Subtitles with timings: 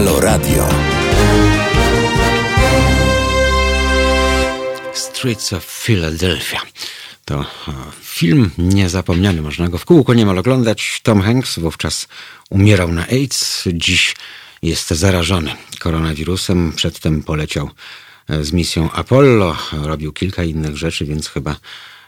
[0.00, 0.68] Halo Radio.
[4.92, 6.60] Streets of Philadelphia.
[7.24, 7.46] To e,
[8.02, 11.00] film niezapomniany, można go w kółko niemal oglądać.
[11.02, 12.08] Tom Hanks wówczas
[12.50, 14.16] umierał na AIDS, dziś
[14.62, 16.72] jest zarażony koronawirusem.
[16.76, 17.70] Przedtem poleciał
[18.28, 21.56] e, z misją Apollo, robił kilka innych rzeczy, więc chyba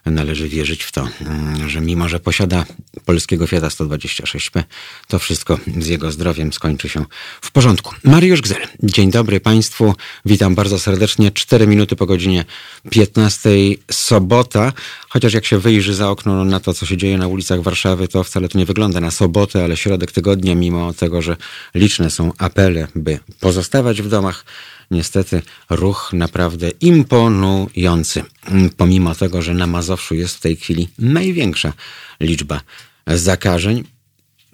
[0.07, 2.65] należy wierzyć w to, mm, że mimo, że posiada
[3.05, 4.65] polskiego Fiata 126P,
[5.09, 7.05] to wszystko z jego zdrowiem skończy się
[7.41, 7.95] w porządku.
[8.05, 9.95] Mariusz Gzel, dzień dobry Państwu,
[10.25, 11.31] witam bardzo serdecznie.
[11.31, 12.45] Cztery minuty po godzinie
[12.91, 13.51] 15,
[13.91, 14.73] sobota,
[15.09, 18.25] chociaż jak się wyjrzy za okno na to, co się dzieje na ulicach Warszawy, to
[18.25, 21.37] wcale to nie wygląda na sobotę, ale środek tygodnia, mimo tego, że
[21.75, 24.45] liczne są apele, by pozostawać w domach,
[24.93, 28.25] niestety ruch naprawdę imponujący.
[28.77, 31.73] Pomimo tego, że na Mazowszu jest w tej chwili największa
[32.21, 32.61] liczba
[33.07, 33.85] zakażeń,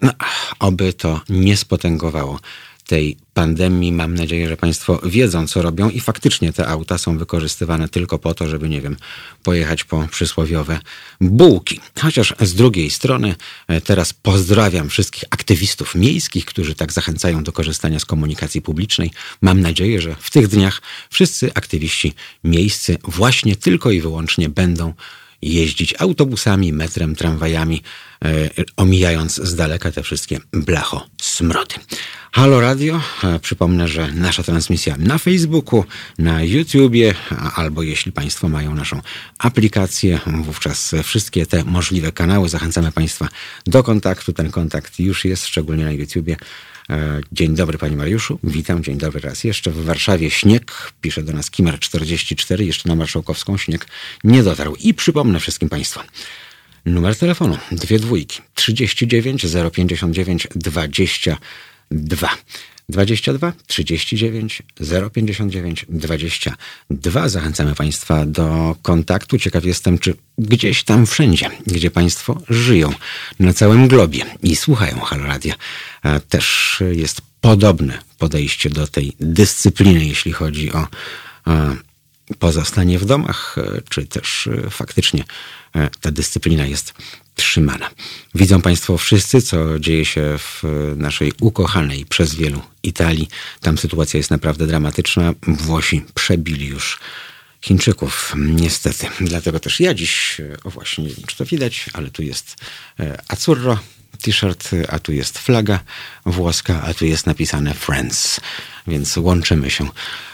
[0.01, 0.11] no,
[0.59, 2.39] oby to nie spotęgowało
[2.89, 3.91] tej pandemii.
[3.91, 8.33] Mam nadzieję, że Państwo wiedzą, co robią i faktycznie te auta są wykorzystywane tylko po
[8.33, 8.97] to, żeby, nie wiem,
[9.43, 10.79] pojechać po przysłowiowe
[11.21, 11.79] bułki.
[11.99, 13.35] Chociaż z drugiej strony
[13.67, 19.11] e, teraz pozdrawiam wszystkich aktywistów miejskich, którzy tak zachęcają do korzystania z komunikacji publicznej.
[19.41, 24.93] Mam nadzieję, że w tych dniach wszyscy aktywiści miejscy właśnie tylko i wyłącznie będą
[25.41, 27.83] jeździć autobusami, metrem, tramwajami,
[28.25, 31.75] e, omijając z daleka te wszystkie blacho smrody.
[32.31, 35.85] Halo Radio, e, przypomnę, że nasza transmisja na Facebooku,
[36.17, 37.15] na YouTubie,
[37.55, 39.01] albo jeśli Państwo mają naszą
[39.37, 43.27] aplikację, wówczas wszystkie te możliwe kanały zachęcamy Państwa
[43.67, 44.33] do kontaktu.
[44.33, 46.37] Ten kontakt już jest, szczególnie na YouTubie.
[46.89, 49.71] E, dzień dobry Panie Mariuszu, witam, dzień dobry raz jeszcze.
[49.71, 53.87] W Warszawie śnieg, pisze do nas Kimer 44, jeszcze na Marszałkowską śnieg
[54.23, 54.75] nie dotarł.
[54.75, 55.99] I przypomnę wszystkim Państwu,
[56.85, 62.29] numer telefonu, dwie dwójki, 39 059 22.
[62.89, 64.63] 22 39
[65.13, 67.29] 059 22.
[67.29, 69.37] Zachęcamy Państwa do kontaktu.
[69.37, 72.93] Ciekaw jestem, czy gdzieś tam wszędzie, gdzie Państwo żyją
[73.39, 75.55] na całym globie i słuchają Halo Radia,
[76.29, 80.87] też jest podobne podejście do tej dyscypliny, jeśli chodzi o
[82.39, 83.55] pozostanie w domach,
[83.89, 85.23] czy też faktycznie
[86.01, 86.93] ta dyscyplina jest
[87.35, 87.89] trzymana.
[88.35, 90.63] Widzą Państwo wszyscy, co dzieje się w
[90.97, 93.29] naszej ukochanej przez wielu Italii.
[93.61, 95.33] Tam sytuacja jest naprawdę dramatyczna.
[95.47, 96.99] Włosi przebili już
[97.61, 99.07] Chińczyków, niestety.
[99.21, 102.55] Dlatego też ja dziś, o właśnie, nie wiem czy to widać, ale tu jest
[102.99, 103.79] e, Azzurro
[104.21, 105.79] t-shirt, a tu jest flaga
[106.25, 108.39] włoska, a tu jest napisane Friends.
[108.87, 109.89] Więc łączymy się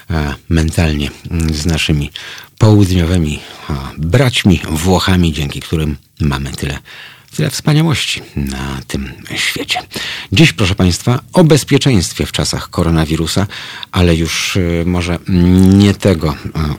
[0.10, 1.12] e, mentalnie
[1.52, 2.12] z naszymi
[2.58, 3.40] południowymi
[3.98, 6.80] braćmi Włochami, dzięki którym mamy tyle
[7.36, 9.80] tyle wspaniałości na tym świecie.
[10.32, 13.48] Dziś, proszę Państwa, o bezpieczeństwie w czasach koronawirusa,
[13.92, 15.20] ale już y, może
[15.78, 16.34] nie tego,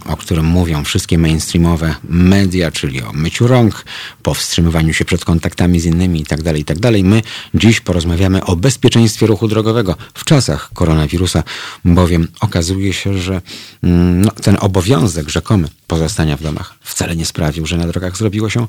[0.07, 3.85] y, o którym mówią wszystkie mainstreamowe media, czyli o myciu rąk,
[4.23, 6.93] powstrzymywaniu się przed kontaktami z innymi itd., tak itd.
[6.93, 7.23] Tak My
[7.55, 11.43] dziś porozmawiamy o bezpieczeństwie ruchu drogowego w czasach koronawirusa,
[11.85, 13.41] bowiem okazuje się, że
[13.83, 18.51] mm, no, ten obowiązek rzekomy pozostania w domach wcale nie sprawił, że na drogach zrobiło
[18.51, 18.67] się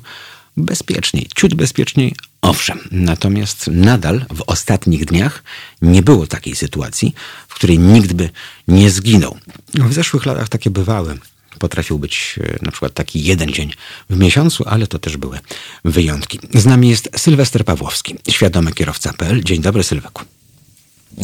[0.64, 2.78] bezpieczniej, ciut bezpieczniej, owszem.
[2.90, 5.42] Natomiast nadal w ostatnich dniach
[5.82, 7.14] nie było takiej sytuacji,
[7.48, 8.30] w której nikt by
[8.68, 9.38] nie zginął.
[9.74, 11.18] W zeszłych latach takie bywały.
[11.58, 13.72] Potrafił być e, na przykład taki jeden dzień
[14.10, 15.38] w miesiącu, ale to też były
[15.84, 16.40] wyjątki.
[16.54, 19.44] Z nami jest Sylwester Pawłowski, świadomy kierowca.pl.
[19.44, 20.24] Dzień dobry, Sylweku.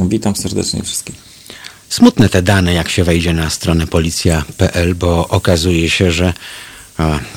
[0.08, 1.14] Witam serdecznie wszystkich.
[1.88, 6.32] Smutne te dane, jak się wejdzie na stronę policja.pl, bo okazuje się, że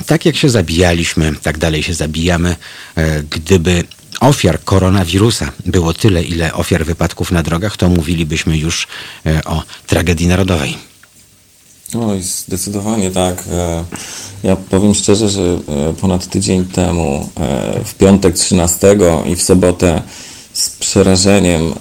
[0.06, 2.56] tak jak się zabijaliśmy, tak dalej się zabijamy.
[2.96, 3.84] E, gdyby
[4.20, 8.86] ofiar koronawirusa było tyle, ile ofiar wypadków na drogach, to mówilibyśmy już
[9.26, 10.76] e, o tragedii narodowej.
[12.00, 13.44] Oj, zdecydowanie tak.
[13.50, 13.84] E,
[14.42, 15.58] ja powiem szczerze, że
[16.00, 17.28] ponad tydzień temu,
[17.84, 18.96] w piątek 13
[19.26, 20.02] i w sobotę
[20.52, 21.74] z przerażeniem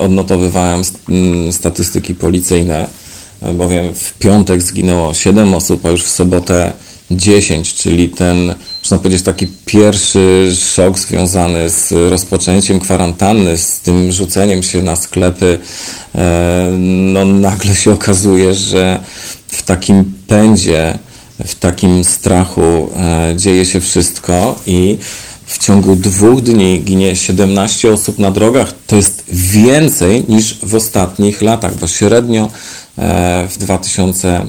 [0.00, 0.82] odnotowywałem
[1.52, 2.88] statystyki policyjne,
[3.54, 6.72] bowiem w piątek zginęło 7 osób, a już w sobotę
[7.10, 14.62] 10, czyli ten, można powiedzieć, taki pierwszy szok związany z rozpoczęciem kwarantanny, z tym rzuceniem
[14.62, 15.58] się na sklepy,
[16.14, 19.00] e, no nagle się okazuje, że
[19.48, 20.98] w takim pędzie,
[21.46, 24.98] w takim strachu e, dzieje się wszystko i
[25.46, 28.72] w ciągu dwóch dni ginie 17 osób na drogach.
[28.86, 32.50] To jest więcej niż w ostatnich latach, bo średnio
[32.98, 34.46] e, w 2000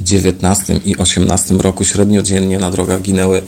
[0.00, 3.42] 19 i 18 roku średnio dziennie na drogach ginęły,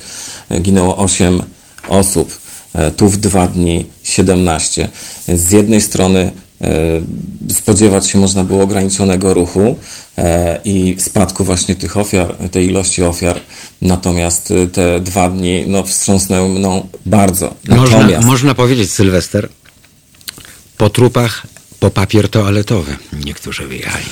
[0.60, 1.42] ginęło 8
[1.88, 2.38] osób.
[2.74, 4.88] E, tu w dwa dni 17.
[5.28, 6.30] Z jednej strony
[7.50, 9.76] spodziewać się można było ograniczonego ruchu
[10.64, 13.40] i spadku właśnie tych ofiar, tej ilości ofiar.
[13.80, 17.54] Natomiast te dwa dni no, wstrząsnęły mną bardzo.
[17.64, 17.92] Natomiast...
[17.92, 19.48] Można, można powiedzieć, Sylwester,
[20.76, 21.46] po trupach
[21.82, 24.04] po papier toaletowy niektórzy wyjechali.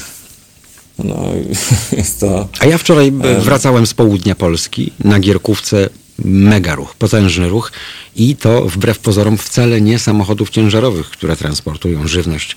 [1.05, 1.25] No,
[1.97, 2.49] jest to...
[2.61, 5.88] A ja wczoraj wracałem z południa Polski na Gierkówce
[6.25, 7.73] mega ruch, potężny ruch
[8.17, 12.56] i to wbrew pozorom wcale nie samochodów ciężarowych, które transportują żywność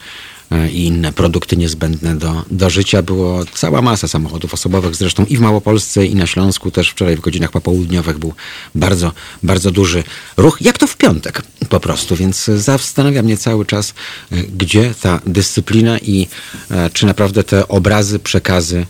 [0.72, 3.02] i inne produkty niezbędne do, do życia.
[3.02, 7.20] Było cała masa samochodów osobowych, zresztą i w Małopolsce, i na Śląsku też wczoraj w
[7.20, 8.34] godzinach popołudniowych był
[8.76, 9.12] bardzo,
[9.44, 10.04] bardzo duży
[10.38, 10.58] ruch.
[10.62, 13.94] Jak to w piątek po prostu, więc zastanawia mnie cały czas,
[14.32, 16.28] e, gdzie ta dyscyplina i
[16.72, 18.86] e, czy naprawdę te obrazy, przekazy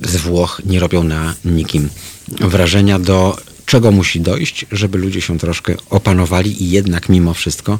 [0.00, 1.88] z Włoch nie robią na nikim
[2.28, 3.36] wrażenia do
[3.66, 7.78] czego musi dojść, żeby ludzie się troszkę opanowali i jednak mimo wszystko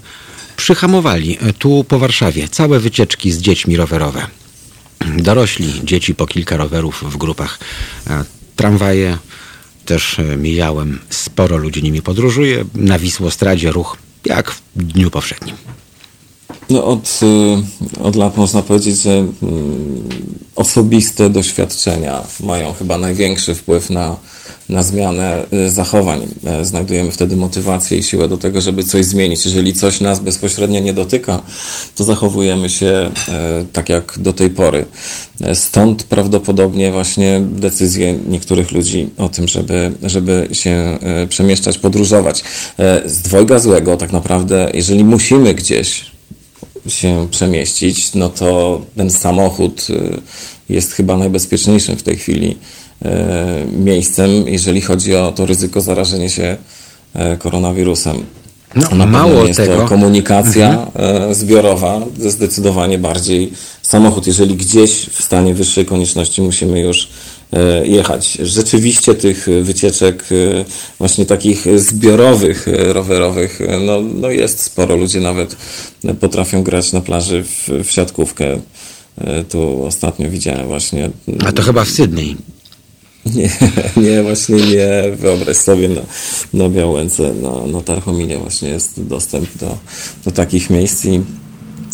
[0.56, 4.26] przyhamowali tu po Warszawie całe wycieczki z dziećmi rowerowe.
[5.16, 7.58] Dorośli, dzieci po kilka rowerów w grupach.
[8.10, 8.24] E,
[8.56, 9.18] tramwaje
[9.84, 12.64] też e, mijałem, sporo ludzi nimi podróżuje.
[12.74, 15.56] Na Wisłostradzie ruch jak w dniu powszednim.
[16.72, 17.20] No od,
[18.02, 20.08] od lat można powiedzieć, że mm,
[20.56, 24.16] osobiste doświadczenia mają chyba największy wpływ na,
[24.68, 26.26] na zmianę y, zachowań.
[26.44, 29.44] E, znajdujemy wtedy motywację i siłę do tego, żeby coś zmienić.
[29.44, 31.42] Jeżeli coś nas bezpośrednio nie dotyka,
[31.96, 32.86] to zachowujemy się
[33.28, 34.84] e, tak jak do tej pory.
[35.40, 40.98] E, stąd prawdopodobnie właśnie decyzje niektórych ludzi o tym, żeby, żeby się
[41.28, 42.44] przemieszczać, podróżować.
[43.06, 46.11] Z dwojga złego tak naprawdę, jeżeli musimy gdzieś
[46.88, 49.86] się przemieścić, no to ten samochód
[50.68, 52.56] jest chyba najbezpieczniejszym w tej chwili
[53.04, 56.56] E, miejscem, jeżeli chodzi o to ryzyko zarażenia się
[57.14, 58.24] e, koronawirusem.
[58.74, 59.76] No, Na mało jest tego.
[59.76, 61.34] to komunikacja mhm.
[61.34, 63.52] Zbiorowa, zdecydowanie bardziej
[63.82, 64.26] samochód.
[64.26, 67.08] Jeżeli gdzieś w stanie wyższej konieczności musimy już
[67.84, 68.32] jechać.
[68.32, 70.24] Rzeczywiście tych wycieczek
[70.98, 74.96] właśnie takich zbiorowych, rowerowych, no, no jest sporo.
[74.96, 75.56] Ludzie nawet
[76.20, 78.60] potrafią grać na plaży w, w siatkówkę.
[79.48, 81.10] Tu ostatnio widziałem właśnie.
[81.46, 82.36] A to chyba w Sydney.
[83.34, 83.50] Nie,
[83.96, 85.16] nie, właśnie nie.
[85.16, 86.00] Wyobraź sobie na,
[86.54, 89.78] na Białęce, na, na Tarchominie właśnie jest dostęp do,
[90.24, 91.20] do takich miejsc i,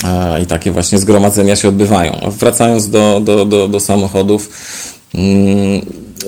[0.04, 2.30] a, i takie właśnie zgromadzenia się odbywają.
[2.38, 4.50] Wracając do, do, do, do samochodów,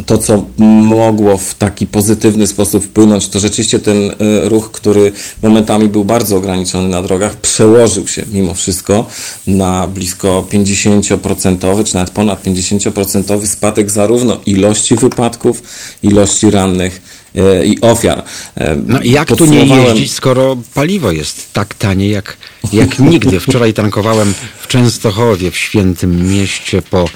[0.07, 4.15] to, co mogło w taki pozytywny sposób wpłynąć, to rzeczywiście ten e,
[4.49, 5.13] ruch, który
[5.43, 9.07] momentami był bardzo ograniczony na drogach, przełożył się mimo wszystko
[9.47, 15.63] na blisko 50% czy nawet ponad 50% spadek zarówno ilości wypadków,
[16.03, 17.03] ilości rannych
[17.37, 18.25] e, i ofiar.
[18.57, 22.37] E, no jak tu nie jeździć, skoro paliwo jest tak tanie jak,
[22.73, 23.41] jak nigdy?
[23.41, 27.09] Wczoraj tankowałem w Częstochowie, w Świętym Mieście po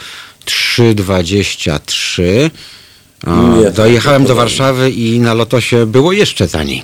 [0.45, 2.51] 3,23.
[3.27, 6.83] Nie, dojechałem do Warszawy i na Lotosie było jeszcze taniej.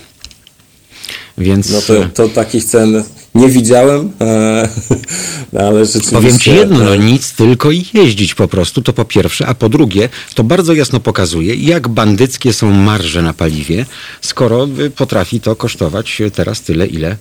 [1.38, 1.70] Więc...
[1.70, 3.04] No to, to takich cen
[3.34, 4.68] nie widziałem, e,
[5.66, 6.16] ale rzeczywiście...
[6.16, 10.08] Powiem Ci jedno, no nic, tylko jeździć po prostu, to po pierwsze, a po drugie,
[10.34, 13.86] to bardzo jasno pokazuje, jak bandyckie są marże na paliwie,
[14.20, 17.16] skoro potrafi to kosztować teraz tyle, ile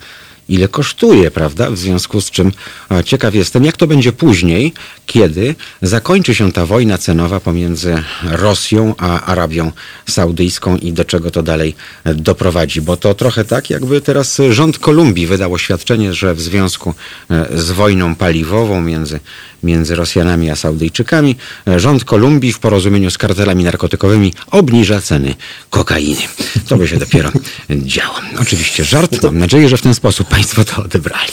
[0.49, 1.71] ile kosztuje, prawda?
[1.71, 2.51] W związku z czym
[3.05, 4.73] ciekaw jestem, jak to będzie później,
[5.05, 9.71] kiedy zakończy się ta wojna cenowa pomiędzy Rosją a Arabią
[10.09, 11.75] Saudyjską i do czego to dalej
[12.05, 12.81] doprowadzi.
[12.81, 16.93] Bo to trochę tak, jakby teraz rząd Kolumbii wydał oświadczenie, że w związku
[17.29, 19.19] e, z wojną paliwową między,
[19.63, 21.35] między Rosjanami a Saudyjczykami,
[21.77, 25.35] rząd Kolumbii w porozumieniu z kartelami narkotykowymi obniża ceny
[25.69, 26.21] kokainy.
[26.67, 27.31] To by się dopiero
[27.69, 28.15] działo.
[28.41, 29.23] Oczywiście żart.
[29.23, 31.31] Mam nadzieję, że w ten sposób Państwo to odebrali.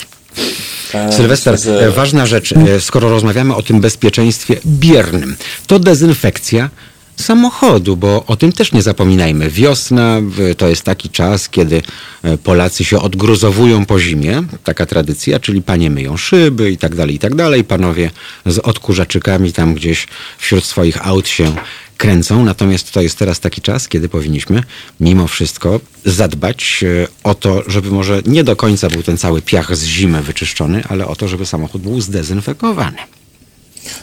[0.93, 1.57] E, Sylwester,
[1.95, 5.35] ważna rzecz, e, skoro rozmawiamy o tym bezpieczeństwie biernym,
[5.67, 6.69] to dezynfekcja
[7.17, 9.49] samochodu, bo o tym też nie zapominajmy.
[9.49, 10.21] Wiosna
[10.57, 11.81] to jest taki czas, kiedy
[12.23, 17.15] e, Polacy się odgruzowują po zimie, taka tradycja, czyli panie myją szyby i tak dalej,
[17.15, 17.63] i tak dalej.
[17.63, 18.11] Panowie
[18.45, 20.07] z odkurzaczykami tam gdzieś
[20.37, 21.55] wśród swoich aut się
[21.97, 22.45] kręcą.
[22.45, 24.63] Natomiast to jest teraz taki czas, kiedy powinniśmy
[24.99, 29.75] mimo wszystko zadbać e, o to, żeby może nie do końca był ten cały piach
[29.75, 33.16] z zimy wyczyszczony, ale o to, żeby samochód był zdezynfekowany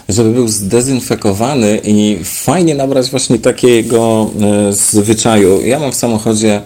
[0.09, 5.61] żeby był zdezynfekowany i fajnie nabrać właśnie takiego e, zwyczaju.
[5.61, 6.61] Ja mam w samochodzie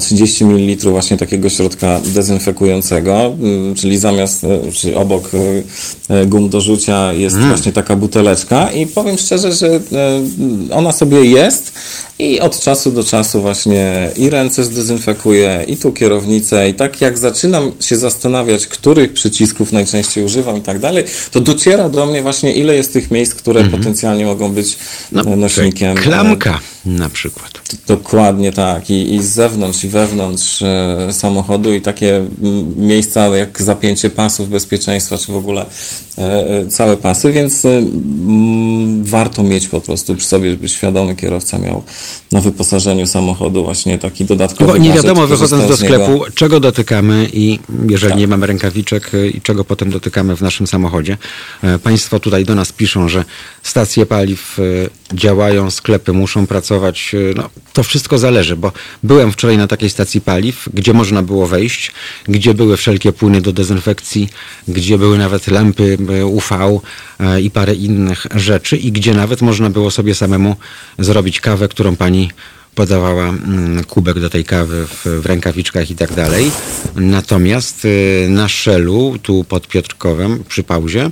[0.00, 5.30] 30 ml właśnie takiego środka dezynfekującego, mm, czyli zamiast, czyli obok
[6.26, 7.48] gum do rzucia jest mm.
[7.48, 9.80] właśnie taka buteleczka i powiem szczerze, że
[10.70, 11.72] ona sobie jest
[12.18, 17.18] i od czasu do czasu właśnie i ręce zdezynfekuję, i tu kierownicę, i tak jak
[17.18, 22.52] zaczynam się zastanawiać, których przycisków najczęściej używam i tak dalej, to dociera do mnie właśnie,
[22.52, 23.78] ile jest tych miejsc, które mm -hmm.
[23.78, 24.78] potencjalnie mogą być
[25.12, 25.96] no, e, nośnikiem.
[25.96, 27.51] Klamka na przykład.
[27.86, 28.90] Dokładnie tak.
[28.90, 32.26] I, I z zewnątrz, i wewnątrz e, samochodu, i takie
[32.76, 35.66] miejsca jak zapięcie pasów bezpieczeństwa, czy w ogóle
[36.18, 37.82] e, e całe pasy, więc e,
[39.02, 41.82] warto mieć po prostu przy sobie, żeby świadomy kierowca miał
[42.32, 46.26] na wyposażeniu samochodu właśnie taki dodatkowy Bo nie wiadomo, wychodząc do sklepu, niego...
[46.34, 48.20] czego dotykamy i jeżeli tak.
[48.20, 51.16] nie mamy rękawiczek e, i czego potem dotykamy w naszym samochodzie.
[51.62, 53.24] E, państwo tutaj do nas piszą, że
[53.62, 54.58] stacje paliw
[55.14, 57.14] działają, sklepy muszą pracować.
[57.36, 61.92] No, to wszystko zależy, bo byłem wczoraj na takiej stacji paliw, gdzie można było wejść,
[62.24, 64.28] gdzie były wszelkie płyny do dezynfekcji,
[64.68, 66.80] gdzie były nawet lampy UV
[67.42, 70.56] i parę innych rzeczy i gdzie nawet można było sobie samemu
[70.98, 72.30] zrobić kawę, którą pani
[72.74, 76.50] podawała mm, kubek do tej kawy w, rękawiczkach i tak dalej.
[76.96, 81.10] Natomiast y, na szelu, tu pod Piotrkowem, przy pauzie,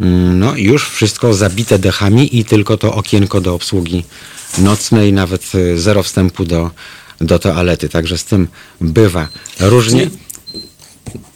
[0.00, 4.04] mm, no już wszystko zabite dechami i tylko to okienko do obsługi
[4.58, 6.70] nocnej, nawet y, zero wstępu do,
[7.20, 7.88] do toalety.
[7.88, 8.48] Także z tym
[8.80, 9.28] bywa
[9.60, 10.10] różnie.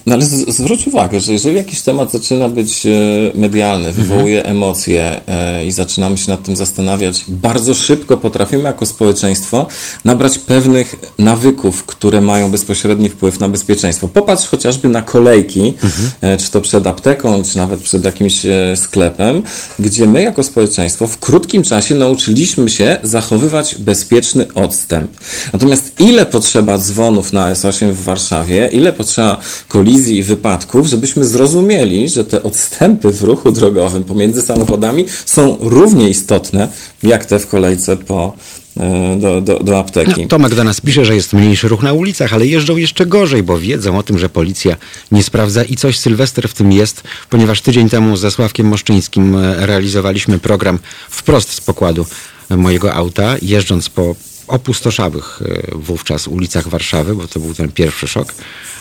[0.06, 2.90] No ale zwróć uwagę, że jeżeli jakiś temat zaczyna być e,
[3.34, 4.56] medialny, wywołuje mhm.
[4.56, 9.66] emocje e, i zaczynamy się nad tym zastanawiać, bardzo szybko potrafimy jako społeczeństwo
[10.04, 14.08] nabrać pewnych nawyków, które mają bezpośredni wpływ na bezpieczeństwo.
[14.08, 16.10] Popatrz chociażby na kolejki, mhm.
[16.20, 18.46] E, czy to przed apteką, czy nawet przed jakimś
[18.76, 19.42] sklepem,
[19.78, 25.10] gdzie my jako społeczeństwo w krótkim czasie nauczyliśmy się zachowywać bezpieczny odstęp.
[25.52, 31.24] Natomiast ile potrzeba dzwonów na S8 w Warszawie, ile potrzeba kolizji kolizji i wypadków, żebyśmy
[31.24, 36.68] zrozumieli, że te odstępy w ruchu drogowym pomiędzy samochodami są równie istotne,
[37.02, 38.36] jak te w kolejce po,
[38.76, 40.22] e, do, do, do apteki.
[40.22, 43.42] No, Tomek do nas pisze, że jest mniejszy ruch na ulicach, ale jeżdżą jeszcze gorzej,
[43.42, 44.76] bo wiedzą o tym, że policja
[45.12, 49.66] nie sprawdza i coś Sylwester w tym jest, ponieważ tydzień temu ze Sławkiem Moszczyńskim e,
[49.66, 50.78] realizowaliśmy program
[51.10, 52.06] wprost z pokładu
[52.50, 54.14] mojego auta, jeżdżąc po
[54.48, 58.34] opustoszałych e, wówczas ulicach Warszawy, bo to był ten pierwszy szok.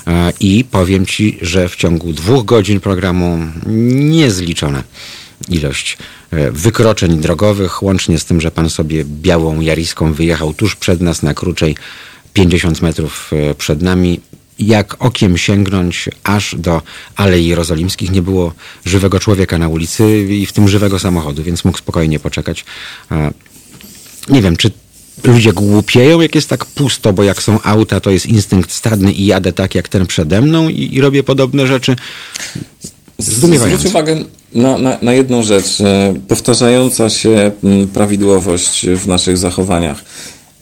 [0.07, 4.83] E, I powiem Ci, że w ciągu dwóch godzin programu niezliczona
[5.49, 5.97] ilość
[6.31, 11.23] e, wykroczeń drogowych, łącznie z tym, że pan sobie białą jariską wyjechał tuż przed nas
[11.23, 11.75] na krócej
[12.33, 14.19] 50 metrów przed nami.
[14.59, 16.81] Jak okiem sięgnąć aż do
[17.15, 18.53] Alei Jerozolimskich nie było
[18.85, 22.65] żywego człowieka na ulicy i w tym żywego samochodu, więc mógł spokojnie poczekać.
[24.29, 24.71] Nie wiem, czy
[25.27, 29.25] ludzie głupieją, jak jest tak pusto, bo jak są auta, to jest instynkt stadny i
[29.25, 31.95] jadę tak jak ten przede mną i, i robię podobne rzeczy.
[33.17, 34.15] Zwróć uwagę
[34.53, 35.77] na, na, na, jedną rzecz.
[36.27, 37.51] Powtarzająca się
[37.93, 40.03] prawidłowość w naszych zachowaniach.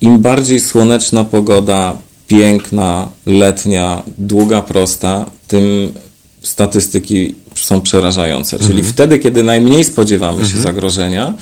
[0.01, 5.93] Im bardziej słoneczna pogoda, piękna, letnia, długa, prosta, tym
[6.41, 8.57] statystyki są przerażające.
[8.59, 8.93] Czyli mhm.
[8.93, 10.63] wtedy, kiedy najmniej spodziewamy się mhm.
[10.63, 11.33] zagrożenia,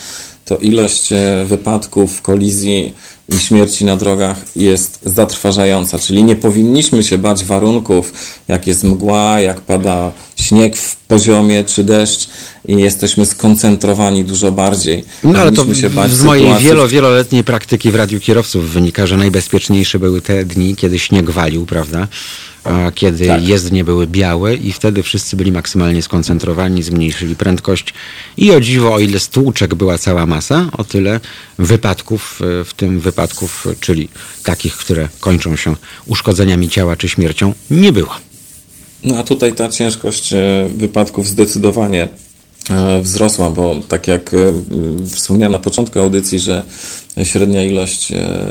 [0.45, 2.93] to ilość e, wypadków, kolizji
[3.29, 5.99] i śmierci na drogach jest zatrważająca.
[5.99, 8.13] Czyli nie powinniśmy się bać warunków,
[8.47, 12.29] jak jest mgła, jak pada śnieg w poziomie czy deszcz
[12.67, 15.05] i jesteśmy skoncentrowani dużo bardziej.
[15.23, 16.67] No ale to się bać z mojej sytuacji...
[16.67, 21.65] wielo, wieloletniej praktyki w Radiu Kierowców wynika, że najbezpieczniejsze były te dni, kiedy śnieg walił,
[21.65, 22.07] prawda?
[22.95, 23.47] Kiedy tak.
[23.47, 27.93] jezdnie były białe i wtedy wszyscy byli maksymalnie skoncentrowani, zmniejszyli prędkość
[28.37, 31.19] i o dziwo, o ile stłuczek była cała masa, o tyle
[31.59, 34.09] wypadków, e, w tym wypadków, czyli
[34.43, 35.75] takich, które kończą się
[36.05, 38.15] uszkodzeniami ciała czy śmiercią, nie było.
[39.03, 42.07] No a tutaj ta ciężkość e, wypadków zdecydowanie e,
[43.01, 44.31] wzrosła, bo tak jak
[45.05, 46.63] wspomniałem na początku audycji, że
[47.23, 48.45] średnia ilość e,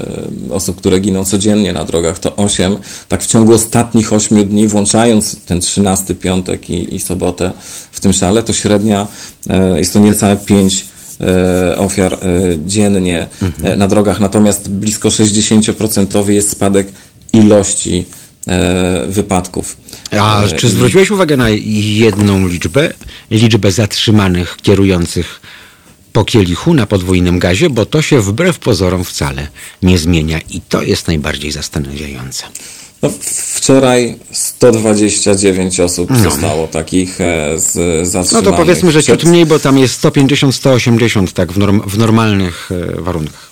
[0.50, 2.76] osób, które giną codziennie na drogach to 8.
[3.08, 7.52] Tak w ciągu ostatnich 8 dni, włączając ten 13 piątek i, i sobotę
[7.92, 9.06] w tym szale, to średnia
[9.50, 10.86] e, jest to niecałe 5
[11.20, 12.18] e, ofiar
[12.66, 13.78] dziennie mhm.
[13.78, 16.92] na drogach, natomiast blisko 60% jest spadek
[17.32, 18.06] ilości
[19.08, 19.76] wypadków.
[20.20, 22.92] A czy zwróciłeś uwagę na jedną liczbę?
[23.30, 25.40] Liczbę zatrzymanych kierujących
[26.12, 29.48] po kielichu na podwójnym gazie, bo to się wbrew pozorom wcale
[29.82, 32.44] nie zmienia i to jest najbardziej zastanawiające.
[33.02, 33.10] No,
[33.54, 36.18] wczoraj 129 osób no.
[36.18, 38.46] zostało takich e, z zatrzymanych.
[38.46, 42.70] No to powiedzmy, że ciut mniej, bo tam jest 150-180 tak w, norm w normalnych
[42.98, 43.49] e, warunkach.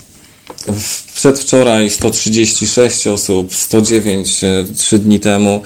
[1.14, 5.62] Przedwczoraj 136 osób, 109 e, trzy dni temu,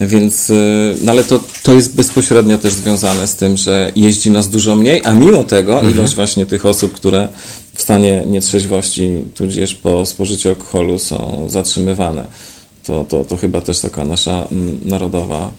[0.00, 0.54] więc, e,
[1.02, 5.02] no ale to, to jest bezpośrednio też związane z tym, że jeździ nas dużo mniej,
[5.04, 5.94] a mimo tego mhm.
[5.94, 7.28] ilość właśnie tych osób, które
[7.74, 12.24] w stanie nietrzeźwości, tudzież po spożyciu alkoholu są zatrzymywane.
[12.84, 14.48] To, to, to chyba też taka nasza
[14.84, 15.50] narodowa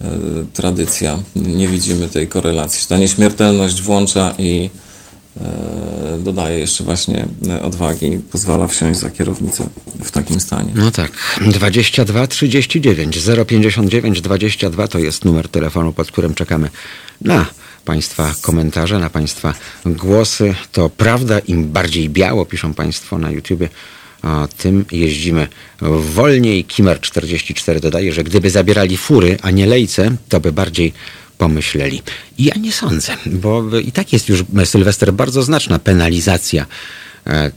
[0.00, 0.06] e,
[0.52, 1.18] tradycja.
[1.36, 2.88] Nie widzimy tej korelacji.
[2.88, 4.70] Ta nieśmiertelność włącza i
[6.18, 9.68] dodaje jeszcze właśnie e, odwagi, pozwala wsiąść za kierownicę
[10.04, 10.72] w takim stanie.
[10.74, 16.70] No tak, 22 39 059 22 to jest numer telefonu, pod którym czekamy
[17.20, 17.46] na
[17.84, 19.54] Państwa komentarze, na Państwa
[19.86, 20.54] głosy.
[20.72, 23.68] To prawda, im bardziej biało, piszą Państwo na YouTubie,
[24.56, 25.48] tym jeździmy
[26.00, 26.64] wolniej.
[26.64, 30.92] Kimer 44 dodaje, że gdyby zabierali fury, a nie lejce, to by bardziej
[31.38, 32.02] pomyśleli.
[32.38, 36.66] I ja nie sądzę, bo i tak jest już Sylwester bardzo znaczna penalizacja
[37.26, 37.50] e,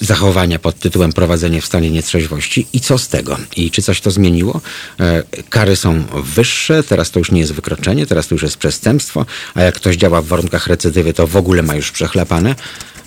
[0.00, 3.36] zachowania pod tytułem prowadzenie w stanie nietrzeźwości i co z tego?
[3.56, 4.60] I czy coś to zmieniło?
[5.00, 9.26] E, kary są wyższe, teraz to już nie jest wykroczenie, teraz to już jest przestępstwo,
[9.54, 12.54] a jak ktoś działa w warunkach recydywy, to w ogóle ma już przechlapane.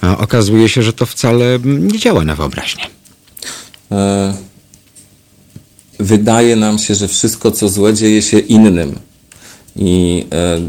[0.02, 2.84] Okazuje się, że to wcale nie działa na wyobraźnię.
[3.92, 4.34] E,
[6.00, 9.09] wydaje nam się, że wszystko co złe dzieje się innym
[9.76, 10.60] i e,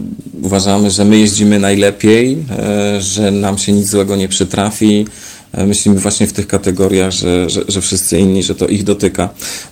[0.42, 5.06] uważamy, że my jeździmy najlepiej, e, że nam się nic złego nie przytrafi.
[5.52, 9.28] E, myślimy właśnie w tych kategoriach, że, że, że, wszyscy inni, że to ich dotyka.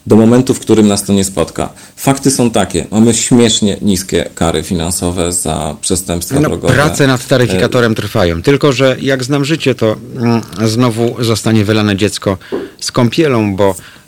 [0.06, 1.72] Do momentu, w którym nas to nie spotka.
[1.96, 2.86] Fakty są takie.
[2.90, 6.74] Mamy śmiesznie niskie kary finansowe za przestępstwa no, drogowe.
[6.74, 8.42] Prace nad taryfikatorem trwają.
[8.42, 12.38] Tylko, że jak znam życie, to mm, znowu zostanie wylane dziecko
[12.80, 13.74] z kąpielą, bo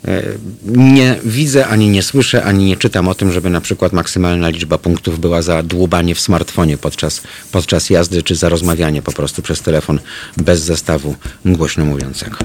[0.65, 4.77] nie widzę, ani nie słyszę, ani nie czytam o tym, żeby na przykład maksymalna liczba
[4.77, 9.61] punktów była za dłubanie w smartfonie podczas, podczas jazdy, czy za rozmawianie po prostu przez
[9.61, 9.99] telefon
[10.37, 11.15] bez zestawu
[11.45, 12.37] głośno mówiącego.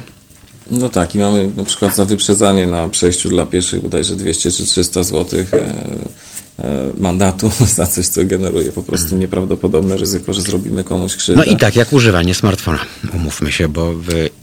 [0.71, 4.67] No tak, i mamy na przykład za wyprzedzanie na przejściu dla pieszych bodajże 200 czy
[4.67, 5.85] 300 złotych E,
[6.99, 11.43] mandatu za coś, co generuje po prostu nieprawdopodobne ryzyko, że zrobimy komuś krzywdę.
[11.47, 12.79] No i tak, jak używanie smartfona,
[13.15, 13.95] umówmy się, bo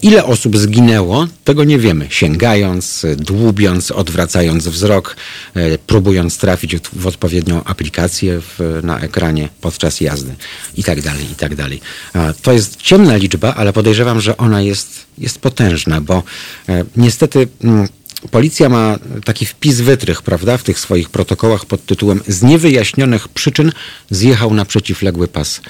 [0.02, 2.08] ile osób zginęło, tego nie wiemy.
[2.10, 5.16] Sięgając, dłubiąc, odwracając wzrok,
[5.56, 10.36] e, próbując trafić w odpowiednią aplikację w, na ekranie podczas jazdy
[10.78, 11.82] i tak dalej, i tak dalej.
[12.42, 16.24] To jest ciemna liczba, ale podejrzewam, że ona jest, jest potężna, bo
[16.70, 17.88] e, niestety mm,
[18.32, 23.72] Policja ma taki wpis wytrych, prawda, w tych swoich protokołach pod tytułem z niewyjaśnionych przyczyn
[24.10, 25.62] zjechał na przeciwległy pas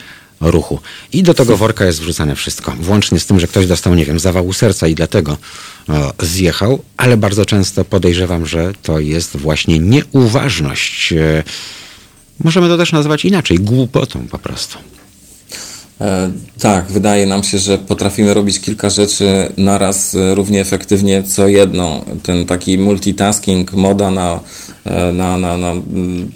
[0.41, 0.79] ruchu.
[1.13, 2.71] I do tego worka jest wrzucane wszystko.
[2.79, 5.37] Włącznie z tym, że ktoś dostał, nie wiem, zawału serca i dlatego
[5.89, 11.13] e, zjechał, ale bardzo często podejrzewam, że to jest właśnie nieuważność.
[11.13, 11.43] E,
[12.39, 14.77] możemy to też nazwać inaczej, głupotą po prostu.
[16.01, 21.47] E, tak, wydaje nam się, że potrafimy robić kilka rzeczy naraz e, równie efektywnie co
[21.47, 22.05] jedną.
[22.23, 24.39] Ten taki multitasking, moda na
[25.13, 25.73] na, na, na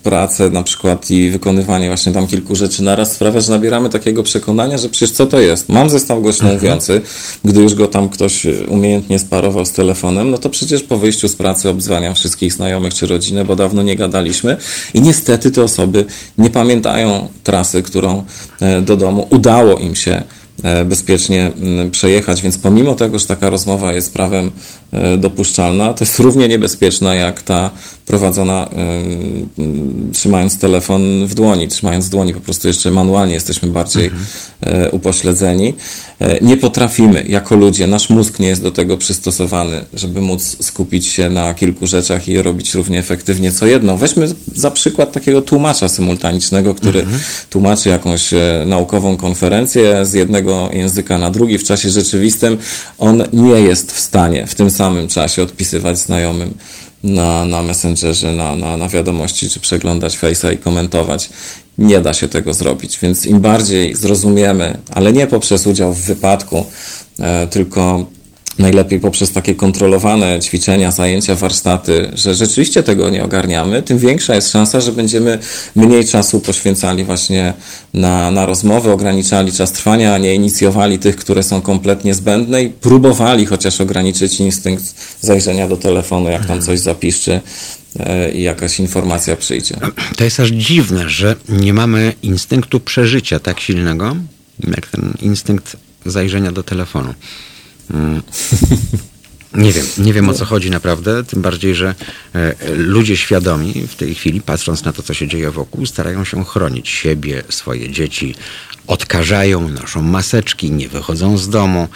[0.03, 4.77] pracę na przykład i wykonywanie właśnie tam kilku rzeczy naraz sprawia, że nabieramy takiego przekonania,
[4.77, 5.69] że przecież co to jest?
[5.69, 6.61] Mam zestaw głośno mhm.
[6.61, 7.01] mówiący,
[7.45, 11.35] gdy już go tam ktoś umiejętnie sparował z telefonem, no to przecież po wyjściu z
[11.35, 14.57] pracy obdzwaniam wszystkich znajomych czy rodzinę, bo dawno nie gadaliśmy
[14.93, 16.05] i niestety te osoby
[16.37, 18.23] nie pamiętają trasy, którą
[18.59, 20.23] e, do domu udało im się
[20.63, 24.51] E, bezpiecznie mm, przejechać, więc pomimo tego, że taka rozmowa jest prawem e,
[25.17, 27.71] dopuszczalna, to jest równie niebezpieczna jak ta
[28.05, 34.05] prowadzona e, trzymając telefon w dłoni, trzymając w dłoni po prostu jeszcze manualnie jesteśmy bardziej
[34.05, 34.25] mhm.
[34.91, 35.73] upośledzeni.
[36.41, 41.29] Nie potrafimy jako ludzie, nasz mózg nie jest do tego przystosowany, żeby móc skupić się
[41.29, 43.97] na kilku rzeczach i je robić równie efektywnie co jedno.
[43.97, 47.19] Weźmy za przykład takiego tłumacza symultanicznego, który mhm.
[47.49, 48.29] tłumaczy jakąś
[48.65, 52.57] naukową konferencję z jednego języka na drugi w czasie rzeczywistym,
[52.97, 56.53] on nie jest w stanie w tym samym czasie odpisywać znajomym
[57.03, 61.29] na, na Messengerze, na, na, na wiadomości, czy przeglądać Face'a i komentować.
[61.77, 66.65] Nie da się tego zrobić, więc im bardziej zrozumiemy, ale nie poprzez udział w wypadku,
[67.19, 68.05] e, tylko
[68.59, 74.51] najlepiej poprzez takie kontrolowane ćwiczenia, zajęcia, warsztaty, że rzeczywiście tego nie ogarniamy, tym większa jest
[74.51, 75.39] szansa, że będziemy
[75.75, 77.53] mniej czasu poświęcali właśnie
[77.93, 82.69] na, na rozmowy, ograniczali czas trwania, a nie inicjowali tych, które są kompletnie zbędne i
[82.69, 84.83] próbowali chociaż ograniczyć instynkt
[85.21, 87.41] zajrzenia do telefonu, jak tam coś zapiszczy
[87.99, 89.75] e, i jakaś informacja przyjdzie.
[90.17, 94.15] To jest aż dziwne, że nie mamy instynktu przeżycia tak silnego,
[94.67, 97.13] jak ten instynkt zajrzenia do telefonu.
[99.53, 101.95] Nie wiem, nie wiem o co chodzi naprawdę, tym bardziej, że
[102.35, 106.45] e, ludzie świadomi w tej chwili, patrząc na to, co się dzieje wokół, starają się
[106.45, 108.35] chronić siebie, swoje dzieci,
[108.87, 111.87] odkażają, noszą maseczki, nie wychodzą z domu,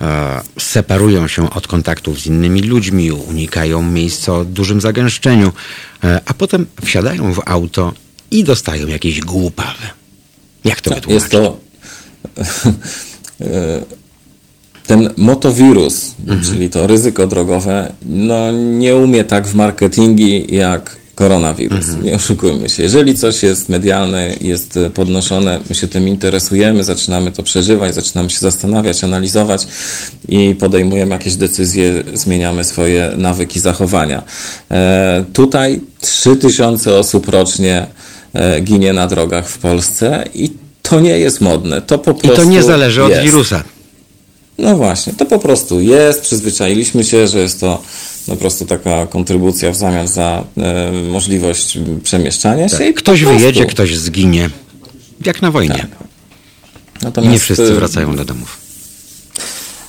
[0.00, 5.52] e, separują się od kontaktów z innymi ludźmi, unikają miejsca o dużym zagęszczeniu,
[6.04, 7.92] e, a potem wsiadają w auto
[8.30, 9.86] i dostają jakieś głupawy.
[10.64, 11.22] Jak to wytłumaczyć?
[11.22, 11.60] Jest to
[14.86, 16.44] ten motowirus, mhm.
[16.44, 21.88] czyli to ryzyko drogowe, no nie umie tak w marketingi jak koronawirus.
[21.88, 22.04] Mhm.
[22.04, 22.82] Nie oszukujmy się.
[22.82, 28.38] Jeżeli coś jest medialne, jest podnoszone, my się tym interesujemy, zaczynamy to przeżywać, zaczynamy się
[28.38, 29.66] zastanawiać, analizować
[30.28, 34.22] i podejmujemy jakieś decyzje, zmieniamy swoje nawyki zachowania.
[34.70, 37.86] E, tutaj 3000 osób rocznie
[38.34, 40.50] e, ginie na drogach w Polsce i
[40.82, 41.82] to nie jest modne.
[41.82, 43.64] To po prostu I to nie zależy od wirusa.
[44.58, 47.82] No właśnie, to po prostu jest, przyzwyczailiśmy się, że jest to
[48.26, 52.78] po prostu taka kontrybucja w zamian za e, możliwość przemieszczania się.
[52.78, 52.94] Tak.
[52.94, 54.50] Ktoś wyjedzie, ktoś zginie.
[55.26, 55.74] Jak na wojnie.
[55.74, 56.06] Tak.
[57.02, 58.65] Natomiast, nie wszyscy e, wracają do domów.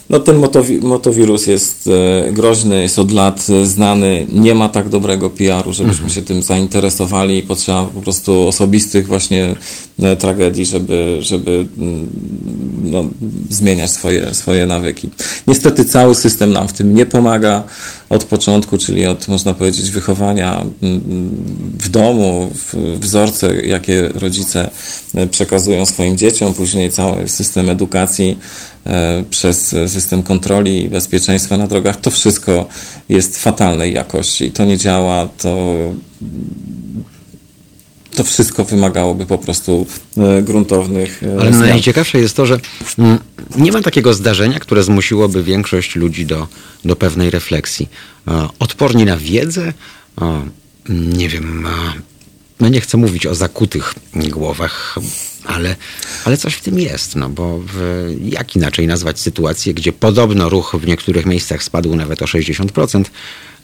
[0.09, 1.89] No ten motowi motowirus jest
[2.27, 6.09] e, groźny, jest od lat e, znany, nie ma tak dobrego PR-u, żebyśmy mhm.
[6.09, 9.55] się tym zainteresowali i potrzeba po prostu osobistych właśnie
[9.99, 12.07] e, tragedii, żeby, żeby mm,
[12.83, 13.05] no,
[13.49, 15.09] zmieniać swoje, swoje nawyki.
[15.47, 17.63] Niestety cały system nam w tym nie pomaga
[18.09, 21.01] od początku, czyli od, można powiedzieć, wychowania mm,
[21.79, 22.51] w domu,
[22.99, 24.69] wzorce, jakie rodzice
[25.31, 28.37] przekazują swoim dzieciom, później cały system edukacji
[29.29, 32.67] przez system kontroli i bezpieczeństwa na drogach, to wszystko
[33.09, 34.51] jest fatalnej jakości.
[34.51, 35.77] To nie działa, to
[38.17, 39.85] to wszystko wymagałoby po prostu
[40.17, 41.69] e, gruntownych e, Ale zmian.
[41.69, 42.59] najciekawsze jest to, że
[42.99, 43.19] mm,
[43.57, 46.47] nie ma takiego zdarzenia, które zmusiłoby większość ludzi do,
[46.85, 47.89] do pewnej refleksji.
[48.59, 49.73] Odporni na wiedzę,
[50.89, 51.67] nie wiem,
[52.59, 54.95] no nie chcę mówić o zakutych głowach,
[55.47, 55.75] ale,
[56.25, 60.75] ale coś w tym jest, no bo w, jak inaczej nazwać sytuację, gdzie podobno ruch
[60.79, 63.03] w niektórych miejscach spadł nawet o 60%,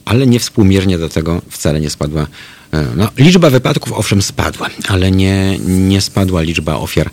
[0.05, 2.27] ale niewspółmiernie do tego wcale nie spadła.
[2.73, 7.09] E, no, liczba wypadków owszem spadła, ale nie, nie spadła liczba ofiar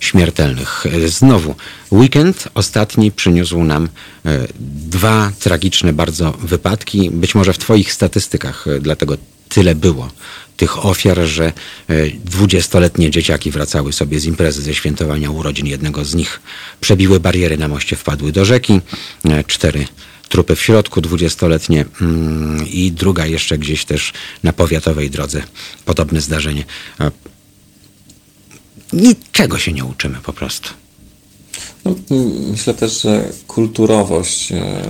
[0.00, 0.86] śmiertelnych.
[0.86, 1.54] E, znowu,
[1.92, 3.88] weekend ostatni przyniósł nam
[4.26, 7.10] e, dwa tragiczne bardzo wypadki.
[7.10, 9.16] Być może w Twoich statystykach dlatego
[9.48, 10.08] tyle było
[10.56, 11.52] tych ofiar, że
[11.88, 16.40] e, dwudziestoletnie dzieciaki wracały sobie z imprezy ze świętowania urodzin jednego z nich.
[16.80, 18.80] Przebiły bariery na moście, wpadły do rzeki.
[19.24, 19.86] E, cztery
[20.28, 24.12] trupy w środku, dwudziestoletnie mm, i druga jeszcze gdzieś też
[24.42, 25.42] na powiatowej drodze.
[25.84, 26.64] Podobne zdarzenie.
[28.92, 30.68] Niczego się nie uczymy po prostu.
[31.84, 31.94] No,
[32.50, 34.82] myślę też, że kulturowość e,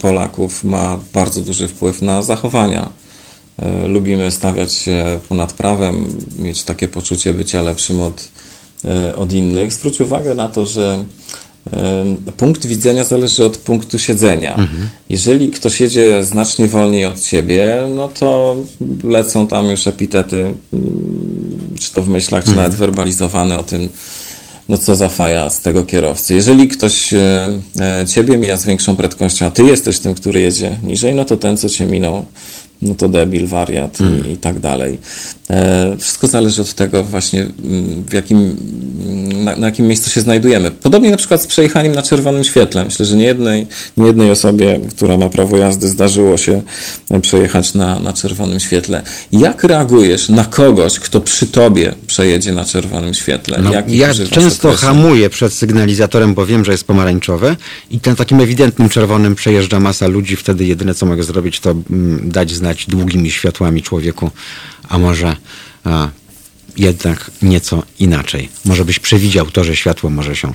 [0.00, 2.90] Polaków ma bardzo duży wpływ na zachowania
[3.86, 6.06] lubimy stawiać się ponad prawem,
[6.38, 8.28] mieć takie poczucie bycia lepszym od,
[8.84, 9.72] e, od innych.
[9.72, 11.04] Zwróć uwagę na to, że
[11.72, 12.04] e,
[12.36, 14.50] punkt widzenia zależy od punktu siedzenia.
[14.50, 14.88] Mhm.
[15.08, 18.56] Jeżeli ktoś jedzie znacznie wolniej od ciebie, no to
[19.04, 22.66] lecą tam już epitety, mm, czy to w myślach, czy mhm.
[22.66, 23.88] nawet werbalizowane o tym,
[24.68, 26.34] no co za faja z tego kierowcy.
[26.34, 27.10] Jeżeli ktoś
[28.08, 31.56] ciebie mija z większą prędkością, a ty jesteś tym, który jedzie niżej, no to ten,
[31.56, 32.24] co cię minął,
[32.82, 34.26] no to debil, wariat mm.
[34.26, 34.98] i, i, tak dalej.
[35.50, 40.20] E, wszystko zależy od tego właśnie, mm, w jakim, mm, na, na, jakim miejscu się
[40.20, 40.70] znajdujemy.
[40.70, 42.84] Podobnie na przykład z przejechaniem na czerwonym świetle.
[42.84, 43.66] Myślę, że nie jednej,
[43.96, 46.62] nie jednej osobie, która ma prawo jazdy, zdarzyło się
[47.22, 49.02] przejechać na, na czerwonym świetle.
[49.32, 53.58] Jak reagujesz na kogoś, kto przy tobie przejedzie na czerwonym świetle?
[53.62, 57.56] No, ja często hamuję przed sygnalizatorem, bo wiem, że jest pomarańczowe
[57.90, 60.36] i ten takim ewidentnym czerwonym przejeżdża masa ludzi.
[60.36, 64.30] Wtedy jedyne, co mogę zrobić, to mm, dać znać długimi światłami człowieku,
[64.88, 65.36] a może
[65.84, 66.08] a,
[66.76, 68.48] jednak nieco inaczej.
[68.64, 70.52] Może byś przewidział to, że światło może się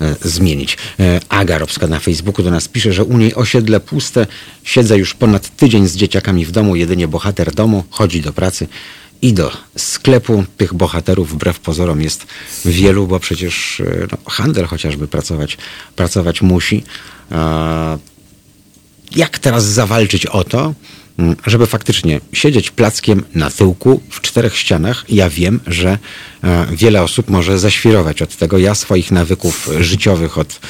[0.00, 0.76] e, zmienić.
[1.00, 4.26] E, Aga Robska na Facebooku do nas pisze, że u niej osiedle puste.
[4.64, 6.76] Siedzę już ponad tydzień z dzieciakami w domu.
[6.76, 8.68] Jedynie bohater domu chodzi do pracy
[9.22, 10.44] i do sklepu.
[10.56, 12.26] Tych bohaterów wbrew pozorom jest
[12.64, 15.58] wielu, bo przecież e, no, handel chociażby pracować,
[15.96, 16.84] pracować musi.
[17.32, 17.98] E,
[19.16, 20.74] jak teraz zawalczyć o to,
[21.46, 25.04] żeby faktycznie siedzieć plackiem na tyłku w czterech ścianach.
[25.08, 25.98] Ja wiem, że
[26.44, 28.58] e, wiele osób może zaświrować od tego.
[28.58, 30.60] Ja swoich nawyków życiowych od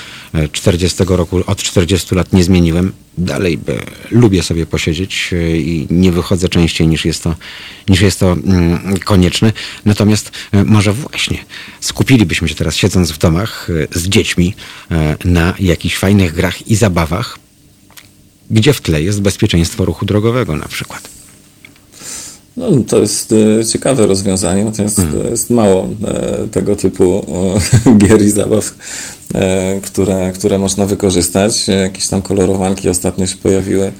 [0.52, 2.92] 40 e, roku, od 40 lat nie zmieniłem.
[3.18, 3.58] Dalej
[4.10, 7.34] lubię sobie posiedzieć e, i nie wychodzę częściej niż jest to,
[7.88, 9.52] niż jest to mm, konieczne.
[9.84, 10.30] Natomiast
[10.64, 11.38] może właśnie
[11.80, 14.54] skupilibyśmy się teraz siedząc w domach z dziećmi
[15.24, 17.38] na jakichś fajnych grach i zabawach,
[18.50, 21.18] gdzie w tle jest bezpieczeństwo ruchu drogowego na przykład.
[22.58, 25.30] No, to jest e, ciekawe rozwiązanie, natomiast hmm.
[25.30, 27.26] jest mało e, tego typu
[27.98, 28.74] gier i zabaw,
[29.34, 31.68] e, które, które można wykorzystać.
[31.68, 33.92] Jakieś tam kolorowanki ostatnio się pojawiły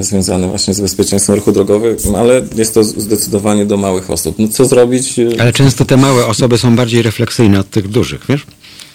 [0.00, 4.38] związane właśnie z bezpieczeństwem ruchu drogowego, ale jest to zdecydowanie do małych osób.
[4.38, 5.20] No co zrobić?
[5.38, 8.46] Ale często te małe osoby są bardziej refleksyjne od tych dużych, wiesz?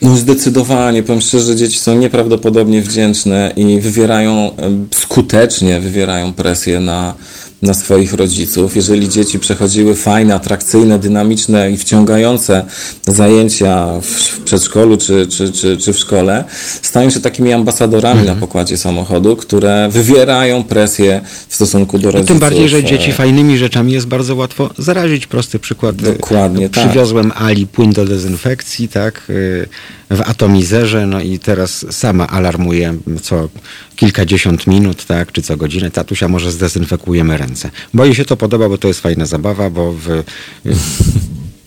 [0.01, 4.51] No zdecydowanie, powiem szczerze, dzieci są nieprawdopodobnie wdzięczne i wywierają,
[4.91, 7.13] skutecznie wywierają presję na,
[7.61, 8.75] na swoich rodziców.
[8.75, 12.65] Jeżeli dzieci przechodziły fajne, atrakcyjne, dynamiczne i wciągające
[13.07, 16.43] zajęcia w, przedszkolu czy, czy, czy, czy, w szkole,
[16.81, 18.37] stają się takimi ambasadorami mhm.
[18.37, 22.27] na pokładzie samochodu, które wywierają presję w stosunku do rodziców.
[22.27, 25.27] Tym bardziej, że dzieci fajnymi rzeczami jest bardzo łatwo zarazić.
[25.27, 25.95] Prosty przykład.
[25.95, 26.85] Dokładnie, tak.
[26.85, 29.67] Przywiozłem Ali płyn do dezynfekcji, tak, y,
[30.09, 33.49] w atomizerze, no i teraz sama alarmuje co
[33.95, 35.91] kilkadziesiąt minut, tak, czy co godzinę.
[35.91, 37.48] Tatusia, może zdezynfekujemy ręce.
[37.93, 40.23] Bo jej się to podoba, bo to jest fajna zabawa, bo w,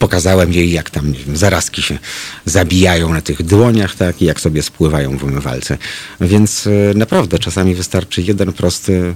[0.03, 1.99] pokazałem jej, jak tam wiem, zarazki się
[2.45, 5.79] zabijają na tych dłoniach, tak, i jak sobie spływają w umywalce.
[6.21, 9.15] Więc e, naprawdę czasami wystarczy jeden prosty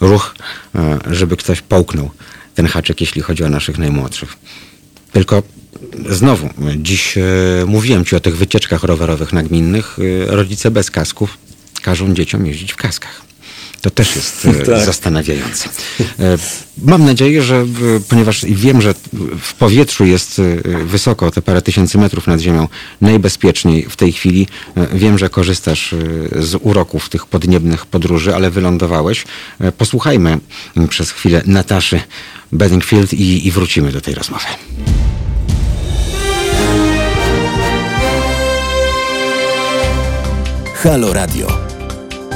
[0.00, 0.34] ruch,
[0.74, 2.10] e, żeby ktoś połknął
[2.54, 4.36] ten haczyk, jeśli chodzi o naszych najmłodszych.
[5.12, 5.42] Tylko
[6.08, 7.14] znowu, dziś
[7.66, 9.98] mówiłem ci o tych wycieczkach rowerowych nagminnych.
[10.26, 11.38] Rodzice bez kasków
[11.82, 13.27] każą dzieciom jeździć w kaskach.
[13.80, 14.84] To też jest e, tak.
[14.84, 15.68] zastanawiające.
[16.20, 16.38] E,
[16.82, 17.66] mam nadzieję, że
[18.08, 18.94] ponieważ wiem, że
[19.40, 20.44] w powietrzu jest e,
[20.84, 22.68] wysoko, te parę tysięcy metrów nad ziemią,
[23.00, 24.46] najbezpieczniej w tej chwili.
[24.92, 25.94] Wiem, że korzystasz
[26.38, 29.24] z uroków tych podniebnych podróży, ale wylądowałeś.
[29.78, 30.38] Posłuchajmy
[30.88, 32.00] przez chwilę Nataszy
[32.52, 34.44] Bedingfield i, i wrócimy do tej rozmowy.
[40.74, 41.46] Halo Radio.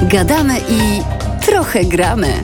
[0.01, 1.22] Gadamy i
[1.53, 2.43] trochę gramy.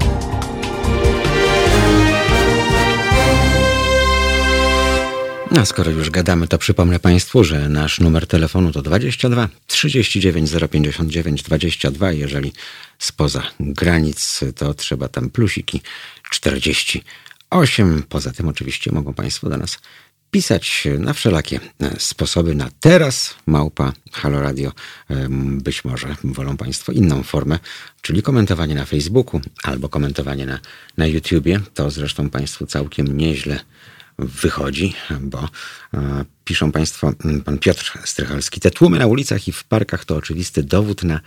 [5.51, 11.43] No, skoro już gadamy, to przypomnę Państwu, że nasz numer telefonu to 22 39 059
[11.43, 12.11] 22.
[12.11, 12.53] Jeżeli
[12.99, 15.81] spoza granic, to trzeba tam plusiki
[16.31, 18.03] 48.
[18.09, 19.79] Poza tym oczywiście mogą Państwo do nas
[20.31, 24.71] pisać na wszelakie e, sposoby na teraz małpa Halo Radio.
[25.09, 27.59] E, być może wolą Państwo inną formę,
[28.01, 30.59] czyli komentowanie na Facebooku albo komentowanie na,
[30.97, 31.59] na YouTubie.
[31.73, 33.59] To zresztą Państwu całkiem nieźle
[34.19, 35.49] wychodzi, bo
[35.93, 37.13] e, piszą Państwo,
[37.45, 41.19] pan Piotr Strychalski, te tłumy na ulicach i w parkach to oczywisty dowód na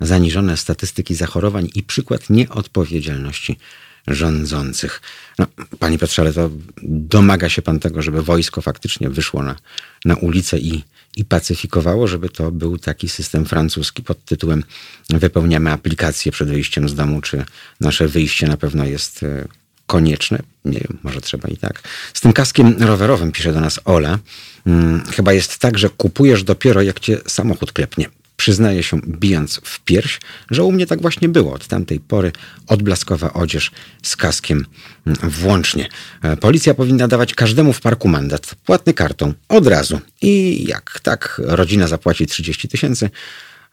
[0.00, 3.58] zaniżone statystyki zachorowań i przykład nieodpowiedzialności
[4.06, 5.00] rządzących.
[5.38, 5.46] No,
[5.78, 6.50] panie Piotrze, ale to
[6.82, 9.56] domaga się pan tego, żeby wojsko faktycznie wyszło na,
[10.04, 10.84] na ulicę i,
[11.16, 14.64] i pacyfikowało, żeby to był taki system francuski pod tytułem
[15.10, 17.44] wypełniamy aplikację przed wyjściem z domu, czy
[17.80, 19.48] nasze wyjście na pewno jest e,
[19.86, 20.38] konieczne.
[20.64, 21.82] Nie wiem, może trzeba i tak.
[22.14, 24.18] Z tym kaskiem rowerowym, pisze do nas Ola,
[24.64, 28.08] hmm, chyba jest tak, że kupujesz dopiero jak cię samochód klepnie.
[28.44, 31.52] Przyznaję się, bijąc w pierś, że u mnie tak właśnie było.
[31.52, 32.32] Od tamtej pory
[32.66, 33.70] odblaskowa odzież
[34.02, 34.66] z kaskiem
[35.06, 35.88] mm, włącznie.
[36.22, 40.00] E, policja powinna dawać każdemu w parku mandat, płatny kartą, od razu.
[40.22, 43.10] I jak tak rodzina zapłaci 30 tysięcy,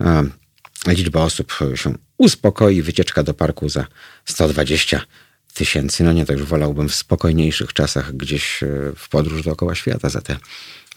[0.02, 0.26] e,
[0.88, 3.88] liczba osób się uspokoi, wycieczka do parku za
[4.26, 5.02] 120
[5.54, 6.04] tysięcy.
[6.04, 10.22] No nie, to już wolałbym w spokojniejszych czasach gdzieś e, w podróż dookoła świata za
[10.22, 10.38] te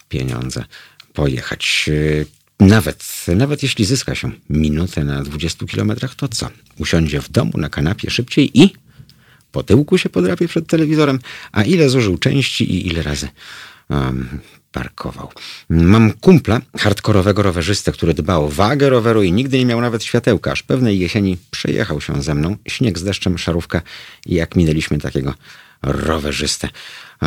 [0.09, 0.63] pieniądze
[1.13, 1.89] pojechać.
[2.59, 6.49] Nawet, nawet jeśli zyska się minutę na 20 kilometrach, to co?
[6.79, 8.73] Usiądzie w domu na kanapie szybciej i
[9.51, 11.19] po tyłku się podrapie przed telewizorem,
[11.51, 13.27] a ile zużył części i ile razy
[13.89, 14.39] um,
[14.71, 15.31] parkował.
[15.69, 20.51] Mam kumpla, hardkorowego rowerzystę, który dba o wagę roweru i nigdy nie miał nawet światełka.
[20.51, 22.57] Aż pewnej jesieni przejechał się ze mną.
[22.67, 23.81] Śnieg z deszczem, szarówka
[24.25, 25.33] i jak minęliśmy takiego
[25.81, 26.69] rowerzystę.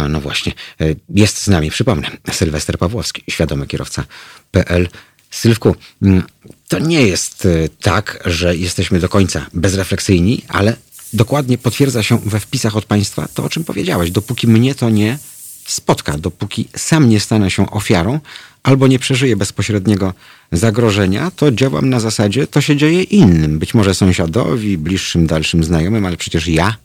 [0.09, 4.05] No właśnie, e, jest z nami, przypomnę, Sylwester Pawłowski, świadomy kierowca
[4.51, 4.88] PL
[5.31, 6.23] Sylwku, mm,
[6.69, 10.77] to nie jest e, tak, że jesteśmy do końca bezrefleksyjni, ale
[11.12, 14.11] dokładnie potwierdza się we wpisach od państwa to, o czym powiedziałaś.
[14.11, 15.19] Dopóki mnie to nie
[15.67, 18.21] spotka, dopóki sam nie stanę się ofiarą
[18.62, 20.14] albo nie przeżyję bezpośredniego
[20.53, 23.59] zagrożenia, to działam na zasadzie, to się dzieje innym.
[23.59, 26.77] Być może sąsiadowi, bliższym, dalszym znajomym, ale przecież ja,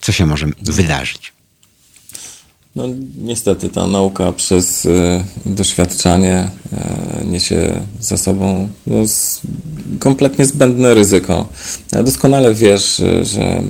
[0.00, 1.32] co się może wydarzyć?
[2.76, 2.84] No,
[3.18, 6.48] niestety ta nauka przez y, doświadczanie
[7.22, 8.96] y, niesie za sobą no,
[9.98, 11.48] kompletnie zbędne ryzyko.
[12.04, 13.62] Doskonale wiesz, że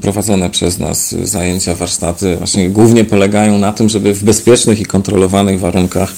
[0.00, 5.60] prowadzone przez nas zajęcia, warsztaty właśnie głównie polegają na tym, żeby w bezpiecznych i kontrolowanych
[5.60, 6.12] warunkach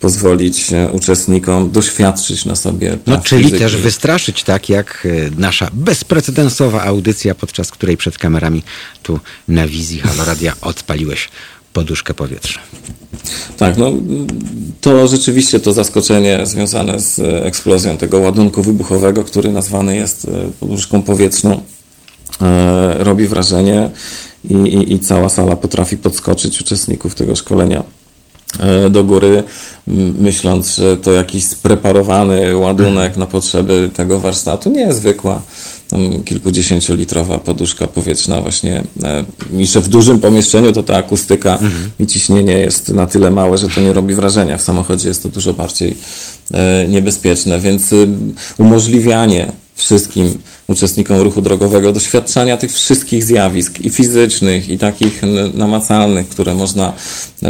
[0.00, 2.98] pozwolić uczestnikom doświadczyć na sobie.
[3.06, 3.62] No, czyli fizyki.
[3.62, 8.62] też wystraszyć, tak jak nasza bezprecedensowa audycja, podczas której przed kamerami
[9.02, 11.28] tu na wizji Haloradia odpaliłeś
[11.72, 12.60] poduszkę powietrza.
[13.56, 13.92] Tak, no
[14.80, 21.02] to rzeczywiście to zaskoczenie związane z eksplozją tego ładunku wybuchowego, który nazwany jest e, poduszką
[21.02, 21.60] powietrzną,
[22.42, 23.90] e, robi wrażenie
[24.44, 27.82] i, i, i cała sala potrafi podskoczyć uczestników tego szkolenia
[28.60, 29.42] e, do góry,
[30.18, 35.42] myśląc, że to jakiś spreparowany ładunek na potrzeby tego warsztatu, nie zwykła
[36.24, 38.82] kilkudziesięciolitrowa poduszka powietrzna właśnie
[39.58, 41.90] i że w dużym pomieszczeniu to ta akustyka mhm.
[42.00, 44.58] i ciśnienie jest na tyle małe, że to nie robi wrażenia.
[44.58, 45.96] W samochodzie jest to dużo bardziej
[46.54, 47.90] e, niebezpieczne, więc
[48.58, 55.20] umożliwianie wszystkim uczestnikom ruchu drogowego doświadczania tych wszystkich zjawisk i fizycznych, i takich
[55.54, 56.92] namacalnych, które można
[57.42, 57.48] e,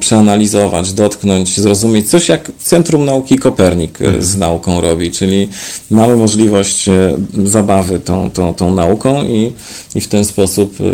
[0.00, 2.10] przeanalizować, dotknąć, zrozumieć.
[2.10, 5.48] Coś jak Centrum Nauki Kopernik e, z nauką robi, czyli
[5.90, 9.52] mamy możliwość e, zabawy tą, tą, tą nauką i,
[9.94, 10.84] i w ten sposób e,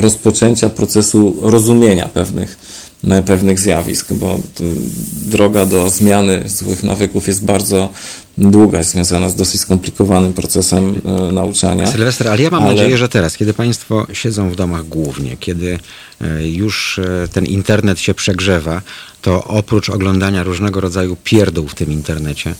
[0.00, 2.58] rozpoczęcia procesu rozumienia pewnych
[3.26, 4.38] pewnych zjawisk, bo
[5.26, 7.88] droga do zmiany złych nawyków jest bardzo
[8.38, 11.86] długa, jest związana z dosyć skomplikowanym procesem e, nauczania.
[11.86, 12.74] Sylwester, ale ja mam ale...
[12.74, 15.78] nadzieję, że teraz, kiedy Państwo siedzą w domach głównie, kiedy
[16.20, 18.82] e, już e, ten internet się przegrzewa,
[19.22, 22.54] to oprócz oglądania różnego rodzaju pierdół w tym internecie,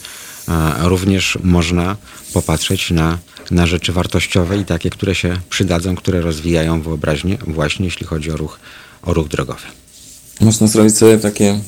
[0.83, 1.97] również można
[2.33, 3.19] popatrzeć na,
[3.51, 8.37] na rzeczy wartościowe i takie, które się przydadzą, które rozwijają wyobraźnię, właśnie jeśli chodzi o
[8.37, 8.59] ruch,
[9.03, 9.67] o ruch drogowy.
[10.41, 11.61] Można zrobić sobie takie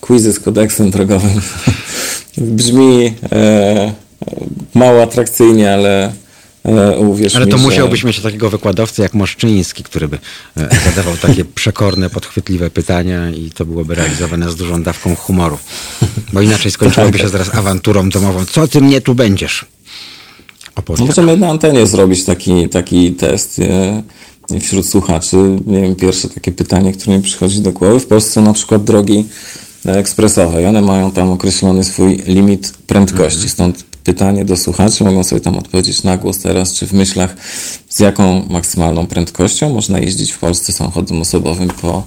[0.00, 1.40] quizy z kodeksem drogowym.
[2.38, 3.92] Brzmi e,
[4.74, 6.12] mało atrakcyjnie, ale
[6.64, 8.06] e, uwierz Ale to mi, musiałbyś że...
[8.06, 10.18] mieć takiego wykładowcę jak Moszczyński, który by
[10.56, 15.58] e, zadawał takie przekorne, podchwytliwe pytania i to byłoby realizowane z dużą dawką humoru.
[16.32, 17.20] Bo inaczej skończyłoby tak.
[17.20, 18.44] się zaraz awanturą domową.
[18.44, 19.66] Co ty mnie tu będziesz?
[20.76, 21.06] Opowiadam.
[21.06, 23.58] Możemy na antenie zrobić taki, taki test.
[23.58, 24.02] E,
[24.60, 28.00] wśród słuchaczy, nie wiem, pierwsze takie pytanie, które mi przychodzi do głowy.
[28.00, 29.24] W Polsce na przykład drogi
[29.92, 33.36] ekspresowe i one mają tam określony swój limit prędkości.
[33.36, 33.50] Mhm.
[33.50, 37.36] Stąd pytanie do słuchaczy, mogą sobie tam odpowiedzieć na głos teraz, czy w myślach,
[37.88, 42.02] z jaką maksymalną prędkością można jeździć w Polsce samochodem osobowym po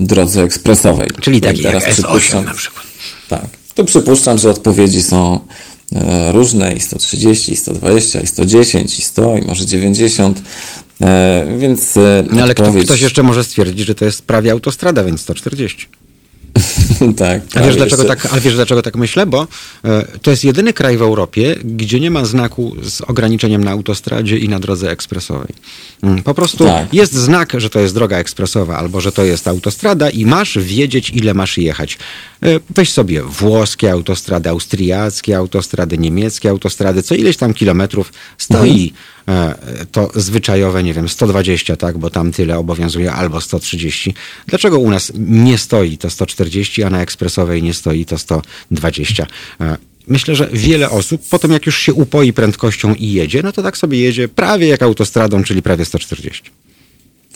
[0.00, 1.08] drodze ekspresowej.
[1.20, 2.86] Czyli tak teraz jak przypuszczam, na przykład.
[3.28, 3.46] Tak.
[3.74, 5.40] To przypuszczam, że odpowiedzi są
[5.94, 10.42] e, różne i 130, i 120, i 110, i 100, i może 90.
[11.00, 12.84] E, więc e, no, ale odpowiedź...
[12.84, 15.86] ktoś jeszcze może stwierdzić, że to jest prawie autostrada, więc 140.
[17.16, 17.42] tak.
[17.54, 19.26] A wiesz, dlaczego tak, a wiesz dlaczego tak myślę?
[19.26, 19.46] Bo
[19.84, 24.38] e, to jest jedyny kraj w Europie, gdzie nie ma znaku z ograniczeniem na autostradzie
[24.38, 25.54] i na drodze ekspresowej.
[26.02, 26.94] Mm, po prostu tak.
[26.94, 31.10] jest znak, że to jest droga ekspresowa albo że to jest autostrada i masz wiedzieć,
[31.10, 31.98] ile masz jechać.
[32.42, 39.17] E, weź sobie włoskie autostrady, austriackie autostrady, niemieckie autostrady, co ileś tam kilometrów stoi mhm.
[39.28, 39.54] E,
[39.92, 44.14] to zwyczajowe, nie wiem, 120, tak, bo tam tyle obowiązuje, albo 130.
[44.46, 49.26] Dlaczego u nas nie stoi to 140, a na ekspresowej nie stoi to 120?
[49.60, 53.62] E, myślę, że wiele osób, potem jak już się upoi prędkością i jedzie, no to
[53.62, 56.50] tak sobie jedzie prawie jak autostradą, czyli prawie 140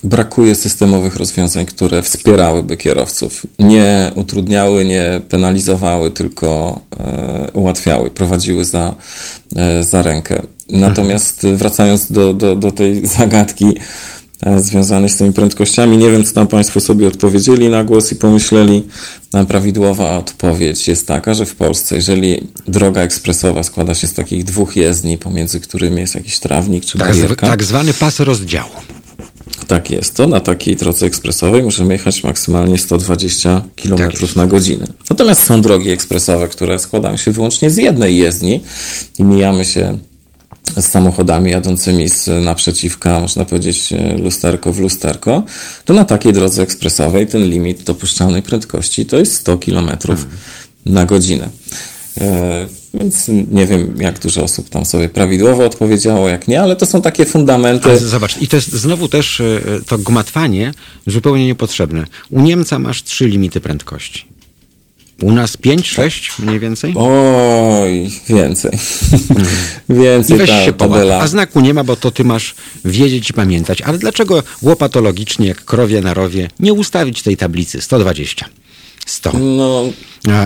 [0.05, 3.47] brakuje systemowych rozwiązań, które wspierałyby kierowców.
[3.59, 8.95] Nie utrudniały, nie penalizowały, tylko e, ułatwiały, prowadziły za,
[9.57, 10.43] e, za rękę.
[10.71, 13.67] Natomiast wracając do, do, do tej zagadki
[14.43, 18.17] e, związanej z tymi prędkościami, nie wiem, co tam Państwo sobie odpowiedzieli na głos i
[18.17, 18.87] pomyśleli.
[19.49, 24.77] Prawidłowa odpowiedź jest taka, że w Polsce, jeżeli droga ekspresowa składa się z takich dwóch
[24.77, 28.71] jezdni, pomiędzy którymi jest jakiś trawnik czy tak, tak zwany pas rozdziału.
[29.67, 30.27] Tak jest to.
[30.27, 34.87] Na takiej drodze ekspresowej możemy jechać maksymalnie 120 km tak na godzinę.
[35.11, 38.61] Natomiast są drogi ekspresowe, które składają się wyłącznie z jednej jezdni
[39.19, 39.99] i mijamy się
[40.77, 45.43] z samochodami jadącymi z naprzeciwka, można powiedzieć, lusterko w lusterko,
[45.85, 50.19] to na takiej drodze ekspresowej ten limit dopuszczalnej prędkości to jest 100 km mhm.
[50.87, 51.49] na godzinę.
[52.21, 56.87] E, więc nie wiem, jak dużo osób tam sobie prawidłowo odpowiedziało, jak nie, ale to
[56.87, 57.89] są takie fundamenty.
[57.89, 60.73] Ale zobacz, i to jest znowu też e, to gmatwanie
[61.07, 62.05] zupełnie niepotrzebne.
[62.31, 64.33] U Niemca masz trzy limity prędkości.
[65.23, 66.95] U nas pięć, sześć mniej więcej?
[66.97, 68.79] Oj, więcej.
[69.31, 69.57] Mhm.
[70.03, 71.21] więcej I weź ta, się tabela.
[71.21, 73.83] A znaku nie ma, bo to ty masz wiedzieć i pamiętać.
[73.83, 78.47] Ale dlaczego łopatologicznie, jak krowie na rowie, nie ustawić tej tablicy 120?
[79.07, 79.33] 100.
[79.39, 79.85] No,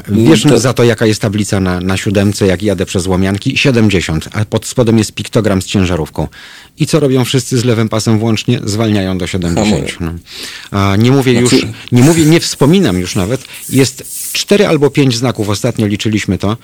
[0.08, 0.58] Wiesz to...
[0.58, 3.58] za to, jaka jest tablica na, na siódemce, jak jadę przez Łomianki?
[3.58, 6.28] 70, a pod spodem jest piktogram z ciężarówką.
[6.78, 8.60] I co robią wszyscy z lewym pasem włącznie?
[8.64, 10.00] Zwalniają do 70.
[10.00, 10.12] No.
[10.70, 11.56] A nie mówię znaczy...
[11.56, 13.44] już, nie mówię, nie wspominam już nawet.
[13.70, 16.56] Jest cztery albo pięć znaków, ostatnio liczyliśmy to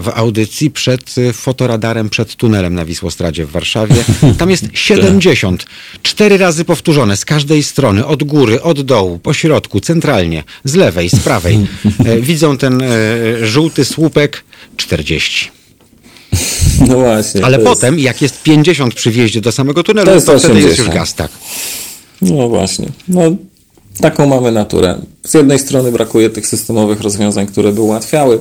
[0.00, 3.94] w audycji przed y, fotoradarem, przed tunelem na Wisłostradzie w Warszawie.
[4.38, 5.66] Tam jest 70.
[6.02, 11.10] Cztery razy powtórzone z każdej strony, od góry, od dołu, po środku, centralnie, z lewej,
[11.10, 11.66] z prawej.
[12.04, 12.86] E, widzą ten e,
[13.46, 14.44] żółty słupek
[14.76, 15.50] 40.
[16.88, 17.44] No właśnie.
[17.44, 18.04] Ale potem, jest...
[18.04, 21.14] jak jest 50 przy wjeździe do samego tunelu, to, jest to wtedy jest już gaz,
[21.14, 21.30] tak.
[22.22, 22.88] No właśnie.
[23.08, 23.36] No,
[24.00, 24.98] taką mamy naturę.
[25.26, 28.40] Z jednej strony brakuje tych systemowych rozwiązań, które by ułatwiały,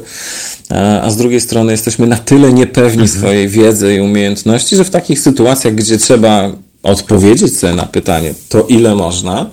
[1.02, 3.20] a z drugiej strony jesteśmy na tyle niepewni mhm.
[3.20, 6.52] swojej wiedzy i umiejętności, że w takich sytuacjach, gdzie trzeba
[6.84, 9.50] odpowiedzieć sobie na pytanie, to ile można,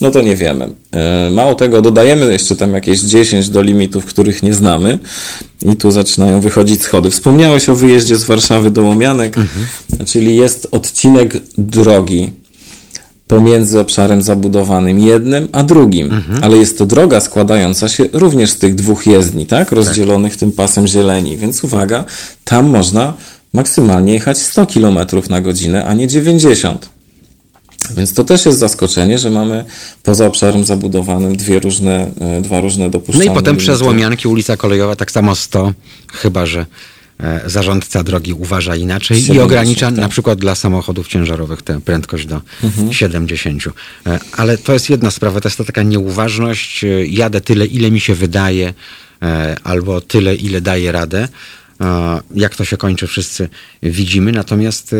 [0.00, 0.70] no to nie wiemy.
[0.92, 4.98] E, mało tego, dodajemy jeszcze tam jakieś 10 do limitów, których nie znamy
[5.62, 7.10] i tu zaczynają wychodzić schody.
[7.10, 9.66] Wspomniałeś o wyjeździe z Warszawy do Łomianek, mhm.
[10.06, 12.32] czyli jest odcinek drogi
[13.30, 16.12] pomiędzy obszarem zabudowanym jednym a drugim.
[16.12, 16.44] Mhm.
[16.44, 19.72] Ale jest to droga składająca się również z tych dwóch jezdni, tak?
[19.72, 20.40] Rozdzielonych tak.
[20.40, 21.36] tym pasem zieleni.
[21.36, 22.04] Więc uwaga,
[22.44, 23.14] tam można
[23.52, 24.98] maksymalnie jechać 100 km
[25.30, 26.88] na godzinę, a nie 90.
[27.96, 29.64] Więc to też jest zaskoczenie, że mamy
[30.02, 33.26] poza obszarem zabudowanym dwie różne, e, dwa różne dopuszczalne.
[33.26, 33.64] No i potem limity.
[33.64, 35.72] przez Łomianki ulica kolejowa tak samo 100,
[36.12, 36.66] chyba że
[37.46, 39.96] zarządca drogi uważa inaczej 70, i ogranicza tak.
[39.96, 42.92] na przykład dla samochodów ciężarowych tę prędkość do mhm.
[42.92, 43.66] 70.
[43.66, 47.90] E, ale to jest jedna sprawa, to jest to taka nieuważność, e, jadę tyle, ile
[47.90, 48.74] mi się wydaje,
[49.64, 51.28] albo tyle, ile daje radę.
[52.34, 53.48] Jak to się kończy, wszyscy
[53.82, 54.94] widzimy, natomiast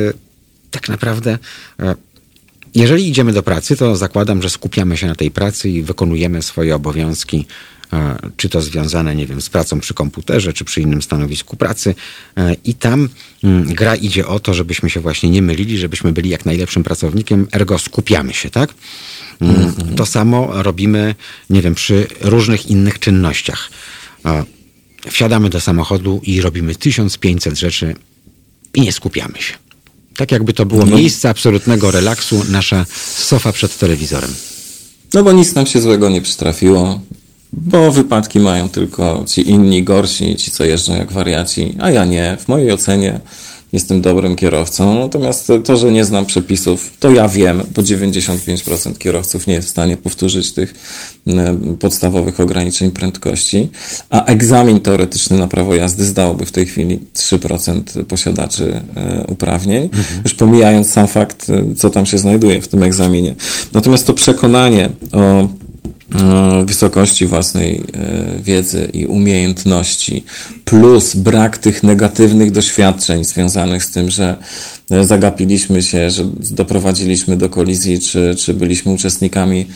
[0.70, 1.38] tak naprawdę
[2.74, 6.74] jeżeli idziemy do pracy, to zakładam, że skupiamy się na tej pracy i wykonujemy swoje
[6.74, 7.46] obowiązki
[8.36, 11.94] czy to związane, nie wiem, z pracą przy komputerze, czy przy innym stanowisku pracy.
[12.36, 13.08] E, I tam
[13.44, 17.46] mm, gra idzie o to, żebyśmy się właśnie nie mylili, żebyśmy byli jak najlepszym pracownikiem,
[17.52, 18.74] ergo skupiamy się, tak?
[19.40, 21.14] Mm, to samo robimy,
[21.50, 23.70] nie wiem, przy różnych innych czynnościach.
[25.10, 27.94] Wsiadamy do samochodu i robimy 1500 rzeczy
[28.74, 29.54] i nie skupiamy się.
[30.16, 30.96] Tak jakby to było no.
[30.96, 34.34] miejsce absolutnego relaksu, nasza sofa przed telewizorem.
[35.14, 37.00] No bo nic nam się złego nie przytrafiło.
[37.52, 42.36] Bo wypadki mają tylko ci inni gorsi, ci co jeżdżą jak wariaci, a ja nie.
[42.40, 43.20] W mojej ocenie
[43.72, 44.98] jestem dobrym kierowcą.
[44.98, 49.70] Natomiast to, że nie znam przepisów, to ja wiem, bo 95% kierowców nie jest w
[49.70, 50.74] stanie powtórzyć tych
[51.80, 53.68] podstawowych ograniczeń prędkości,
[54.10, 60.20] a egzamin teoretyczny na prawo jazdy zdałoby w tej chwili 3% posiadaczy e, uprawnień, mhm.
[60.24, 63.34] już pomijając sam fakt, e, co tam się znajduje w tym egzaminie.
[63.72, 65.48] Natomiast to przekonanie o
[66.64, 70.24] wysokości własnej e, wiedzy i umiejętności,
[70.64, 74.36] plus brak tych negatywnych doświadczeń związanych z tym, że
[74.90, 79.66] e, zagapiliśmy się, że doprowadziliśmy do kolizji, czy, czy byliśmy uczestnikami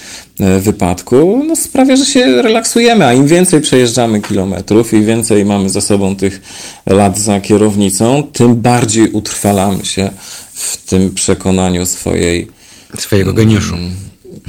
[0.60, 5.80] wypadku, no sprawia, że się relaksujemy, a im więcej przejeżdżamy kilometrów i więcej mamy za
[5.80, 6.40] sobą tych
[6.86, 10.10] lat za kierownicą, tym bardziej utrwalamy się
[10.52, 12.48] w tym przekonaniu swojej
[12.98, 13.74] swojego geniuszu.
[13.74, 13.92] Mm,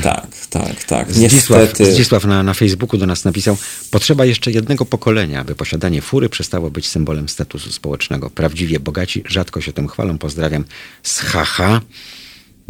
[0.03, 0.27] tak,
[0.59, 1.11] tak, tak.
[1.11, 1.93] Zdzisław, Niestety...
[1.93, 3.57] Zdzisław na, na Facebooku do nas napisał,
[3.91, 8.29] potrzeba jeszcze jednego pokolenia, aby posiadanie fury przestało być symbolem statusu społecznego.
[8.29, 10.17] Prawdziwie bogaci rzadko się tym chwalą.
[10.17, 10.65] Pozdrawiam
[11.03, 11.81] z Haha,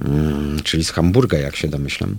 [0.02, 2.16] hmm, czyli z Hamburga, jak się domyślam.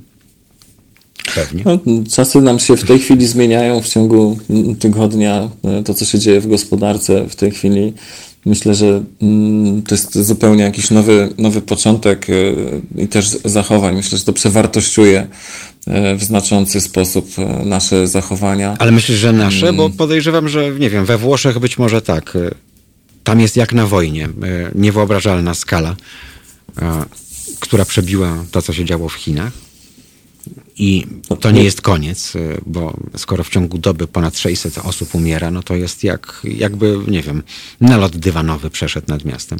[1.34, 1.62] Pewnie.
[1.64, 1.78] No,
[2.12, 4.38] czasy nam się w tej chwili zmieniają w ciągu
[4.78, 5.50] tygodnia.
[5.84, 7.92] To, co się dzieje w gospodarce w tej chwili
[8.46, 12.54] Myślę, że mm, to jest zupełnie jakiś nowy, nowy początek y,
[12.96, 13.96] i też zachowań.
[13.96, 15.26] Myślę, że to przewartościuje
[16.12, 18.76] y, w znaczący sposób y, nasze zachowania.
[18.78, 19.72] Ale myślisz, że nasze?
[19.72, 19.96] Bo mm.
[19.96, 22.38] podejrzewam, że nie wiem, we Włoszech być może tak.
[23.24, 24.28] Tam jest jak na wojnie.
[24.74, 25.96] Niewyobrażalna skala,
[27.60, 29.52] która przebiła to, co się działo w Chinach.
[30.78, 31.06] I
[31.40, 35.62] to nie jest koniec, y, bo skoro w ciągu doby ponad 600 osób umiera, no
[35.62, 37.42] to jest jak, jakby, nie wiem,
[37.80, 39.58] nalot dywanowy przeszedł nad miastem.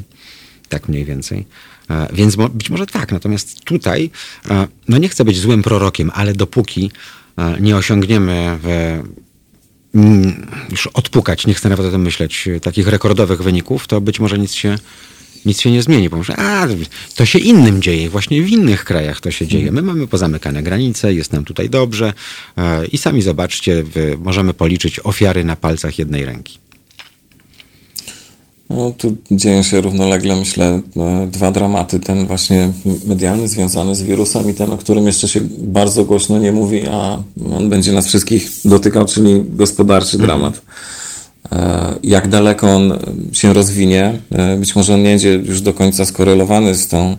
[0.69, 1.47] Tak mniej więcej.
[1.91, 4.11] E, więc być może tak, natomiast tutaj,
[4.51, 6.91] e, no nie chcę być złym prorokiem, ale dopóki
[7.37, 8.99] e, nie osiągniemy w,
[9.95, 14.39] mm, już odpukać, nie chcę nawet o tym myśleć, takich rekordowych wyników, to być może
[14.39, 14.79] nic się
[15.47, 16.09] nic się nie zmieni.
[16.09, 16.68] Bo może, a,
[17.14, 19.72] to się innym dzieje, właśnie w innych krajach to się dzieje.
[19.72, 22.12] My mamy pozamykane granice, jest nam tutaj dobrze
[22.57, 23.84] e, i sami zobaczcie,
[24.18, 26.59] możemy policzyć ofiary na palcach jednej ręki.
[28.70, 32.01] No, tu dzieją się równolegle, myślę, e, dwa dramaty.
[32.01, 32.72] Ten właśnie
[33.07, 37.22] medialny związany z wirusem i ten, o którym jeszcze się bardzo głośno nie mówi, a
[37.57, 40.62] on będzie nas wszystkich dotykał, czyli gospodarczy dramat.
[41.53, 42.99] E, jak daleko on
[43.32, 47.16] się rozwinie, e, być może on nie będzie już do końca skorelowany z tą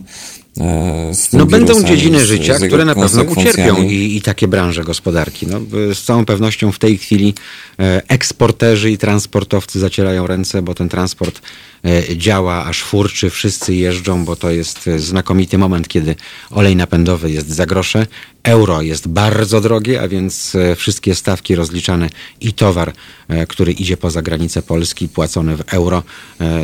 [1.34, 5.47] no będą dziedziny z, życia, z które na pewno ucierpią i, i, takie branże gospodarki.
[5.47, 5.60] No,
[5.93, 7.34] z całą pewnością w tej chwili
[7.80, 11.41] e, eksporterzy i transportowcy zacierają ręce, bo ten transport
[11.86, 16.16] e, działa, aż furczy, wszyscy jeżdżą, bo to jest znakomity moment, kiedy
[16.51, 18.08] olej napędowy jest za grosze,
[18.43, 22.10] euro jest bardzo drogie, a więc wszystkie stawki rozliczane
[22.41, 22.93] i towar,
[23.47, 26.03] który idzie poza granicę Polski, płacony w euro,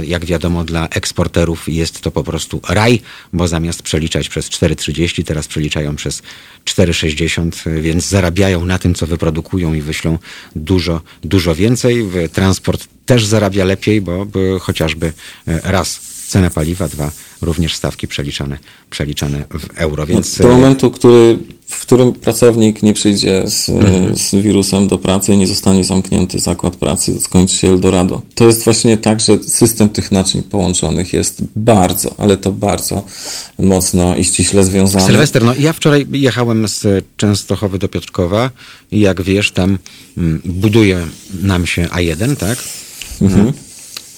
[0.04, 3.02] jak wiadomo dla eksporterów jest to po prostu raj,
[3.34, 6.22] bo zamiast przeliczać przez 4,30, teraz przeliczają przez
[6.66, 10.18] 4,60, więc zarabiają na tym, co wyprodukują i wyślą
[10.56, 12.06] dużo, dużo więcej.
[12.34, 14.28] Transport też zarabia lepiej, bo,
[14.60, 15.14] chociażby
[15.48, 17.12] e, raz cena paliwa, dwa
[17.42, 18.58] również stawki przeliczane,
[18.90, 20.06] przeliczane w euro.
[20.06, 20.38] Więc...
[20.38, 24.16] Do momentu, który, w którym pracownik nie przyjdzie z, mhm.
[24.16, 28.22] z wirusem do pracy nie zostanie zamknięty zakład pracy, skończy się Eldorado.
[28.36, 33.04] To jest właśnie tak, że system tych naczyń połączonych jest bardzo, ale to bardzo
[33.60, 35.06] mocno i ściśle związany.
[35.06, 38.50] Sylwester, no ja wczoraj jechałem z Częstochowy do Piotrkowa
[38.92, 39.78] i jak wiesz, tam
[40.18, 41.08] mm, buduje
[41.42, 42.58] nam się A1, tak?
[43.22, 43.54] Mhm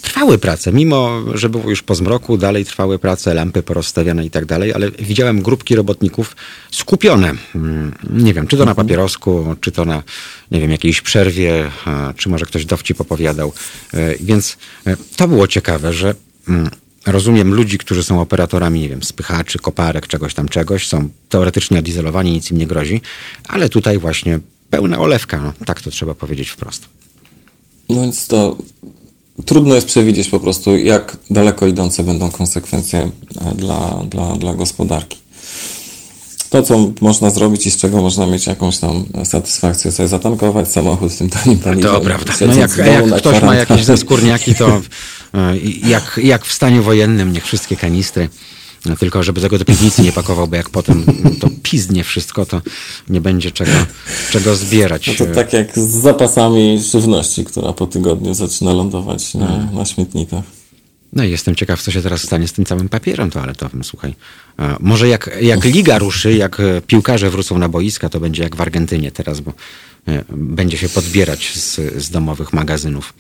[0.05, 4.45] trwały prace, mimo że było już po zmroku, dalej trwały prace, lampy porozstawiane i tak
[4.45, 6.35] dalej, ale widziałem grupki robotników
[6.71, 7.33] skupione.
[7.55, 8.87] Mm, nie wiem, czy to na mhm.
[8.87, 10.03] papierosku, czy to na,
[10.51, 11.71] nie wiem, jakiejś przerwie,
[12.17, 13.53] czy może ktoś dowcip opowiadał.
[13.93, 16.15] E, więc e, to było ciekawe, że
[16.47, 16.69] mm,
[17.05, 22.31] rozumiem ludzi, którzy są operatorami, nie wiem, spychaczy, koparek, czegoś tam, czegoś, są teoretycznie odizolowani,
[22.31, 23.01] nic im nie grozi,
[23.47, 24.39] ale tutaj właśnie
[24.69, 26.85] pełna olewka, no, tak to trzeba powiedzieć wprost.
[27.89, 28.57] No więc to
[29.45, 32.99] trudno jest przewidzieć po prostu, jak daleko idące będą konsekwencje
[33.41, 35.17] e, dla, dla, dla gospodarki.
[36.49, 41.13] To, co można zrobić i z czego można mieć jakąś tam satysfakcję, sobie zatankować samochód
[41.13, 41.83] w tym tanim paliwie.
[41.83, 42.33] To prawda.
[42.47, 44.67] No jak, jak ktoś ma jakieś zaskórniaki, to
[45.33, 48.29] e, jak, jak w stanie wojennym, niech wszystkie kanistry
[48.99, 51.05] tylko żeby tego do piwnicy nie pakował, bo jak potem
[51.41, 52.61] to pizdnie wszystko, to
[53.09, 53.71] nie będzie czego,
[54.31, 55.07] czego zbierać.
[55.07, 59.75] No to tak jak z zapasami żywności, która po tygodniu zaczyna lądować na, hmm.
[59.75, 60.43] na śmietnikach.
[61.13, 64.15] No i jestem ciekaw, co się teraz stanie z tym całym papierem toaletowym, słuchaj.
[64.79, 69.11] Może jak, jak liga ruszy, jak piłkarze wrócą na boiska, to będzie jak w Argentynie
[69.11, 69.53] teraz, bo
[70.07, 73.13] e, będzie się podbierać z, z domowych magazynów.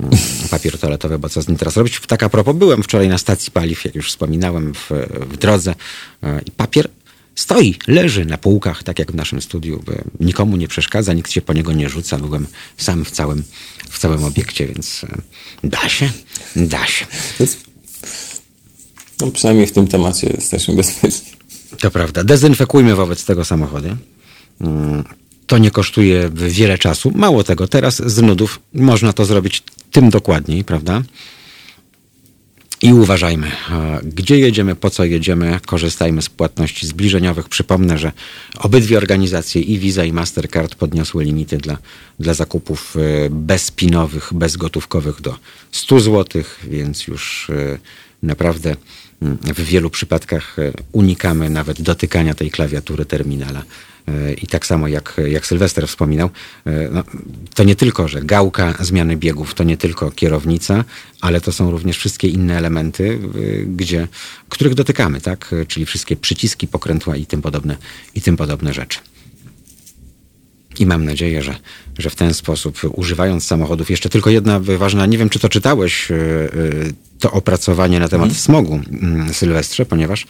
[0.00, 0.18] Mm,
[0.50, 2.00] papier toaletowy, bo co z nim teraz robić?
[2.06, 4.90] Tak a propos, byłem wczoraj na stacji paliw, jak już wspominałem, w,
[5.30, 5.74] w drodze
[6.22, 6.88] e, i papier
[7.34, 9.82] stoi, leży na półkach, tak jak w naszym studiu.
[10.20, 12.18] Nikomu nie przeszkadza, nikt się po niego nie rzuca.
[12.18, 13.42] Byłem sam w całym,
[13.90, 16.10] w całym obiekcie, więc e, da się,
[16.56, 17.06] da się.
[19.20, 21.30] No przynajmniej w tym temacie jesteśmy bezpieczni.
[21.80, 22.24] To prawda.
[22.24, 23.96] Dezynfekujmy wobec tego samochody.
[24.60, 25.04] Mm,
[25.46, 27.12] to nie kosztuje wiele czasu.
[27.14, 29.62] Mało tego, teraz z nudów można to zrobić
[29.96, 31.02] tym dokładniej, prawda?
[32.82, 33.50] I uważajmy,
[34.02, 37.48] gdzie jedziemy, po co jedziemy, korzystajmy z płatności zbliżeniowych.
[37.48, 38.12] Przypomnę, że
[38.58, 41.78] obydwie organizacje, i Visa, i Mastercard, podniosły limity dla,
[42.20, 45.34] dla zakupów e, bezpinowych, bezgotówkowych do
[45.72, 47.78] 100 zł, więc już e,
[48.22, 48.76] naprawdę
[49.22, 53.62] mm, w wielu przypadkach e, unikamy nawet dotykania tej klawiatury terminala
[54.42, 56.30] i tak samo jak, jak Sylwester wspominał,
[56.64, 57.04] e, no,
[57.54, 60.84] to nie tylko, że gałka zmiany biegów, to nie tylko kierownica,
[61.20, 63.18] ale to są również wszystkie inne elementy,
[63.66, 64.08] gdzie,
[64.48, 65.54] których dotykamy, tak?
[65.68, 67.76] Czyli wszystkie przyciski, pokrętła i tym podobne,
[68.14, 68.98] i tym podobne rzeczy.
[70.78, 71.56] I mam nadzieję, że,
[71.98, 76.10] że w ten sposób, używając samochodów, jeszcze tylko jedna ważna, nie wiem czy to czytałeś,
[76.10, 76.48] e, e,
[77.18, 78.42] to opracowanie na temat hmm.
[78.42, 80.26] smogu, mm, Sylwestrze, ponieważ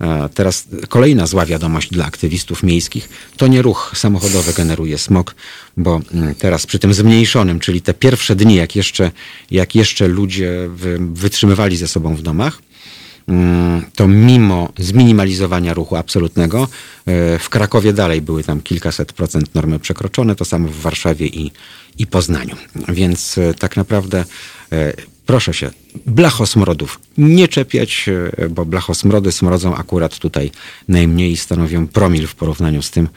[0.00, 5.34] e, teraz kolejna zła wiadomość dla aktywistów miejskich, to nie ruch samochodowy generuje smog,
[5.76, 9.10] bo mm, teraz przy tym zmniejszonym, czyli te pierwsze dni, jak jeszcze,
[9.50, 10.50] jak jeszcze ludzie
[10.98, 12.62] wytrzymywali ze sobą w domach,
[13.94, 16.68] to mimo zminimalizowania ruchu absolutnego,
[17.06, 21.52] e, w Krakowie dalej były tam kilkaset procent normy przekroczone, to samo w Warszawie i,
[21.98, 22.56] i Poznaniu.
[22.88, 24.24] Więc e, tak naprawdę
[24.72, 24.92] e,
[25.26, 25.70] proszę się,
[26.06, 28.10] blachosmrodów nie czepiać,
[28.50, 30.50] bo blachosmrody smrodzą akurat tutaj
[30.88, 33.08] najmniej stanowią promil w porównaniu z tym,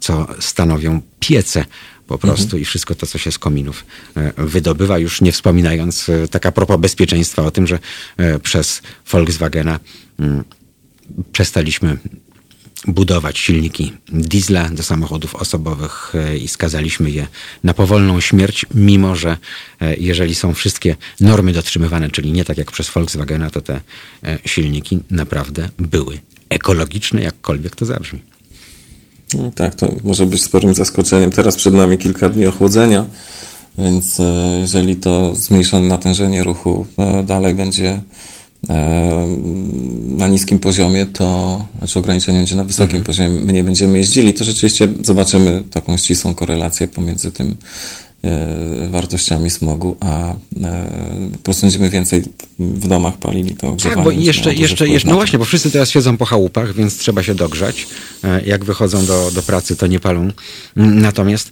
[0.00, 1.64] co stanowią piece
[2.08, 2.62] po prostu mhm.
[2.62, 3.84] i wszystko to, co się z kominów
[4.16, 7.78] e, wydobywa, już nie wspominając e, tak a propos bezpieczeństwa o tym, że
[8.16, 9.80] e, przez Volkswagena
[10.18, 10.44] mm,
[11.32, 11.98] przestaliśmy
[12.86, 17.26] budować silniki diesla do samochodów osobowych i skazaliśmy je
[17.64, 19.36] na powolną śmierć, mimo że
[19.98, 23.80] jeżeli są wszystkie normy dotrzymywane, czyli nie tak jak przez Volkswagena, to te
[24.44, 28.20] silniki naprawdę były ekologiczne, jakkolwiek to zabrzmi.
[29.34, 31.30] No tak, to może być sporym zaskoczeniem.
[31.30, 33.06] Teraz przed nami kilka dni ochłodzenia,
[33.78, 34.20] więc
[34.60, 36.86] jeżeli to zmniejszone natężenie ruchu
[37.24, 38.00] dalej będzie
[40.16, 43.04] na niskim poziomie, to znaczy ograniczenie będzie na wysokim mhm.
[43.04, 48.07] poziomie, my nie będziemy jeździli, to rzeczywiście zobaczymy taką ścisłą korelację pomiędzy tym E,
[48.90, 50.36] wartościami smogu, a e,
[51.32, 52.22] po prostu będziemy więcej
[52.58, 53.94] w domach palili to ogrzewanie.
[53.96, 57.22] Tak, bo jeszcze, jeszcze, jeszcze no właśnie, bo wszyscy teraz siedzą po chałupach, więc trzeba
[57.22, 57.86] się dogrzać.
[58.24, 60.30] E, jak wychodzą do, do pracy, to nie palą.
[60.76, 61.50] Natomiast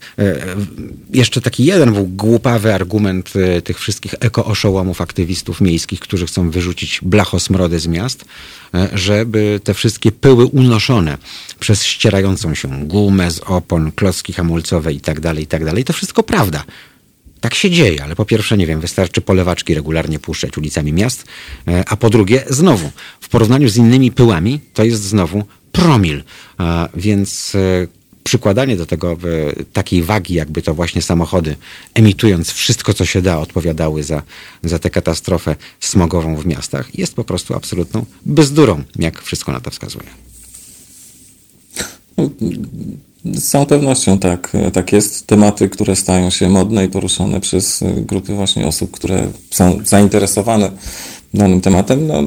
[1.13, 3.33] jeszcze taki jeden był głupawy argument
[3.65, 8.25] tych wszystkich eko-oszołomów, aktywistów miejskich, którzy chcą wyrzucić blachosmrody z miast,
[8.93, 11.19] żeby te wszystkie pyły unoszone
[11.59, 16.23] przez ścierającą się gumę z opon, klocki hamulcowe i tak dalej, i tak to wszystko
[16.23, 16.65] prawda.
[17.41, 21.25] Tak się dzieje, ale po pierwsze, nie wiem, wystarczy polewaczki regularnie puszczać ulicami miast,
[21.69, 26.23] e, a po drugie, znowu, w porównaniu z innymi pyłami, to jest znowu promil.
[26.95, 27.87] Więc e,
[28.27, 29.17] przykładanie do tego
[29.73, 31.57] takiej wagi, jakby to właśnie samochody,
[31.95, 34.23] emitując wszystko, co się da, odpowiadały za,
[34.63, 39.71] za tę katastrofę smogową w miastach, jest po prostu absolutną bezdurą, jak wszystko na to
[39.71, 40.07] wskazuje.
[43.25, 45.27] Z całą pewnością tak, tak jest.
[45.27, 50.71] Tematy, które stają się modne i poruszane przez grupy właśnie osób, które są zainteresowane
[51.35, 52.27] danym tematem, no, e,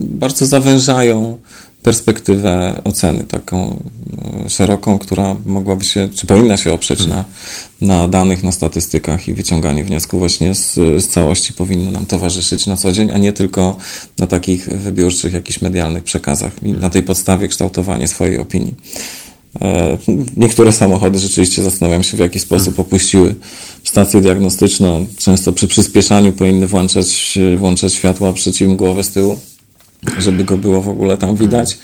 [0.00, 1.38] bardzo zawężają
[1.84, 3.82] perspektywę oceny taką
[4.44, 7.24] e, szeroką, która mogłaby się, czy powinna się oprzeć na,
[7.80, 12.76] na danych, na statystykach i wyciąganie wniosków właśnie z, z całości powinno nam towarzyszyć na
[12.76, 13.76] co dzień, a nie tylko
[14.18, 18.74] na takich wybiórczych, jakichś medialnych przekazach i na tej podstawie kształtowanie swojej opinii.
[19.62, 19.98] E,
[20.36, 23.34] niektóre samochody rzeczywiście zastanawiam się, w jaki sposób opuściły
[23.84, 25.06] stację diagnostyczną.
[25.18, 29.38] Często przy przyspieszaniu powinny włączać, włączać światła przeciwmgłowe z tyłu
[30.18, 31.78] żeby go było w ogóle tam widać.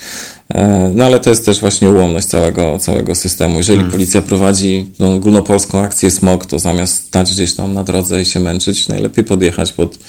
[0.49, 3.57] E, no ale to jest też właśnie ułomność całego, całego systemu.
[3.57, 3.91] Jeżeli hmm.
[3.91, 8.39] policja prowadzi no, ogólnopolską akcję smog, to zamiast stać gdzieś tam na drodze i się
[8.39, 9.99] męczyć, najlepiej podjechać pod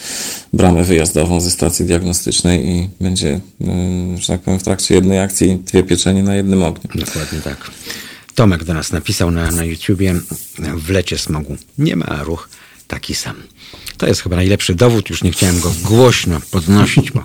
[0.53, 5.63] bramę wyjazdową ze stacji diagnostycznej i będzie, mm, że tak powiem, w trakcie jednej akcji
[5.67, 6.91] dwie pieczenie na jednym ogniu.
[6.95, 7.71] Dokładnie tak.
[8.35, 10.15] Tomek do nas napisał na, na YouTubie
[10.77, 11.57] w lecie smogu.
[11.79, 12.49] Nie ma ruch
[12.89, 13.37] taki sam.
[13.97, 17.25] To jest chyba najlepszy dowód, już nie chciałem go głośno podnosić, bo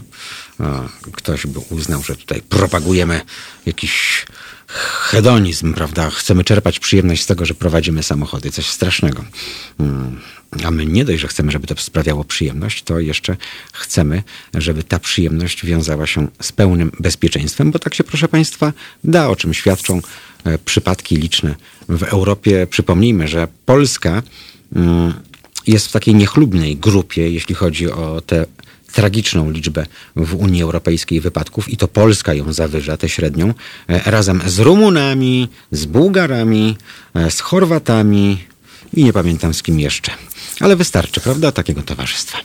[1.13, 3.21] ktoś by uznał, że tutaj propagujemy
[3.65, 4.25] jakiś
[5.01, 6.09] hedonizm, prawda?
[6.09, 8.51] Chcemy czerpać przyjemność z tego, że prowadzimy samochody.
[8.51, 9.23] Coś strasznego.
[9.79, 10.19] Mm.
[10.63, 13.37] A my nie dość, że chcemy, żeby to sprawiało przyjemność, to jeszcze
[13.73, 19.29] chcemy, żeby ta przyjemność wiązała się z pełnym bezpieczeństwem, bo tak się, proszę Państwa, da,
[19.29, 20.01] o czym świadczą
[20.43, 21.55] e, przypadki liczne
[21.89, 22.67] w Europie.
[22.69, 24.23] Przypomnijmy, że Polska
[24.75, 25.13] mm,
[25.67, 28.45] jest w takiej niechlubnej grupie, jeśli chodzi o te
[28.91, 29.85] tragiczną liczbę
[30.15, 33.53] w Unii Europejskiej wypadków i to Polska ją zawyża, tę średnią,
[33.87, 36.77] e, razem z Rumunami, z Bułgarami,
[37.13, 38.37] e, z Chorwatami
[38.93, 40.11] i nie pamiętam z kim jeszcze.
[40.59, 42.37] Ale wystarczy, prawda, takiego towarzystwa.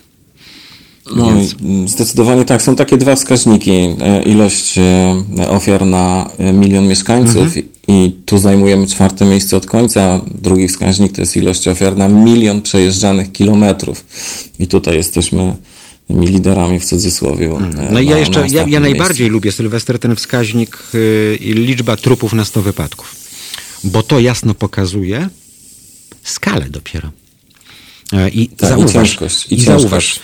[1.16, 1.55] No, Więc...
[1.90, 2.62] zdecydowanie tak.
[2.62, 3.70] Są takie dwa wskaźniki.
[3.70, 4.78] E, ilość
[5.49, 7.66] ofiar na milion mieszkańców mhm.
[7.88, 10.20] i tu zajmujemy czwarte miejsce od końca.
[10.34, 14.05] Drugi wskaźnik to jest ilość ofiar na milion przejeżdżanych kilometrów.
[14.59, 15.57] I tutaj jesteśmy
[16.09, 17.59] tymi liderami w cudzysłowie.
[17.90, 22.44] No i ja jeszcze, ja, ja najbardziej lubię, Sylwester, ten wskaźnik y, liczba trupów na
[22.44, 23.16] 100 wypadków.
[23.84, 25.28] Bo to jasno pokazuje
[26.22, 27.11] skalę dopiero.
[28.12, 30.20] E, I tak, zauważ, i, ciężkość, i, i zauważ,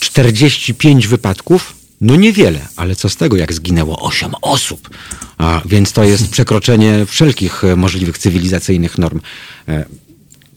[0.00, 4.90] 45 e, wypadków, no niewiele, ale co z tego, jak zginęło 8 osób.
[5.38, 9.20] A, więc to jest przekroczenie wszelkich e, możliwych cywilizacyjnych norm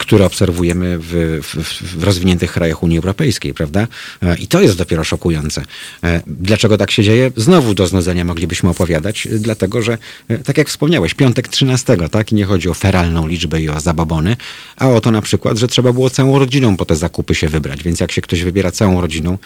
[0.02, 1.56] które obserwujemy w, w,
[1.98, 3.88] w, rozwiniętych krajach Unii Europejskiej, prawda?
[4.24, 5.64] E, I to jest dopiero szokujące.
[6.04, 7.32] E, dlaczego tak się dzieje?
[7.36, 9.98] Znowu do znudzenia moglibyśmy opowiadać, dlatego że,
[10.28, 12.32] e, tak jak wspomniałeś, piątek 13, tak?
[12.32, 14.38] I nie chodzi o feralną liczbę i o zababony,
[14.78, 17.84] a o to na przykład, że trzeba było całą rodziną po te zakupy się wybrać.
[17.84, 19.38] Więc jak się ktoś wybiera całą rodziną,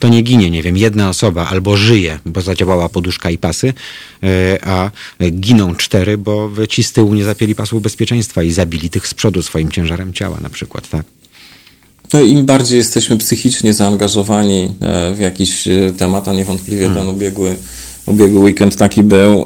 [0.00, 3.72] to nie ginie, nie wiem, jedna osoba albo żyje, bo zadziałała poduszka i pasy,
[4.22, 4.90] e, a
[5.32, 9.42] giną cztery, bo ci z tyłu nie zapięli pasów bezpieczeństwa i zabili tych z przodu
[9.42, 11.02] swoim ciężarem ciała na przykład, tak?
[12.12, 16.98] No im bardziej jesteśmy psychicznie zaangażowani e, w jakiś e, temat, a niewątpliwie hmm.
[16.98, 17.56] ten ubiegły,
[18.06, 19.44] ubiegły weekend taki był,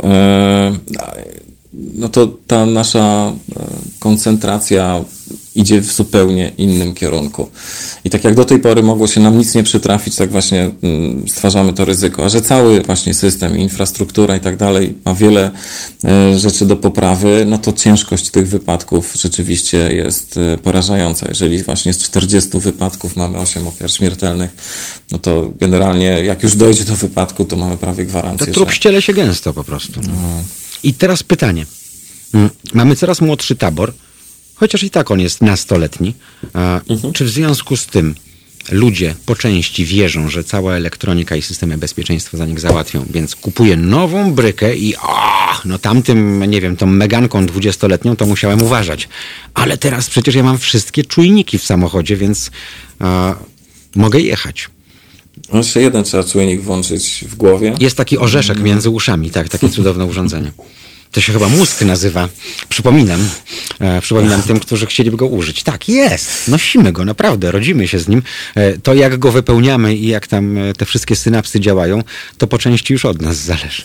[1.95, 3.33] no to ta nasza
[3.99, 5.05] koncentracja
[5.55, 7.51] idzie w zupełnie innym kierunku.
[8.05, 11.29] I tak jak do tej pory mogło się nam nic nie przytrafić, tak właśnie mm,
[11.29, 12.25] stwarzamy to ryzyko.
[12.25, 15.51] A że cały właśnie system, infrastruktura i tak dalej ma wiele
[16.05, 21.27] e, rzeczy do poprawy, no to ciężkość tych wypadków rzeczywiście jest e, porażająca.
[21.29, 24.51] Jeżeli właśnie z 40 wypadków mamy 8 ofiar śmiertelnych,
[25.11, 28.47] no to generalnie jak już dojdzie do wypadku, to mamy prawie gwarancję.
[28.47, 28.75] To trup że...
[28.75, 30.01] ściele się gęsto po prostu.
[30.07, 30.13] No.
[30.83, 31.67] I teraz pytanie.
[32.35, 33.93] Mm, Mamy coraz młodszy tabor,
[34.55, 36.15] chociaż i tak on jest nastoletni.
[36.53, 36.81] A
[37.15, 38.15] Czy w związku z tym
[38.71, 43.77] ludzie po części wierzą, że cała elektronika i systemy bezpieczeństwa za nich załatwią, więc kupuje
[43.77, 45.35] nową brykę i o,
[45.65, 49.09] no tamtym, nie wiem, tą meganką dwudziestoletnią to musiałem uważać.
[49.55, 52.51] Ale teraz przecież ja mam wszystkie czujniki w samochodzie, więc
[52.99, 53.35] a,
[53.97, 54.69] mogę jechać.
[55.53, 57.75] No Jeszcze jeden trzeba czujnik włączyć w głowie.
[57.81, 60.53] Jest taki orzeszek między uszami, tak, takie cudowne urządzenie.
[61.15, 62.29] To się chyba mózg nazywa.
[62.69, 63.29] Przypominam.
[63.81, 65.63] E, przypominam tym, którzy chcieliby go użyć.
[65.63, 66.49] Tak, jest.
[66.49, 67.51] Nosimy go, naprawdę.
[67.51, 68.23] Rodzimy się z nim.
[68.55, 72.03] E, to, jak go wypełniamy i jak tam e, te wszystkie synapsy działają,
[72.39, 73.83] to po części już od nas zależy.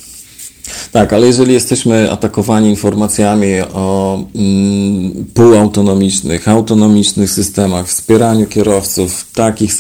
[0.92, 9.72] Tak, ale jeżeli jesteśmy atakowani informacjami o mm, półautonomicznych, autonomicznych systemach, wspieraniu kierowców, takich.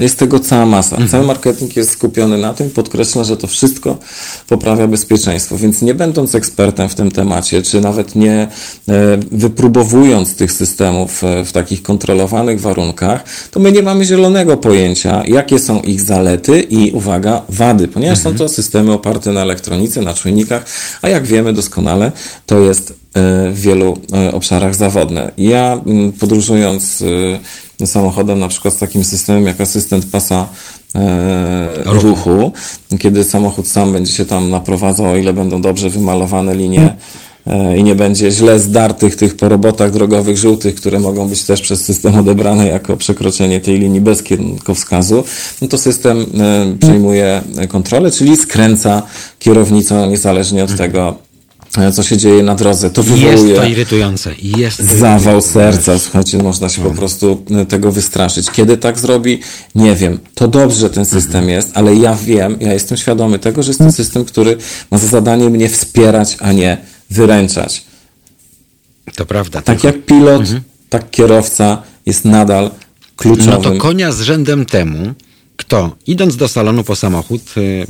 [0.00, 0.96] Sy- Jest tego cała masa.
[1.10, 3.98] Cały marketing jest skupiony na tym, podkreśla, że to wszystko
[4.48, 5.58] poprawia bezpieczeństwo.
[5.58, 8.48] Więc nie będąc ekspertem w tym temacie, czy nawet nie e,
[9.32, 15.58] wypróbowując tych systemów e, w takich kontrolowanych warunkach, to my nie mamy zielonego pojęcia, jakie
[15.58, 20.64] są ich zalety i, uwaga, wady, ponieważ są to systemy oparte na elektronice, na czujnikach,
[21.02, 22.12] a jak wiemy doskonale,
[22.46, 23.98] to jest e, w wielu
[24.32, 25.32] obszarach zawodne.
[25.38, 25.80] Ja
[26.20, 27.04] podróżując
[27.86, 30.48] samochodem na przykład z takim systemem jak asystent pasa
[30.94, 32.52] e, ruchu,
[32.98, 36.96] kiedy samochód sam będzie się tam naprowadzał, o ile będą dobrze wymalowane linie
[37.46, 41.60] e, i nie będzie źle zdartych tych po robotach drogowych żółtych, które mogą być też
[41.60, 45.24] przez system odebrane jako przekroczenie tej linii bez kierunkowskazu,
[45.62, 49.02] no to system e, przejmuje kontrolę, czyli skręca
[49.38, 51.29] kierownicą niezależnie od tego, e,
[51.92, 52.90] co się dzieje na drodze.
[52.90, 54.34] To Jest wywołuje to irytujące.
[54.42, 55.48] Jest to zawał irytujące.
[55.48, 58.50] serca, słuchajcie, można się po prostu y, tego wystraszyć.
[58.50, 59.40] Kiedy tak zrobi,
[59.74, 60.18] nie wiem.
[60.34, 63.78] To dobrze, że ten system jest, ale ja wiem, ja jestem świadomy tego, że jest
[63.80, 64.56] to system, który
[64.90, 66.78] ma za zadanie mnie wspierać, a nie
[67.10, 67.84] wyręczać.
[69.16, 69.62] To prawda.
[69.62, 70.42] Tak jak pilot,
[70.88, 72.70] tak kierowca jest nadal No
[73.16, 73.62] kluczowym.
[73.62, 75.14] to konia z rzędem temu,
[75.60, 77.86] kto idąc do salonu po samochód y,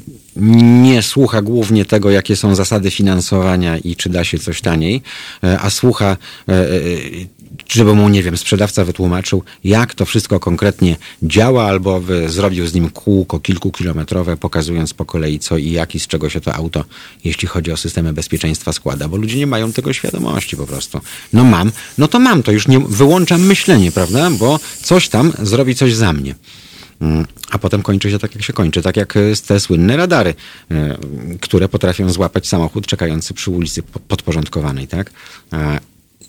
[0.83, 5.03] nie słucha głównie tego, jakie są zasady finansowania i czy da się coś taniej,
[5.45, 6.17] y, a słucha,
[6.49, 7.29] y,
[7.69, 12.91] żeby mu, nie wiem, sprzedawca wytłumaczył, jak to wszystko konkretnie działa, albo zrobił z nim
[12.91, 16.85] kółko kilkukilometrowe, pokazując po kolei co i jak i z czego się to auto,
[17.25, 21.01] jeśli chodzi o systemy bezpieczeństwa, składa, bo ludzie nie mają tego świadomości po prostu.
[21.33, 25.75] No mam, no to mam, to już nie wyłączam myślenie, prawda, bo coś tam zrobi
[25.75, 26.35] coś za mnie.
[27.51, 28.83] A potem kończy się tak, jak się kończy.
[28.83, 30.35] Tak jak e, te słynne radary,
[30.71, 30.99] e,
[31.41, 35.11] które potrafią złapać samochód czekający przy ulicy po- podporządkowanej, tak?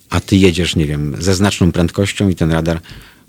[0.09, 2.80] A ty jedziesz, nie wiem, ze znaczną prędkością i ten radar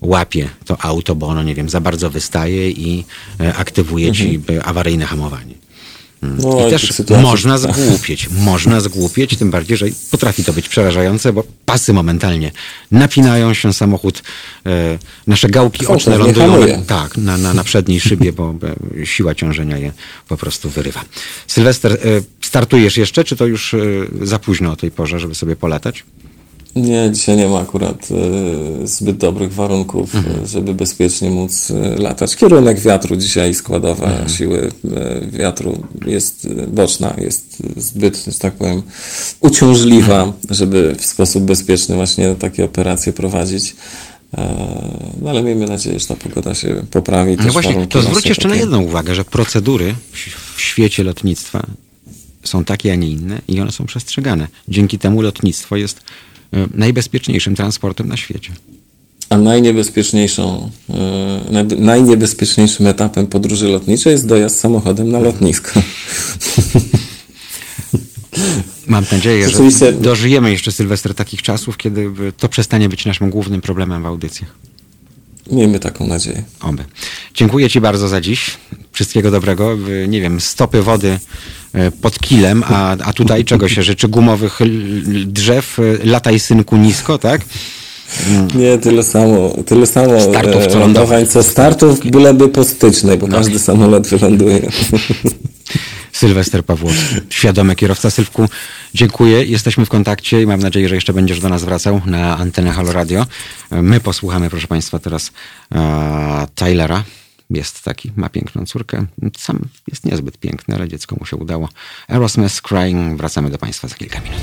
[0.00, 3.04] łapie to auto, bo ono, nie wiem, za bardzo wystaje i
[3.40, 5.54] e, aktywuje ci e, awaryjne hamowanie.
[6.22, 11.44] No, I też można zgłupieć, można zgłupieć, tym bardziej, że potrafi to być przerażające, bo
[11.66, 12.52] pasy momentalnie
[12.90, 14.22] napinają się, samochód,
[14.66, 18.54] e, nasze gałki Gwałtownie oczne lądują na, tak, na, na, na przedniej szybie, bo
[19.04, 19.92] siła ciążenia je
[20.28, 21.04] po prostu wyrywa.
[21.46, 21.98] Sylwester, e,
[22.40, 23.78] startujesz jeszcze, czy to już e,
[24.22, 26.04] za późno o tej porze, żeby sobie polatać?
[26.76, 28.08] Nie, dzisiaj nie ma akurat
[28.82, 30.44] e, zbyt dobrych warunków, Mhm.
[30.44, 32.36] e, żeby bezpiecznie móc e, latać.
[32.36, 34.28] Kierunek wiatru dzisiaj, składowa Mhm.
[34.28, 38.82] siły e, wiatru jest boczna, jest zbyt, że tak powiem,
[39.40, 40.34] uciążliwa, Mhm.
[40.50, 43.76] żeby w sposób bezpieczny właśnie takie operacje prowadzić.
[45.22, 47.36] No ale miejmy nadzieję, że ta pogoda się poprawi.
[47.46, 49.94] No właśnie, to zwróć jeszcze na jedną uwagę, że procedury
[50.56, 51.66] w- świecie lotnictwa
[52.44, 54.48] są takie, a nie inne i one są przestrzegane.
[54.68, 56.00] Dzięki temu lotnictwo jest
[56.74, 58.52] najbezpieczniejszym transportem na świecie.
[59.28, 60.94] A najniebezpieczniejszą, e,
[61.52, 65.80] naj- najniebezpieczniejszym etapem podróży lotniczej jest dojazd samochodem na lotnisko.
[68.86, 69.58] Mam nadzieję, że
[69.92, 74.54] dożyjemy jeszcze, Sylwester, takich czasów, kiedy to przestanie być naszym głównym problemem w audycjach.
[75.50, 76.42] Miejmy taką nadzieję.
[76.60, 76.84] Oby.
[77.34, 78.50] Dziękuję Ci bardzo za dziś.
[78.92, 79.76] Wszystkiego dobrego.
[80.08, 81.18] Nie wiem, stopy wody
[81.74, 84.08] y, pod kilem, a, a tutaj czego się życzy?
[84.08, 84.58] Gumowych
[85.26, 87.40] drzew, lataj synku nisko, tak?
[88.54, 91.26] Nie, tyle samo, tyle samo Startów, co e, lądowań, lądowań.
[91.26, 94.60] co startów, byleby po stycznej, bo każdy samolot wyląduje.
[96.12, 98.10] Sylwester Pawłowski, świadomy kierowca.
[98.10, 98.48] Sylwku,
[98.94, 99.44] dziękuję.
[99.44, 102.92] Jesteśmy w kontakcie i mam nadzieję, że jeszcze będziesz do nas wracał na antenę Halo
[102.92, 103.26] Radio.
[103.70, 105.32] My posłuchamy, proszę Państwa, teraz
[105.74, 107.04] e, Tylera.
[107.50, 109.06] Jest taki, ma piękną córkę.
[109.38, 109.58] Sam
[109.88, 111.68] jest niezbyt piękny, ale dziecko mu się udało.
[112.08, 113.16] Aerosmith Crying.
[113.16, 114.40] Wracamy do Państwa za kilka minut.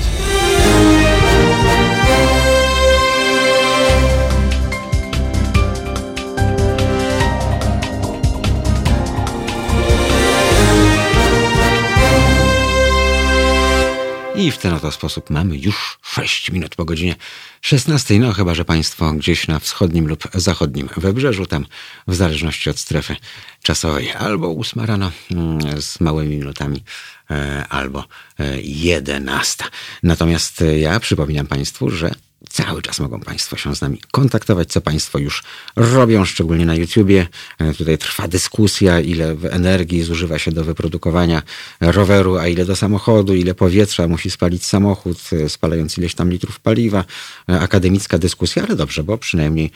[14.40, 17.16] I w ten oto sposób mamy już 6 minut po godzinie
[17.60, 18.18] 16.
[18.18, 21.66] No chyba, że Państwo gdzieś na wschodnim lub zachodnim wybrzeżu, tam
[22.06, 23.16] w zależności od strefy
[23.62, 26.84] czasowej, albo 8 rano mm, z małymi minutami,
[27.30, 28.04] e, albo
[28.62, 29.64] 11.
[29.64, 29.68] E,
[30.02, 32.14] Natomiast ja przypominam Państwu, że
[32.48, 35.42] Cały czas mogą Państwo się z nami kontaktować, co Państwo już
[35.76, 37.26] robią, szczególnie na YouTubie.
[37.58, 41.42] E, tutaj trwa dyskusja, ile energii zużywa się do wyprodukowania
[41.80, 46.60] roweru, a ile do samochodu, ile powietrza musi spalić samochód, e, spalając ileś tam litrów
[46.60, 47.04] paliwa.
[47.48, 49.70] E, akademicka dyskusja, ale dobrze, bo przynajmniej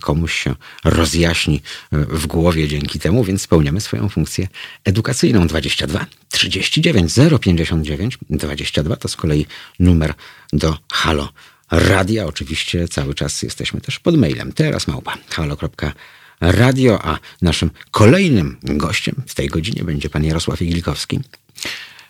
[0.00, 0.54] komuś się
[0.84, 1.62] rozjaśni
[1.92, 4.48] w głowie dzięki temu, więc spełniamy swoją funkcję
[4.84, 5.46] edukacyjną.
[5.46, 9.46] 22 39 059 22 to z kolei
[9.80, 10.14] numer
[10.52, 11.28] do Halo
[11.70, 12.26] radia.
[12.26, 14.52] Oczywiście cały czas jesteśmy też pod mailem.
[14.52, 21.20] Teraz małpa halo.radio, a naszym kolejnym gościem w tej godzinie będzie pan Jarosław Iglikowski.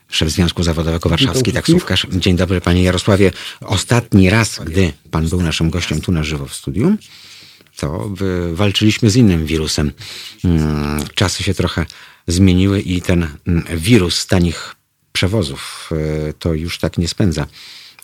[0.08, 2.06] Szef Związku Zawodowego Warszawski Taksówkarz.
[2.12, 3.32] Dzień dobry panie Jarosławie.
[3.60, 6.98] Ostatni raz, gdy pan był naszym gościem tu na żywo w studium,
[7.76, 8.10] to
[8.52, 9.92] walczyliśmy z innym wirusem.
[10.44, 11.86] Mm, czasy się trochę
[12.26, 14.76] zmieniły i ten mm, wirus tanich
[15.12, 15.90] przewozów
[16.28, 17.46] e, to już tak nie spędza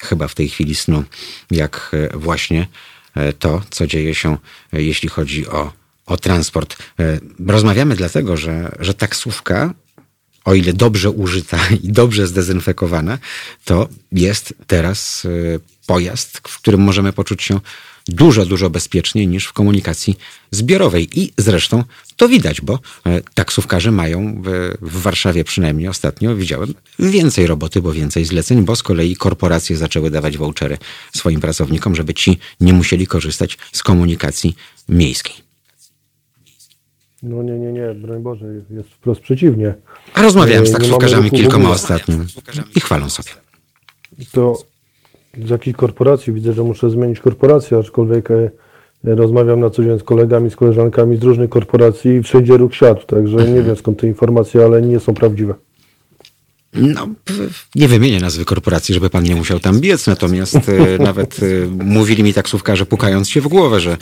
[0.03, 1.05] chyba w tej chwili snu,
[1.50, 2.66] jak e, właśnie
[3.14, 4.36] e, to, co dzieje się,
[4.72, 5.72] e, jeśli chodzi o,
[6.07, 6.76] o transport.
[7.46, 9.74] Rozmawiamy dlatego, że, że taksówka
[10.44, 13.18] o ile dobrze użyta i dobrze zdezynfekowana,
[13.64, 15.26] to jest teraz
[15.86, 17.61] pojazd, w którym możemy poczuć się
[18.09, 20.18] dużo, dużo bezpieczniej niż w komunikacji
[20.50, 21.20] zbiorowej.
[21.20, 21.84] I zresztą
[22.16, 27.92] to widać, bo e, taksówkarze mają w, w Warszawie przynajmniej ostatnio, widziałem, więcej roboty, bo
[27.92, 30.78] więcej zleceń, bo z kolei korporacje zaczęły dawać vouchery
[31.16, 34.57] swoim pracownikom, żeby ci nie musieli korzystać z komunikacji
[34.88, 35.34] miejskiej.
[37.22, 39.74] No nie, nie, nie, broń Boże, jest wprost przeciwnie.
[40.14, 42.16] A rozmawiałem z e, taksówkarzami kilkoma ostatnio
[42.76, 43.30] i chwalą sobie.
[44.32, 44.72] To
[45.39, 48.51] z jakiej korporacji, widzę, że muszę zmienić korporację, aczkolwiek e,
[49.05, 53.07] rozmawiam na co dzień z kolegami, z koleżankami z różnych korporacji i wszędzie róg siadł,
[53.07, 55.55] także nie wiem skąd te informacje, ale nie są prawdziwe.
[56.73, 57.09] No,
[57.75, 62.23] nie wymienię nazwy korporacji, żeby pan nie musiał tam biec, natomiast e, nawet e, mówili
[62.23, 63.97] mi taksówkarze, pukając się w głowę, że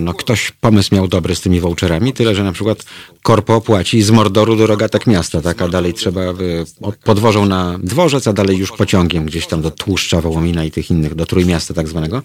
[0.00, 2.84] no, ktoś pomysł miał dobry z tymi voucherami, tyle, że na przykład
[3.22, 6.22] korpo płaci z Mordoru do rogatek miasta, tak, a dalej trzeba
[7.04, 11.14] podwożą na dworzec, a dalej już pociągiem gdzieś tam do Tłuszcza, Wołomina i tych innych,
[11.14, 12.22] do Trójmiasta tak zwanego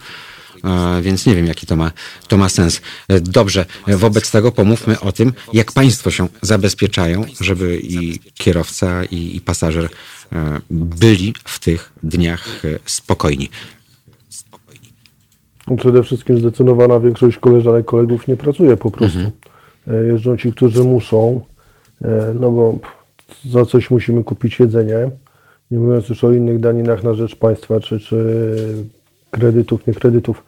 [1.02, 1.92] więc nie wiem, jaki to ma,
[2.28, 2.82] to ma sens.
[3.08, 9.36] E, dobrze, wobec tego pomówmy o tym, jak państwo się zabezpieczają, żeby i kierowca, i,
[9.36, 9.90] i pasażer
[10.32, 13.50] e, byli w tych dniach e, spokojni.
[15.78, 19.20] Przede wszystkim zdecydowana większość koleżanek, kolegów nie pracuje po prostu.
[19.20, 20.08] Mhm.
[20.08, 21.42] Jeżdżą ci, którzy muszą,
[22.40, 22.80] no bo
[23.46, 25.10] za coś musimy kupić jedzenie.
[25.72, 28.46] Nie mówiąc już o innych daninach na rzecz państwa, czy, czy
[29.32, 30.44] kredytów, nie kredytów,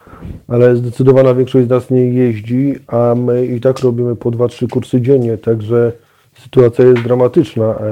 [0.48, 5.02] ale zdecydowana większość z nas nie jeździ, a my i tak robimy po 2-3 kursy
[5.02, 5.92] dziennie, także
[6.40, 7.66] sytuacja jest dramatyczna.
[7.66, 7.86] E,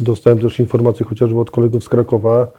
[0.00, 2.52] dostałem też informacje chociażby od kolegów z Krakowa,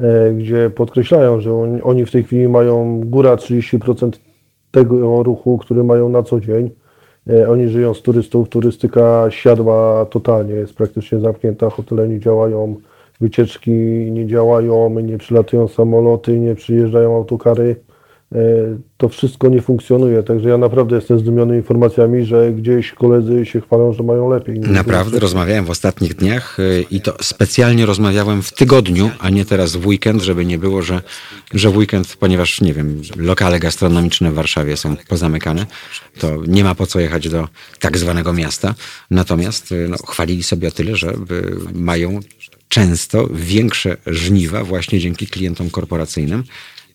[0.00, 4.20] e, gdzie podkreślają, że oni w tej chwili mają góra 30%
[4.70, 6.70] tego ruchu, który mają na co dzień.
[7.30, 12.76] E, oni żyją z turystów, turystyka siadła totalnie, jest praktycznie zamknięta, hotele nie działają,
[13.20, 13.70] wycieczki
[14.12, 17.76] nie działają, nie przylatują samoloty, nie przyjeżdżają autokary.
[18.34, 18.38] E,
[18.96, 23.92] to wszystko nie funkcjonuje, także ja naprawdę jestem zdumiony informacjami, że gdzieś koledzy się chwalą,
[23.92, 24.60] że mają lepiej.
[24.60, 29.76] Naprawdę, rozmawiałem w ostatnich dniach e, i to specjalnie rozmawiałem w tygodniu, a nie teraz
[29.76, 31.02] w weekend, żeby nie było, że,
[31.54, 35.66] że weekend, ponieważ, nie wiem, lokale gastronomiczne w Warszawie są pozamykane,
[36.18, 37.48] to nie ma po co jechać do
[37.80, 38.74] tak zwanego miasta.
[39.10, 41.12] Natomiast e, no, chwalili sobie o tyle, że
[41.74, 42.20] mają
[42.68, 46.44] często większe żniwa właśnie dzięki klientom korporacyjnym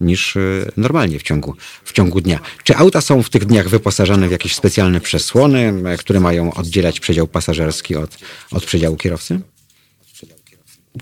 [0.01, 0.39] niż e,
[0.77, 2.39] normalnie w ciągu, w ciągu dnia.
[2.63, 7.27] Czy auta są w tych dniach wyposażone w jakieś specjalne przesłony, które mają oddzielać przedział
[7.27, 8.17] pasażerski od,
[8.51, 9.39] od przedziału kierowcy?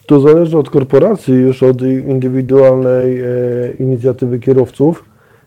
[0.05, 3.25] To zależy od korporacji, już od indywidualnej e,
[3.79, 5.05] inicjatywy kierowców.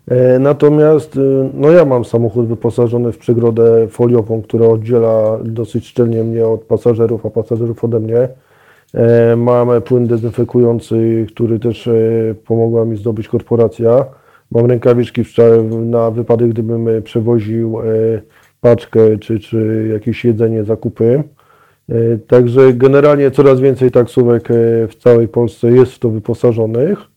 [0.08, 6.24] E, natomiast e, no ja mam samochód wyposażony w przegrodę foliową, która oddziela dosyć szczelnie
[6.24, 8.28] mnie od pasażerów, a pasażerów ode mnie.
[8.94, 11.92] E, mamy płyn dezynfekujący, który też e,
[12.46, 14.04] pomogła mi zdobyć korporacja.
[14.50, 15.22] Mam rękawiczki
[15.70, 17.78] na wypadek, gdybym e, przewoził
[18.60, 21.22] paczkę czy, czy jakieś jedzenie, zakupy.
[22.26, 24.48] Także generalnie coraz więcej taksówek
[24.88, 27.11] w całej Polsce jest w to wyposażonych.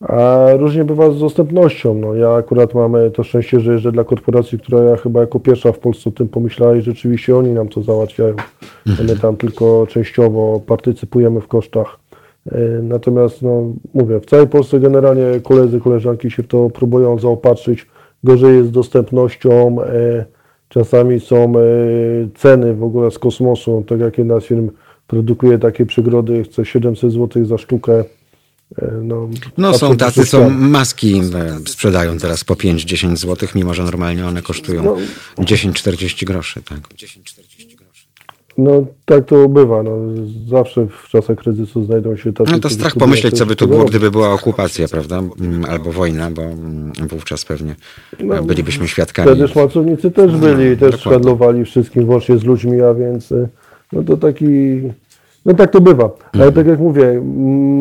[0.00, 1.94] A różnie bywa z dostępnością.
[1.94, 5.78] No, ja akurat mam to szczęście, że jeżdżę dla korporacji, która chyba jako pierwsza w
[5.78, 8.34] Polsce o tym pomyślała i rzeczywiście oni nam to załatwiają.
[8.86, 9.08] Mhm.
[9.08, 11.98] My tam tylko częściowo partycypujemy w kosztach.
[12.52, 17.86] E, natomiast, no, mówię, w całej Polsce generalnie koledzy, koleżanki się w to próbują zaopatrzyć.
[18.24, 19.82] Gorzej jest z dostępnością.
[19.82, 20.24] E,
[20.68, 21.62] czasami są e,
[22.34, 23.84] ceny w ogóle z kosmosu.
[23.88, 24.70] Tak jak jedna z firm
[25.06, 28.04] produkuje takie przegrody, chce 700 zł za sztukę
[29.02, 34.26] no, no są tacy, co maski e, sprzedają teraz po 5-10 zł, mimo że normalnie
[34.26, 34.96] one kosztują no,
[35.44, 36.62] 10-40 groszy.
[36.62, 36.78] Tak.
[38.58, 39.82] No tak to bywa.
[39.82, 39.90] No,
[40.48, 42.52] zawsze w czasach kryzysu znajdą się tacy...
[42.52, 45.22] No to strach pomyśleć, co by tu było, gdyby była okupacja, prawda?
[45.40, 47.76] Mm, albo wojna, bo mm, wówczas pewnie
[48.20, 49.28] no, bylibyśmy świadkami.
[49.28, 51.12] Wtedy szmacownicy też byli, no, też dokładnie.
[51.12, 53.48] handlowali wszystkim, włącznie z ludźmi, a więc e,
[53.92, 54.46] no to taki
[55.46, 56.10] no tak to bywa.
[56.32, 56.52] Ale mhm.
[56.54, 57.22] tak jak mówię,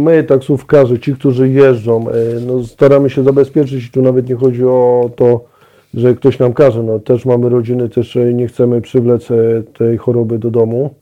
[0.03, 2.13] my taksówkarze, ci, którzy jeżdżą, e,
[2.47, 5.45] no staramy się zabezpieczyć i tu nawet nie chodzi o to,
[5.93, 6.83] że ktoś nam każe.
[6.83, 9.35] No, też mamy rodziny, też nie chcemy przywlec e,
[9.77, 10.93] tej choroby do domu,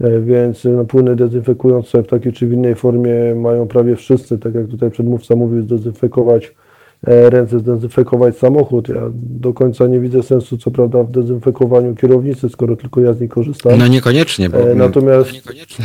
[0.00, 4.54] e, więc no, płyny dezynfekujące w takiej czy w innej formie mają prawie wszyscy, tak
[4.54, 6.54] jak tutaj przedmówca mówił, zdezynfekować
[7.02, 8.88] ręce, zdezynfekować samochód.
[8.88, 13.20] Ja do końca nie widzę sensu, co prawda, w dezynfekowaniu kierownicy, skoro tylko ja z
[13.20, 13.78] niej korzystam.
[13.78, 14.50] No niekoniecznie.
[14.50, 14.58] Bo...
[14.74, 15.28] Natomiast...
[15.30, 15.84] No niekoniecznie.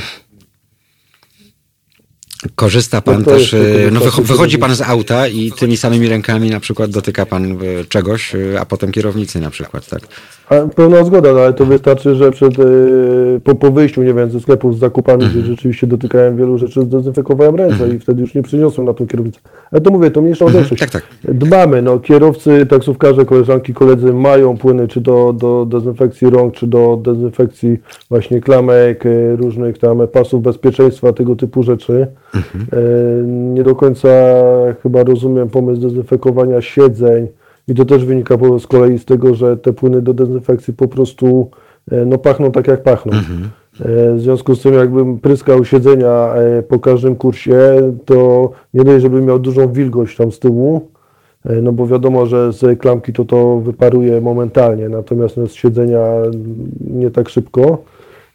[2.55, 3.57] Korzysta pan no też, e,
[3.91, 7.55] no wychodzi pan z auta i tymi samymi rękami na przykład dotyka pan e,
[7.89, 10.01] czegoś, e, a potem kierownicy na przykład, tak?
[10.75, 12.53] Pełna zgoda, no ale to wystarczy, że przed,
[13.43, 15.45] po, po wyjściu, nie wiem, ze sklepów z zakupami, gdzie mhm.
[15.45, 17.95] rzeczywiście dotykałem wielu rzeczy, zdezynfekowałem ręce mhm.
[17.95, 19.39] i wtedy już nie przyniosłem na tą kierownicę.
[19.71, 20.81] Ale to mówię, to mniejsza o większość.
[20.81, 21.03] Tak, tak.
[21.23, 26.99] Dbamy, no kierowcy, taksówkarze, koleżanki, koledzy mają płyny, czy do, do dezynfekcji rąk, czy do
[27.03, 27.77] dezynfekcji
[28.09, 29.03] właśnie klamek,
[29.35, 32.07] różnych tam pasów bezpieczeństwa, tego typu rzeczy.
[32.35, 33.53] Mhm.
[33.53, 34.09] Nie do końca
[34.83, 37.27] chyba rozumiem pomysł dezynfekowania siedzeń
[37.67, 41.49] i to też wynika z kolei z tego, że te płyny do dezynfekcji po prostu
[41.91, 43.11] e, no, pachną tak jak pachną.
[43.13, 43.49] Mhm.
[43.79, 46.33] E, w związku z tym, jakbym pryskał siedzenia
[46.67, 47.59] po każdym kursie,
[48.05, 50.87] to nie dość, żebym miał dużą wilgoć tam z tyłu,
[51.61, 56.01] no bo wiadomo, że z klamki to to wyparuje momentalnie, natomiast no, z siedzenia
[56.79, 57.83] nie tak szybko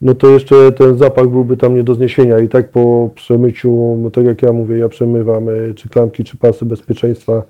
[0.02, 4.10] no to jeszcze ten zapach byłby tam nie do zniesienia i tak po przemyciu, no
[4.10, 7.42] tak jak ja mówię, ja przemywam e, czy klamki, czy pasy bezpieczeństwa,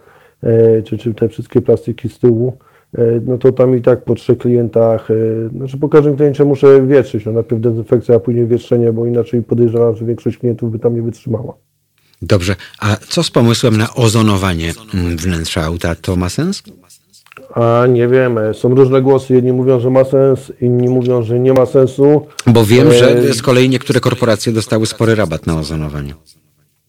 [0.42, 2.57] e, czy, czy te wszystkie plastiki z tyłu,
[2.98, 5.09] e, no to tam i tak po trzech klientach,
[5.57, 9.96] znaczy po każdym kliencie muszę wietrzyć, no najpierw dezynfekcja, a później wietrzenie, bo inaczej podejrzewam,
[9.96, 11.55] że większość klientów by tam nie wytrzymała.
[12.22, 16.62] Dobrze, a co z pomysłem na ozonowanie mm, wnętrza auta, to ma sens?
[17.54, 19.34] A nie wiem, są różne głosy.
[19.34, 22.26] Jedni mówią, że ma sens, inni mówią, że nie ma sensu.
[22.46, 26.14] Bo wiem, że e, z kolei niektóre korporacje dostały spory rabat na ozonowanie.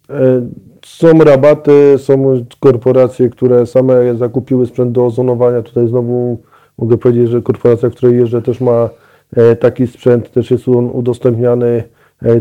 [0.09, 0.47] E,
[0.85, 5.61] są rabaty, są korporacje, które same zakupiły sprzęt do ozonowania.
[5.61, 6.41] Tutaj znowu
[6.77, 8.89] mogę powiedzieć, że korporacja, w której jeżdżę, też ma
[9.35, 11.83] e, taki sprzęt, też jest on udostępniany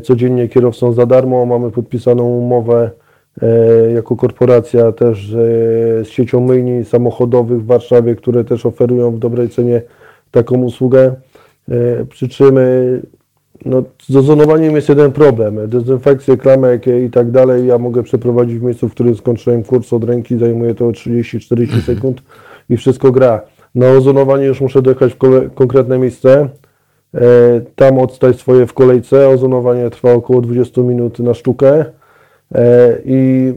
[0.02, 1.46] codziennie kierowcom za darmo.
[1.46, 3.01] Mamy podpisaną umowę E,
[3.94, 9.82] jako korporacja też z siecią myjni samochodowych w Warszawie, które też oferują w dobrej cenie
[10.30, 11.14] taką usługę.
[11.68, 12.62] E, przy czym e,
[13.64, 15.68] no, z ozonowaniem jest jeden problem.
[15.68, 20.04] Dezynfekcję klamek i tak dalej ja mogę przeprowadzić w miejscu, w którym skończyłem kurs od
[20.04, 21.82] ręki, zajmuje to 30-40 mhm.
[21.96, 22.22] sekund
[22.70, 23.40] i wszystko gra.
[23.74, 25.16] Na ozonowanie już muszę dojechać w
[25.54, 26.48] konkretne miejsce,
[27.76, 29.28] tam odstać swoje w kolejce.
[29.28, 31.84] Ozonowanie trwa około 20 minut na sztukę.
[32.54, 33.52] E, I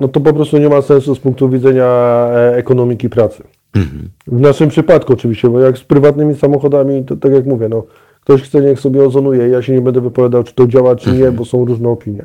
[0.00, 1.86] no to po prostu nie ma sensu z punktu widzenia
[2.34, 3.42] e, ekonomiki pracy.
[3.74, 4.08] Mhm.
[4.26, 7.86] W naszym przypadku oczywiście, bo jak z prywatnymi samochodami, to tak jak mówię, no,
[8.20, 9.48] ktoś chce, niech sobie ozonuje.
[9.48, 11.36] Ja się nie będę wypowiadał, czy to działa, czy nie, mhm.
[11.36, 12.24] bo są różne opinie.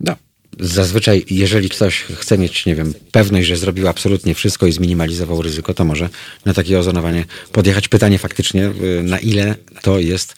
[0.00, 0.14] No.
[0.60, 5.74] Zazwyczaj, jeżeli ktoś chce mieć, nie wiem, pewność, że zrobił absolutnie wszystko i zminimalizował ryzyko,
[5.74, 6.08] to może
[6.44, 7.88] na takie ozonowanie podjechać.
[7.88, 10.36] Pytanie faktycznie, y, na ile to jest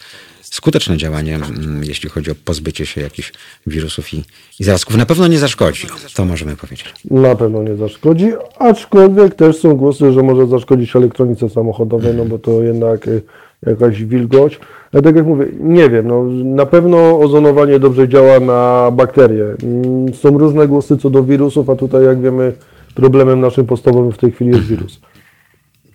[0.51, 3.33] skuteczne działanie, mm, jeśli chodzi o pozbycie się jakichś
[3.67, 4.23] wirusów i,
[4.59, 4.97] i zarazków.
[4.97, 6.93] Na pewno nie zaszkodzi, to możemy powiedzieć.
[7.11, 12.39] Na pewno nie zaszkodzi, aczkolwiek też są głosy, że może zaszkodzić elektronice samochodowej, no bo
[12.39, 13.21] to jednak y,
[13.65, 14.59] jakaś wilgoć.
[14.93, 19.45] Ale tak jak mówię, nie wiem, no, na pewno ozonowanie dobrze działa na bakterie.
[19.63, 22.53] Mm, są różne głosy co do wirusów, a tutaj jak wiemy
[22.95, 24.99] problemem naszym podstawowym w tej chwili jest wirus.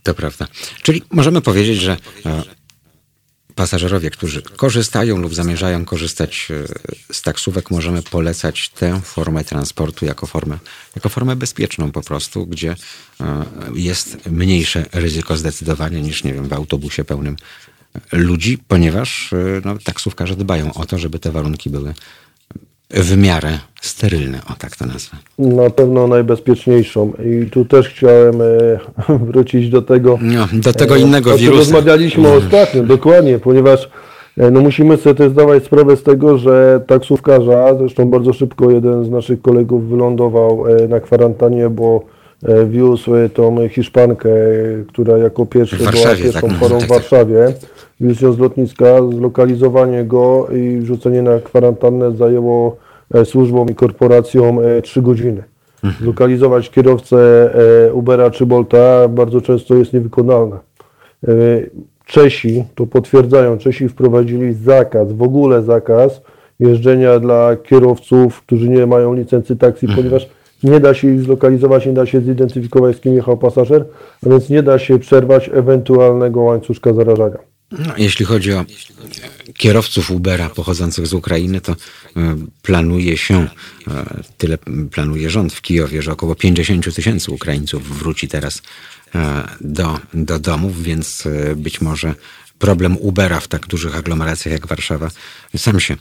[0.03, 0.47] To prawda.
[0.83, 1.97] Czyli możemy powiedzieć, że
[2.27, 2.43] e,
[3.61, 6.49] pasażerowie, którzy korzystają lub zamierzają korzystać
[7.11, 10.59] e, z taksówek, możemy polecać tę formę transportu jako formę,
[10.97, 12.77] jako formę bezpieczną po prostu, gdzie
[13.21, 13.45] e,
[13.75, 17.37] jest mniejsze ryzyko zdecydowanie niż, nie wiem, w autobusie pełnym
[18.13, 21.95] ludzi, ponieważ e, no, taksówkarze dbają o to, żeby te warunki były
[22.91, 25.17] w miarę sterylne, o tak to nazwę.
[25.39, 27.13] Na pewno najbezpieczniejszą.
[27.25, 28.35] I tu też chciałem
[29.09, 30.19] e, wrócić do tego.
[30.23, 31.59] No, do tego innego o czym wirusa.
[31.59, 33.91] rozmawialiśmy ostatnio, dokładnie, ponieważ
[34.39, 39.05] e, no musimy sobie też zdawać sprawę z tego, że taksówkarza, zresztą bardzo szybko jeden
[39.05, 42.05] z naszych kolegów wylądował e, na kwarantannie, bo
[42.43, 46.87] e, wiózł e, tą Hiszpankę, e, która jako pierwsza W była pierwszą tak, porą tak,
[46.87, 46.99] w tak.
[46.99, 47.53] Warszawie.
[48.01, 52.77] Ją z lotniska, zlokalizowanie go i wrzucenie na kwarantannę zajęło
[53.15, 55.43] e, służbom i korporacjom 3 godziny.
[55.85, 56.05] Mhm.
[56.05, 57.51] Zlokalizować kierowcę
[57.89, 60.57] e, Ubera czy Bolta bardzo często jest niewykonalne.
[61.29, 61.31] E,
[62.07, 63.59] Czesi to potwierdzają.
[63.59, 66.23] Czesi wprowadzili zakaz, w ogóle zakaz
[66.61, 69.99] jeżdżenia dla kierowców, którzy nie mają licencji taksi, Mhm.
[70.03, 70.29] ponieważ
[70.65, 73.85] nie da się ich zlokalizować, nie da się zidentyfikować, z kim jechał pasażer,
[74.27, 77.39] a więc nie da się przerwać ewentualnego łańcuszka zarażania.
[77.71, 78.65] No, jeśli chodzi o
[79.55, 81.77] kierowców Ubera pochodzących z Ukrainy, to e,
[82.63, 83.49] planuje się,
[83.89, 84.59] e, tyle
[84.91, 88.63] planuje rząd w Kijowie, że około 50 tysięcy Ukraińców wróci teraz
[89.15, 92.15] e, do, do domów, więc e, być może
[92.59, 95.11] problem Ubera w tak dużych aglomeracjach jak Warszawa
[95.57, 95.97] sam się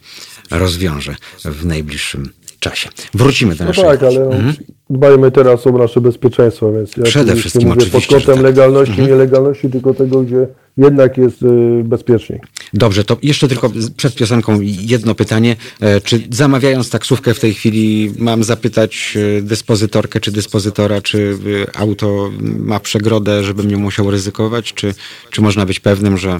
[0.52, 1.16] rozwiąże
[1.46, 2.90] w najbliższym czasie.
[3.14, 3.84] Wrócimy do No naszej...
[3.84, 4.54] tak, ale
[4.90, 8.44] dbajmy teraz o nasze bezpieczeństwo, więc ja Przede wszystkim mówię pod kątem tak.
[8.44, 12.40] legalności, nielegalności, tylko tego, gdzie jednak jest y, bezpieczniej.
[12.74, 15.56] Dobrze, to jeszcze tylko przed piosenką jedno pytanie.
[15.82, 21.38] E, Czy zamawiając taksówkę w tej chwili mam zapytać e, dyspozytorkę czy dyspozytora, czy
[21.72, 24.74] e, auto ma przegrodę, żebym nie musiał ryzykować?
[24.74, 24.94] Czy,
[25.32, 26.38] czy można być pewnym, że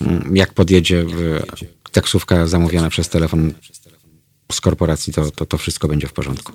[0.00, 1.04] mm, jak podjedzie
[1.92, 3.52] taksówka zamówiona przez telefon
[4.52, 6.52] z korporacji, to, to, to wszystko będzie w porządku?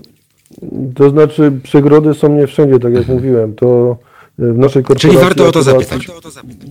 [0.95, 3.53] To znaczy, przegrody są nie wszędzie, tak jak mówiłem.
[3.55, 3.97] To
[4.39, 5.09] y, w naszej korporacji...
[5.09, 6.07] Czyli warto o to zapytać.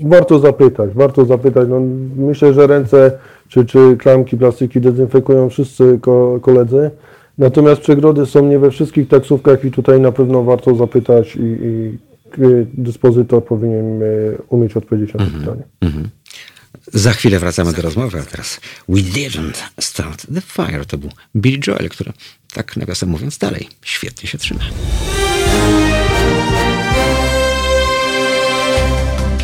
[0.05, 1.69] Warto zapytać, warto zapytać.
[1.69, 1.81] No,
[2.17, 3.13] myślę, że ręce
[3.49, 6.91] czy, czy klamki, plastiki dezynfekują wszyscy ko koledzy.
[7.39, 11.99] Natomiast przegrody są nie we wszystkich taksówkach i tutaj na pewno warto zapytać i, i
[12.43, 15.63] y, dyspozytor powinien y, umieć odpowiedzieć na to pytanie.
[16.93, 20.85] Za chwilę wracamy do rozmowy, a teraz We Didn't Start the Fire.
[20.85, 22.13] To był Billy Joel, który
[22.53, 24.61] tak nawiasem mówiąc dalej świetnie się trzyma.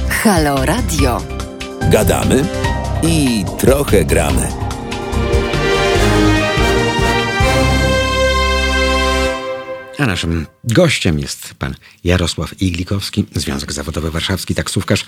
[0.09, 1.23] Halo Radio.
[1.91, 2.45] Gadamy
[3.03, 4.49] i trochę gramy.
[9.99, 11.75] A naszym gościem jest pan
[12.05, 15.05] Jarosław Iglikowski, Związek Zawodowy Warszawski, taksówkarz.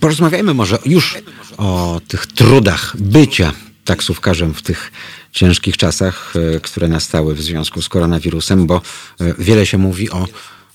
[0.00, 1.16] Porozmawiajmy może już
[1.56, 3.52] o tych trudach bycia
[3.84, 4.92] taksówkarzem w tych
[5.32, 8.82] ciężkich czasach, e, które nastały w związku z koronawirusem, bo
[9.20, 10.26] e, wiele się mówi o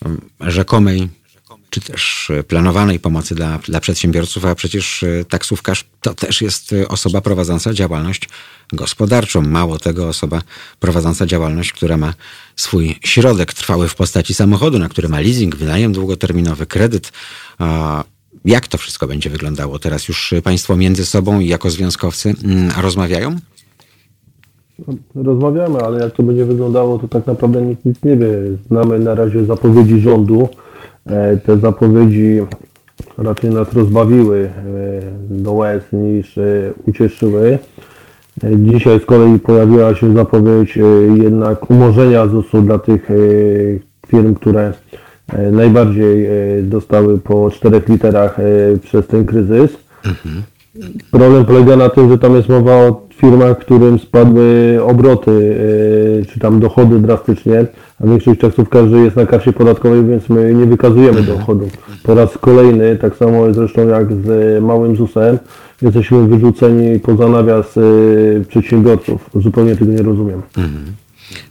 [0.06, 1.10] mm, rzekomej
[1.70, 7.22] czy też e, planowanej pomocy dla, dla przedsiębiorców, a przecież taksówkarz to też jest osoba
[7.22, 8.30] prowadząca działalność
[8.74, 9.42] gospodarczą.
[9.42, 10.42] Mało tego, osoba
[10.80, 12.14] prowadząca działalność, która ma
[12.56, 17.12] swój środek trwały w postaci samochodu, na który ma leasing, wynajem długoterminowy, kredyt.
[18.46, 19.80] Jak to wszystko będzie wyglądało?
[19.80, 23.36] Teraz już Państwo między sobą i jako związkowcy mm, rozmawiają?
[25.16, 28.30] Rozmawiamy, ale jak to będzie wyglądało, to tak naprawdę nikt nic nie wie.
[28.68, 30.50] Znamy na razie zapowiedzi rządu.
[31.06, 32.40] E, Te zapowiedzi
[33.18, 34.54] raczej nas rozbawiły e,
[35.30, 37.60] do łez niż e, ucieszyły.
[38.58, 40.78] Dzisiaj z kolei pojawiła się zapowiedź
[41.16, 43.10] jednak umorzenia ZUS-u dla tych
[44.08, 44.74] firm, które
[45.52, 46.30] najbardziej e,
[46.64, 48.44] dostały po czterech literach e,
[48.78, 49.72] przez ten kryzys.
[51.12, 55.58] Problem polega na tym, że tam jest mowa o firmach, którym spadły obroty,
[56.30, 57.66] czy tam dochody drastycznie,
[58.04, 61.70] a większość taksówkarzy jest na karcie podatkowej, więc my nie wykazujemy dochodów.
[62.04, 65.38] Po raz kolejny, tak samo zresztą jak z małym ZUS-em,
[65.82, 67.80] jesteśmy wyrzuceni poza nawias
[68.48, 69.30] przedsiębiorców.
[69.36, 70.42] Zupełnie tego nie rozumiem.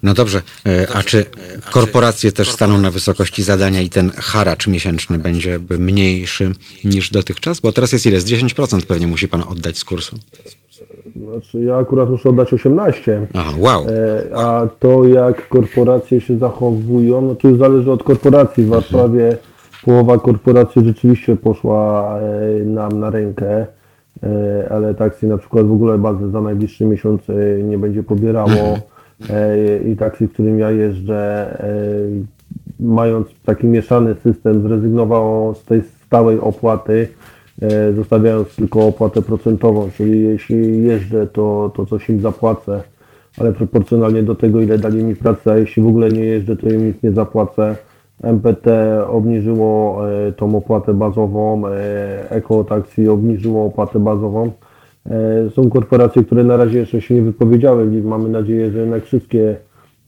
[0.02, 1.24] No dobrze, e, a czy
[1.70, 6.52] korporacje też staną na wysokości zadania i ten haracz miesięczny będzie mniejszy
[6.84, 7.60] niż dotychczas?
[7.60, 8.20] Bo teraz jest ile?
[8.20, 10.16] Z 10% pewnie musi pan oddać z kursu.
[11.16, 13.26] Znaczy, ja akurat muszę oddać 18.
[13.34, 13.86] Aha, wow.
[13.88, 18.64] E, A to jak korporacje się zachowują, no to już zależy od korporacji.
[18.64, 19.36] W Warszawie
[19.84, 23.66] połowa korporacji rzeczywiście poszła e, nam na rękę,
[24.70, 27.22] ale taksi na przykład w ogóle bazę za najbliższy miesiąc
[27.64, 28.91] nie będzie pobierało E,
[29.92, 31.72] i taksi, którym ja jeżdżę, e,
[32.80, 37.08] mając taki mieszany system, zrezygnowało z tej stałej opłaty,
[37.62, 42.82] e, zostawiając tylko opłatę procentową, czyli jeśli jeżdżę, to, to coś im zapłacę,
[43.38, 46.68] ale proporcjonalnie do tego, ile dali mi pracę, a jeśli w ogóle nie jeżdżę, to
[46.68, 47.76] im nic nie zapłacę.
[48.22, 48.66] MPT
[49.08, 54.50] obniżyło e, tą opłatę bazową, e, EcoTaxi obniżyło opłatę bazową.
[55.06, 59.04] E, Są korporacje, które na razie jeszcze się nie wypowiedziały i mamy nadzieję, że jednak
[59.04, 59.56] wszystkie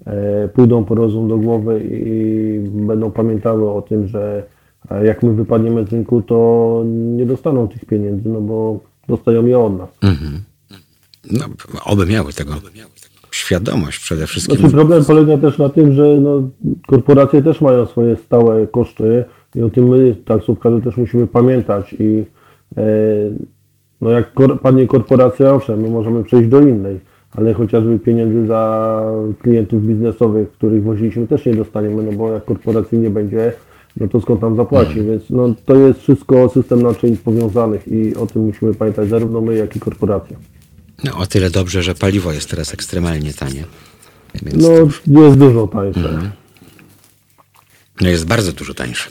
[0.07, 4.43] e, pójdą po rozum do głowy i będą pamiętały o tym, że
[4.91, 9.59] e, jak my wypadniemy z rynku, to nie dostaną tych pieniędzy, no bo dostają je
[9.59, 9.89] od nas.
[11.33, 11.45] No,
[11.85, 12.53] oby miały tego
[13.31, 14.57] świadomość przede wszystkim.
[14.57, 16.51] Znaczy problem polega też na tym, że no,
[16.87, 22.25] korporacje też mają swoje stałe koszty i o tym my, taksówkarze, też musimy pamiętać i
[22.77, 22.85] e,
[24.05, 27.01] no jak kor, padnie korporacja, owszem, my możemy przejść do innej,
[27.37, 29.03] ale chociażby pieniędzy za
[29.43, 33.53] klientów biznesowych, których woziliśmy też nie dostaniemy, no bo jak korporacji nie będzie,
[33.97, 38.27] no to skąd tam zapłaci, więc no, to jest wszystko system naczyń powiązanych i o
[38.27, 40.37] tym musimy pamiętać zarówno my, jak i korporacja.
[41.05, 43.65] No, o tyle dobrze, że paliwo jest teraz ekstremalnie tanie.
[44.43, 44.69] Więc No
[45.15, 46.31] to, jest dużo tańsze.
[48.01, 49.11] no jest bardzo dużo tańsze.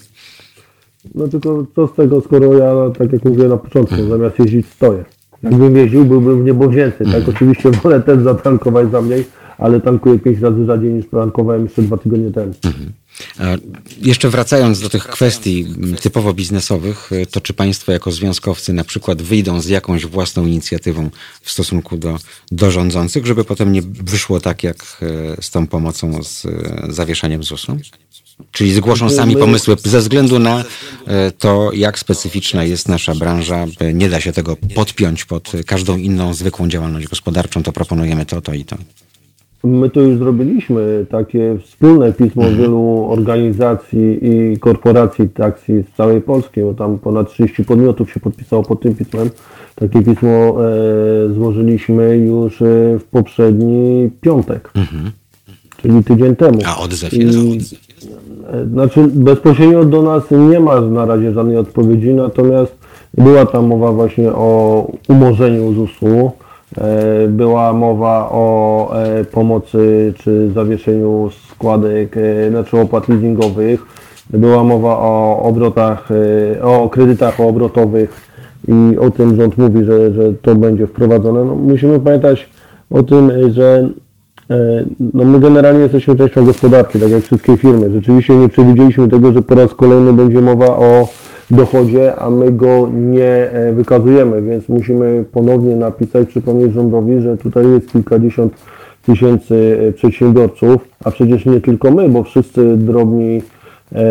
[1.16, 5.06] No tylko co z tego, skoro ja, tak jak mówiłem na początku, zamiast jeździć stoję.
[5.44, 7.06] Jakbym jeździł, byłbym w niebo wzięty.
[7.06, 9.26] Tak, oczywiście wolę też zatankować za mniej,
[9.58, 12.54] ale tankuję 5 razy rzadziej niż tankowałem jeszcze dwa tygodnie temu.
[12.64, 12.68] A
[14.02, 18.84] jeszcze wracając do tych kwestii m, typowo biznesowych, y, to czy Państwo jako związkowcy na
[18.84, 21.10] przykład wyjdą z jakąś własną inicjatywą
[21.42, 22.20] w stosunku do,
[22.52, 24.98] do rządzących, żeby potem nie wyszło tak jak
[25.38, 26.50] y, z tą pomocą z y,
[26.90, 27.78] zawieszaniem ZUS-u?
[28.52, 30.64] Czyli zgłoszą sami pomysły ze względu na
[31.40, 33.66] to, jak specyficzna jest nasza branża.
[33.94, 38.54] Nie da się tego podpiąć pod każdą inną zwykłą działalność gospodarczą, to proponujemy to, to
[38.54, 38.78] i to.
[39.64, 46.62] My to już zrobiliśmy, takie wspólne pismo wielu organizacji i korporacji taksi z całej Polski,
[46.62, 49.30] bo tam ponad 30 podmiotów się podpisało pod tym pismem.
[49.76, 50.54] Takie pismo e,
[51.34, 52.66] złożyliśmy już e,
[53.00, 54.72] w poprzedni piątek,
[55.78, 56.60] czyli tydzień temu.
[56.66, 57.76] A odzew I- jest?
[58.54, 62.76] E, Znaczy bezpośrednio do nas nie ma na razie żadnej odpowiedzi, natomiast
[63.18, 66.32] była tam mowa właśnie o umorzeniu ZUS-u,
[67.28, 73.82] była mowa o e, pomocy czy zawieszeniu składek, e, znaczy opłat leasingowych,
[74.30, 76.10] była mowa o obrotach,
[76.56, 78.30] e, o kredytach obrotowych
[78.68, 81.46] i o tym rząd mówi, że, że to będzie wprowadzone.
[81.46, 82.50] No, musimy pamiętać
[82.90, 83.90] o tym, że
[84.50, 87.92] E, No my generalnie jesteśmy częścią gospodarki, tak jak wszystkie firmy.
[87.92, 91.08] Rzeczywiście nie przewidzieliśmy tego, że po raz kolejny będzie mowa o
[91.52, 97.68] dochodzie, a my go nie e, wykazujemy, więc musimy ponownie napisać, przypomnieć rządowi, że tutaj
[97.68, 98.54] jest kilkadziesiąt
[99.06, 103.42] tysięcy e, przedsiębiorców, a przecież nie tylko my, bo wszyscy drobni
[103.92, 104.02] e,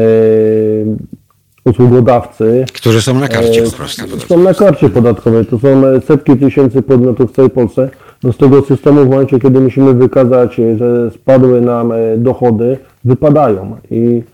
[1.65, 4.21] usługodawcy Którzy są na karcie E, po prostu.
[4.21, 5.47] Są na karcie podatkowej.
[5.47, 7.91] To są e, setki tysięcy podmiotów w całej Polsce.
[8.23, 12.79] No z tego systemu w momencie, kiedy musimy wykazać, e, że spadły nam e, dochody,
[13.05, 13.77] wypadają.
[13.91, 14.32] I, e,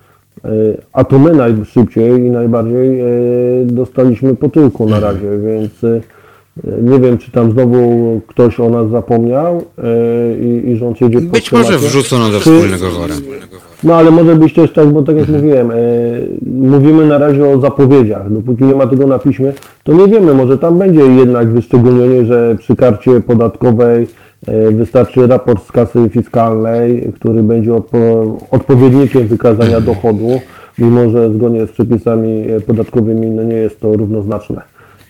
[0.93, 3.05] a to my najszybciej i najbardziej e,
[3.65, 6.01] dostaliśmy po tyłku na razie, więc e,
[6.83, 9.83] nie wiem, czy tam znowu ktoś o nas zapomniał e,
[10.39, 13.15] i, i rząd jedzie po Być może wrzucono do wspólnego wora.
[13.85, 15.75] no ale może być też tak, bo tak jak mówiłem, e,
[16.47, 18.33] mówimy na razie o zapowiedziach.
[18.33, 19.53] Dopóki nie ma tego na piśmie,
[19.85, 24.07] to nie wiemy, może tam będzie jednak wyszczególnienie, że przy karcie podatkowej e,
[24.71, 30.41] wystarczy raport z kasy fiskalnej, który będzie odpo- odpowiednikiem wykazania dochodu,
[30.79, 34.63] mimo że zgodnie z przepisami e, podatkowymi no nie jest to równoznaczne.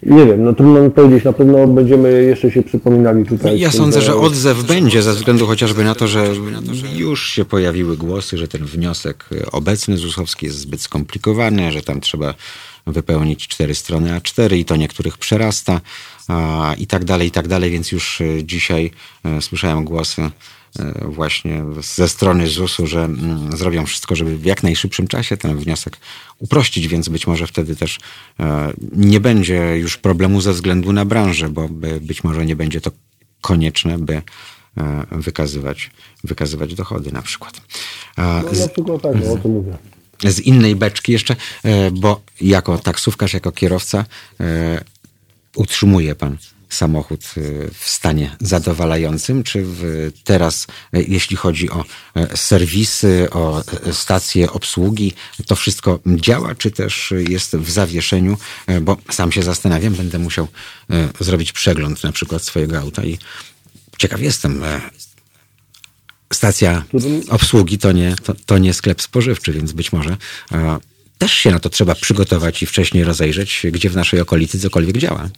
[0.02, 3.60] Nie wiem, no trudno mi powiedzieć, na pewno będziemy jeszcze się przypominali tutaj.
[3.60, 6.24] Ja sądzę, że odzew będzie ze względu chociażby na to, że
[6.96, 12.34] już się pojawiły głosy, że ten wniosek obecny ZUS-owski jest zbyt skomplikowany, że tam trzeba
[12.92, 15.80] wypełnić cztery strony A4 i to niektórych przerasta
[16.78, 18.90] i tak dalej, i tak dalej, więc już e, dzisiaj
[19.24, 20.30] e, słyszałem głosy e,
[21.08, 21.64] właśnie
[21.96, 25.98] ze strony ZUS-u, że mm, zrobią wszystko, żeby w jak najszybszym czasie ten wniosek
[26.38, 27.98] uprościć, więc być może wtedy też
[28.92, 32.90] nie będzie już problemu ze względu na branżę, bo by- być może nie będzie to
[33.40, 34.22] konieczne, by
[35.10, 35.90] wykazywać,
[36.24, 37.60] wykazywać dochody na przykład.
[38.18, 39.76] No, na przykład tak, o tym mówię.
[40.24, 44.04] Z innej beczki jeszcze, e, bo jako taksówkarz, jako kierowca
[44.40, 44.84] e,
[45.56, 46.36] utrzymuje pan
[46.68, 47.40] samochód e,
[47.74, 49.64] w stanie zadowalającym, czy
[50.24, 51.84] teraz, jeśli chodzi o
[52.34, 55.12] serwisy, o stacje obsługi,
[55.46, 58.36] to wszystko działa, czy też jest w zawieszeniu,
[58.82, 60.48] bo sam się zastanawiam, będę musiał
[61.20, 63.18] zrobić przegląd na przykład swojego auta i
[63.98, 64.62] ciekaw jestem,
[66.32, 66.84] stacja
[67.30, 70.16] obsługi to nie, to, to nie sklep spożywczy, więc być może
[70.52, 70.76] e,
[71.18, 75.28] też się na to trzeba przygotować i wcześniej rozejrzeć, gdzie w naszej okolicy cokolwiek działa.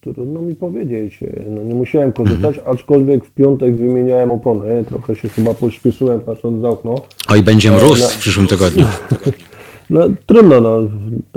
[0.00, 1.18] Trudno mi powiedzieć.
[1.50, 4.84] No, nie musiałem korzystać, aczkolwiek w piątek wymieniałem opony.
[4.88, 6.94] Trochę się chyba pośpieszyłem patrząc za okno.
[7.28, 8.86] Oj, będzie mróz w przyszłym tygodniu.
[9.90, 10.78] No trudno, no.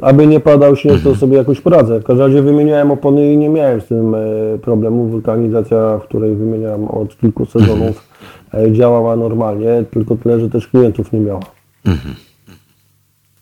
[0.02, 2.00] Aby nie padał śnieg, to sobie jakoś poradzę.
[2.00, 4.20] W każdym razie wymieniałem opony i nie miałem z tym e,
[4.62, 5.08] problemu.
[5.08, 8.10] Wulkanizacja, w której wymieniałem od kilku sezonów,
[8.43, 11.46] e, działała normalnie, tylko tyle, że też klientów nie miała.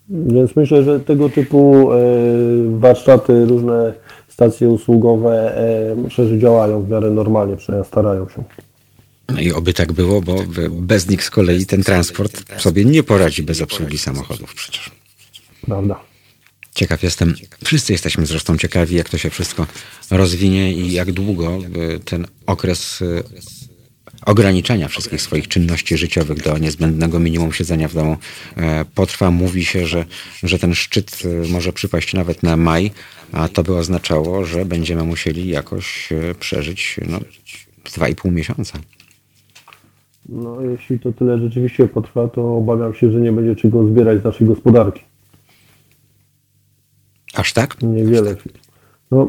[0.10, 1.98] Więc myślę, że tego typu e,
[2.80, 3.94] warsztaty, różne
[4.28, 5.58] stacje usługowe,
[5.92, 8.44] e, myślę, że działają w miarę normalnie, przynajmniej starają się.
[9.30, 10.36] No i oby tak było, bo
[10.72, 14.92] bez nich z kolei ten transport sobie nie poradzi bez obsługi samochodów przecież.
[15.66, 16.00] Prawda.
[16.76, 17.34] Ciekaw jestem,
[17.64, 19.68] wszyscy jesteśmy zresztą ciekawi, jak to się wszystko
[20.12, 21.58] rozwinie i jak długo
[22.06, 23.04] ten okres
[24.26, 28.18] ograniczenia wszystkich swoich czynności życiowych do niezbędnego minimum siedzenia w domu
[28.58, 29.32] e, potrwa.
[29.32, 30.06] Mówi się, że,
[30.44, 32.92] że ten szczyt y, może przypaść nawet na maj,
[33.32, 37.20] a to by oznaczało, że będziemy musieli jakoś y, przeżyć no,
[37.96, 38.80] dwa i pół miesiąca.
[40.30, 44.24] No, jeśli to tyle rzeczywiście potrwa, to obawiam się, że nie będzie czego zbierać z
[44.24, 45.02] naszej gospodarki.
[47.34, 47.82] Aż tak?
[47.82, 48.36] Niewiele.
[49.12, 49.28] No,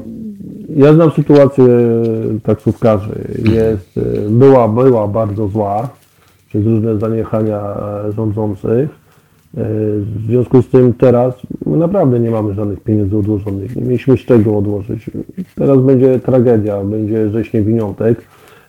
[0.77, 1.67] ja znam sytuację
[2.43, 3.29] taksówkarzy.
[3.53, 4.01] Jest,
[4.31, 5.89] była, była bardzo zła
[6.49, 7.61] przez różne zaniechania
[8.09, 8.91] e, rządzących.
[9.57, 9.65] E,
[9.99, 11.35] W związku z tym teraz
[11.67, 13.77] my naprawdę nie mamy żadnych pieniędzy odłożonych.
[13.77, 15.11] Nie mieliśmy z czego odłożyć.
[15.55, 18.23] Teraz będzie tragedia, będzie rzeźnie winiątek.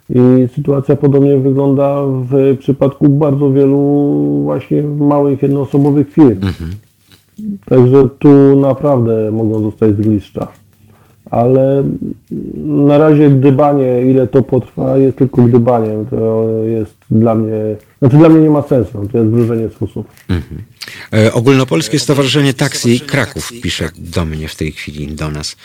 [0.10, 3.78] I sytuacja podobnie wygląda w przypadku bardzo wielu
[4.44, 6.40] właśnie małych, jednoosobowych firm.
[7.66, 10.63] Także tu naprawdę mogą zostać zgliszcza.
[11.34, 11.84] Ale
[12.66, 16.06] na razie gdybanie, ile to potrwa, jest tylko gdybaniem.
[16.06, 19.08] To jest dla mnie, znaczy dla mnie nie ma sensu.
[19.12, 20.06] To jest wróżenie z fusów.
[21.14, 25.56] E, Ogólnopolskie Stowarzyszenie Taksi Kraków pisze do mnie w tej chwili, do nas,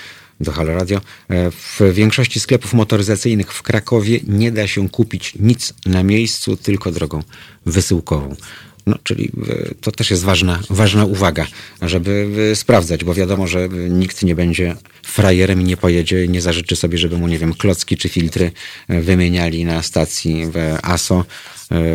[0.40, 1.00] do Halo Radio.
[1.30, 6.92] E, W większości sklepów motoryzacyjnych w Krakowie nie da się kupić nic na miejscu, tylko
[6.92, 7.22] drogą
[7.66, 8.34] wysyłkową.
[8.88, 11.46] No, czyli e, to też jest ważna, ważna uwaga,
[11.82, 16.42] żeby e, sprawdzać, bo wiadomo, że e, nikt nie będzie frajerem i nie pojedzie, nie
[16.42, 18.50] zażyczy sobie, żeby mu, nie wiem, klocki czy filtry
[18.88, 21.24] wymieniali na stacji w ASO,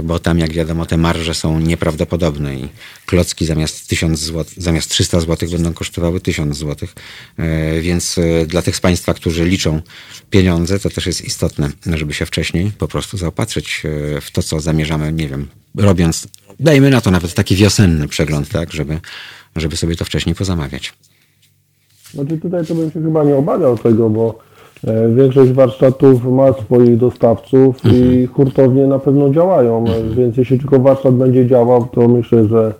[0.03, 2.69] bo tam, jak wiadomo, te marże są nieprawdopodobne i
[3.05, 6.89] klocki zamiast 1000 zł, zamiast 300 zł będą kosztowały 1000 zł.
[7.81, 9.81] Więc dla tych z Państwa, którzy liczą
[10.29, 13.83] pieniądze, to też jest istotne, żeby się wcześniej po prostu zaopatrzyć
[14.21, 16.27] w to, co zamierzamy, nie wiem, robiąc,
[16.59, 18.99] dajmy na to nawet taki wiosenny przegląd, tak, żeby,
[19.55, 20.93] żeby sobie to wcześniej pozamawiać.
[22.13, 24.39] Znaczy tutaj to bym się chyba nie obawiał tego, bo
[24.87, 30.79] e, większość warsztatów ma swoich dostawców i hurtownie na pewno działają, e, więc jeśli tylko
[30.79, 32.73] warsztat będzie działał, to myślę, że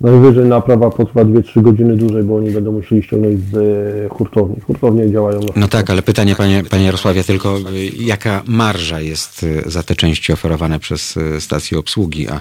[0.00, 4.60] najwyżej naprawa potrwa 2-3 godziny dłużej, bo oni będą musieli ściągnąć z e, hurtowni.
[4.60, 7.62] Hurtownie działają na No tak, ale pytanie, panie, panie Jarosławie, tylko y,
[7.98, 12.40] jaka marża jest y, za te części oferowane przez stacje obsługi, a,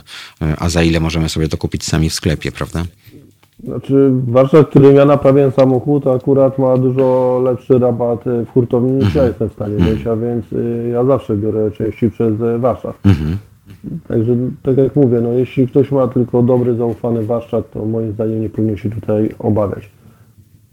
[0.57, 2.83] a za ile możemy sobie to kupić sami w sklepie, prawda?
[3.63, 9.15] Znaczy warsztat, którym ja naprawiam samochód, akurat ma dużo lepszy rabat e, w hurtowni niż
[9.15, 12.95] ja jestem w stanie wejść, a więc e, ja zawsze biorę części przez e, warsztat.
[14.07, 18.41] Także tak jak mówię, no jeśli ktoś ma tylko dobry, zaufany warsztat, to moim zdaniem
[18.41, 19.89] nie powinien się tutaj obawiać.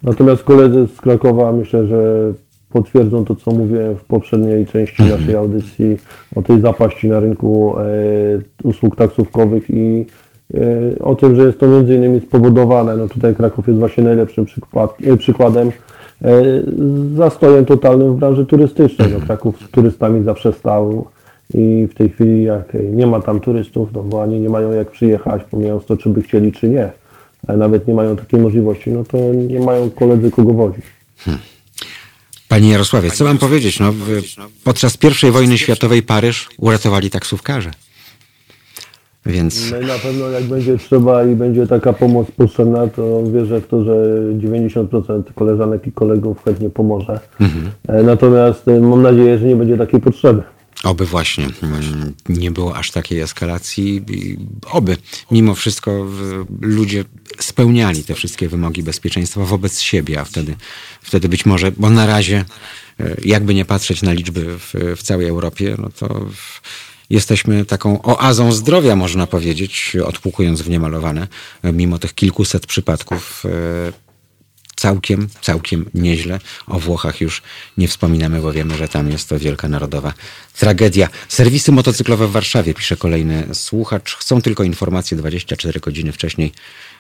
[0.03, 2.33] Natomiast koledzy z Krakowa myślę, że
[2.71, 5.99] potwierdzą to, co mówiłem w poprzedniej części naszej audycji
[6.37, 7.85] o tej zapaści na rynku e,
[8.63, 10.07] usług taksówkowych i
[10.55, 10.59] e,
[11.01, 14.97] o tym, że jest to między innymi spowodowane, no tutaj Kraków jest właśnie najlepszym przykład,
[15.07, 15.69] e, przykładem,
[16.23, 16.43] e,
[17.15, 19.09] zastojem totalnym w branży turystycznej.
[19.13, 21.07] No, Kraków z turystami zawsze stał
[21.55, 24.91] i w tej chwili jak nie ma tam turystów, no bo ani nie mają jak
[24.91, 26.91] przyjechać, pomijając to, czy by chcieli, czy nie,
[27.47, 29.19] ale nawet nie mają takiej możliwości, no to
[29.49, 30.85] nie mają koledzy kogo wozić.
[32.49, 33.81] Panie Jarosławie, co mam powiedzieć?
[33.81, 33.95] No,
[34.65, 34.99] podczas
[35.29, 37.71] I wojny światowej Paryż uratowali taksówkarze.
[39.27, 43.61] Więc No i na pewno jak będzie trzeba i będzie taka pomoc potrzebna, to wierzę
[43.61, 43.93] w to, że
[44.39, 47.21] 90% koleżanek i kolegów chętnie pomoże.
[47.89, 50.43] E, Natomiast e, mam nadzieję, że nie będzie takiej potrzeby.
[50.85, 54.03] Oby właśnie mm, nie było aż takiej eskalacji.
[54.71, 54.97] Oby
[55.31, 56.07] mimo wszystko
[56.61, 57.05] ludzie
[57.39, 60.57] spełniali te wszystkie wymogi bezpieczeństwa wobec siebie, a wtedy,
[61.03, 62.45] wtedy być może, bo na razie,
[63.01, 66.27] e, jakby nie patrzeć na liczby w, w całej Europie, no to
[67.11, 71.29] jesteśmy taką oazą zdrowia, można powiedzieć, odpłukując w niemalowane,
[71.63, 73.45] e, mimo tych kilkuset przypadków.
[74.81, 76.41] Całkiem, całkiem nieźle.
[76.67, 77.43] O Włochach już
[77.79, 80.13] nie wspominamy, bo wiemy, że tam jest to wielka narodowa
[80.59, 81.09] tragedia.
[81.29, 84.15] Serwisy motocyklowe w Warszawie, pisze kolejny słuchacz.
[84.15, 86.53] Chcą tylko informacje 24 godziny wcześniej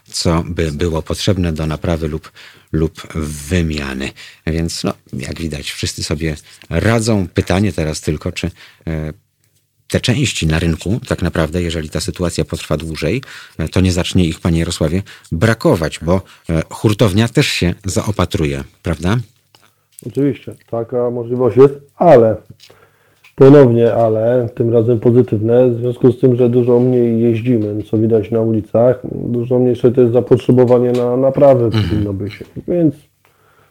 [0.05, 2.33] co by było potrzebne do naprawy lub,
[2.73, 3.13] lub
[3.49, 4.13] wymiany.
[4.47, 6.37] Więc no, jak widać, wszyscy sobie
[6.71, 7.29] radzą.
[7.29, 8.51] Pytanie teraz tylko, czy
[8.87, 9.13] e,
[9.91, 13.23] te części na rynku, tak naprawdę, jeżeli ta sytuacja potrwa dłużej,
[13.59, 15.03] e, to nie zacznie ich, panie Jarosławie,
[15.33, 16.15] brakować, bo
[16.51, 19.17] e, hurtownia też się zaopatruje, prawda?
[20.07, 22.37] Oczywiście, taka możliwość jest, ale
[23.37, 28.31] ponownie, ale tym razem pozytywne, w związku z tym, że dużo mniej jeździmy, co widać
[28.31, 31.85] na ulicach, dużo mniejsze to jest zapotrzebowanie na naprawy Mhm.
[31.89, 32.45] powinno być.
[32.69, 32.95] Więc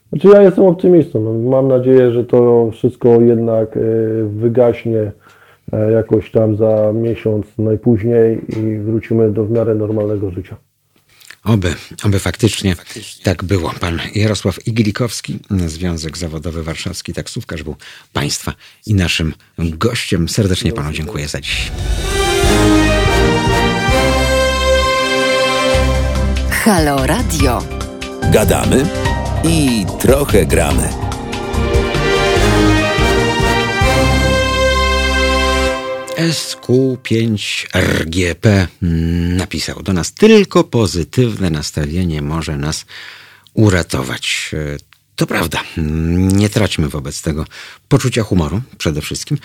[0.09, 1.21] znaczy ja jestem optymistą.
[1.23, 3.79] No, mam nadzieję, że to wszystko jednak e,
[4.23, 5.11] wygaśnie
[5.91, 10.57] jakoś tam za miesiąc najpóźniej i wrócimy do w miarę normalnego życia.
[11.43, 12.75] Oby, oby faktycznie
[13.23, 13.73] tak było.
[13.79, 17.75] Pan Jarosław Igilikowski, Związek Zawodowy Warszawski Taksówkarz był
[18.13, 18.53] Państwa
[18.87, 20.29] i naszym gościem.
[20.29, 21.71] Serdecznie Panu dziękuję za dziś.
[26.51, 27.63] Halo Radio.
[28.31, 28.85] Gadamy
[29.43, 31.08] i trochę gramy.
[36.19, 38.67] SQ5RGP
[39.37, 42.85] napisał do nas, tylko pozytywne nastawienie może nas
[43.53, 44.51] uratować.
[45.19, 45.63] To prawda,
[46.17, 47.45] nie traćmy wobec tego
[47.87, 49.37] poczucia humoru przede wszystkim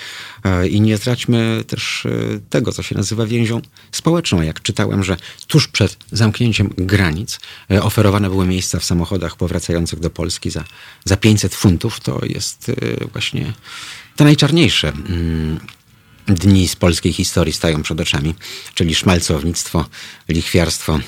[0.45, 2.11] e, i nie traćmy też e,
[2.51, 3.61] tego, co się nazywa więzią
[3.93, 4.43] społeczną.
[4.43, 7.41] Jak czytałem, że tuż przed zamknięciem granic
[7.71, 10.65] e, oferowane były miejsca w samochodach powracających do Polski za,
[11.05, 12.73] za 500 funtów, to jest
[13.13, 13.53] właśnie
[14.17, 15.61] te najczarniejsze mm,
[16.29, 18.35] dni z polskiej historii stają przed oczami,
[18.75, 19.87] czyli szmalcownictwo,
[20.29, 21.01] lichwiarstwo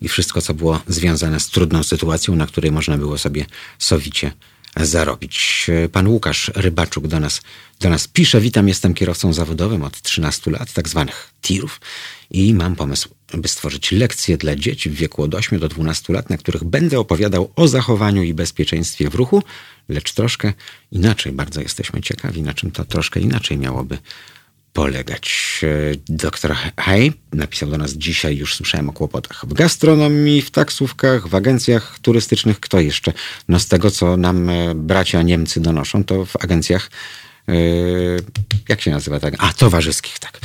[0.00, 3.46] i wszystko, co było związane z trudną sytuacją, na której można było sobie
[3.78, 4.32] sowicie
[4.76, 5.66] zarobić.
[5.92, 7.42] Pan Łukasz Rybaczuk do nas,
[7.80, 8.40] do nas pisze.
[8.40, 11.80] Witam, jestem kierowcą zawodowym od 13 lat, tak zwanych tirów
[12.30, 16.30] i mam pomysł, by stworzyć lekcje dla dzieci w wieku od 8 do 12 lat,
[16.30, 19.42] na których będę opowiadał o zachowaniu i bezpieczeństwie w ruchu,
[19.88, 20.52] lecz troszkę
[20.92, 21.32] inaczej.
[21.32, 23.98] Bardzo jesteśmy ciekawi, na czym to troszkę inaczej miałoby
[24.74, 25.60] polegać.
[25.62, 31.28] E, Doktor Hej napisał do nas dzisiaj, już słyszałem o kłopotach w gastronomii, w taksówkach,
[31.28, 32.60] w agencjach turystycznych.
[32.60, 33.12] Kto jeszcze?
[33.48, 36.90] No z tego, co nam e, bracia Niemcy donoszą, to w agencjach,
[37.48, 37.52] e,
[38.68, 39.34] jak się nazywa tak?
[39.38, 40.40] A, towarzyskich, tak.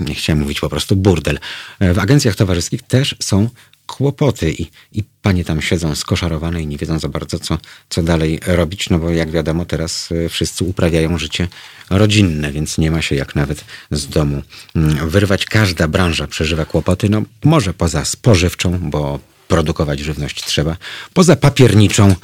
[0.00, 1.38] Nie chciałem mówić po prostu burdel.
[1.80, 3.48] W agencjach towarzyskich też są
[3.86, 8.40] kłopoty i, i panie tam siedzą skoszarowane i nie wiedzą za bardzo, co, co dalej
[8.46, 11.48] robić, no bo jak wiadomo, teraz e, wszyscy uprawiają życie
[11.90, 14.42] rodzinne, więc nie ma się jak nawet z domu
[14.76, 15.44] mm, wyrwać.
[15.44, 19.18] Każda branża przeżywa kłopoty, no może poza spożywczą, bo
[19.48, 20.76] produkować żywność trzeba.
[21.14, 22.14] Poza papierniczą,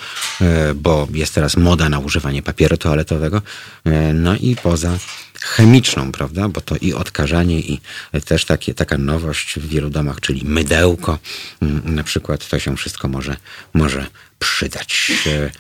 [0.40, 3.42] e, bo jest teraz moda na używanie papieru toaletowego.
[3.84, 4.98] e, No i poza
[5.42, 6.48] chemiczną, prawda?
[6.48, 7.80] Bo to i odkażanie, i
[8.24, 11.18] też takie, taka nowość w wielu domach, czyli mydełko.
[11.62, 13.36] mm, Na przykład to się wszystko może,
[13.74, 14.06] może
[14.38, 15.12] przydać.
[15.26, 15.50] E,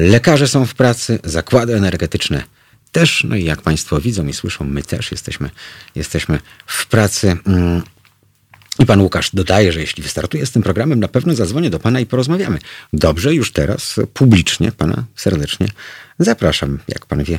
[0.00, 2.42] Lekarze są w pracy, zakłady energetyczne
[2.92, 5.50] też, no i jak Państwo widzą i słyszą, my też jesteśmy,
[5.94, 7.36] jesteśmy w pracy.
[7.46, 7.82] Mm,
[8.78, 12.00] i pan Łukasz dodaje, że jeśli wystartuję z tym programem, na pewno zadzwonię do pana
[12.00, 12.58] i porozmawiamy.
[12.92, 15.66] Dobrze, już teraz publicznie pana serdecznie
[16.18, 16.78] zapraszam.
[16.88, 17.38] Jak pan wie,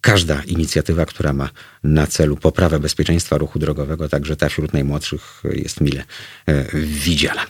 [0.00, 1.50] każda inicjatywa, która ma
[1.84, 6.04] na celu poprawę bezpieczeństwa ruchu drogowego, także ta wśród najmłodszych jest mile
[6.46, 7.46] e, widziana.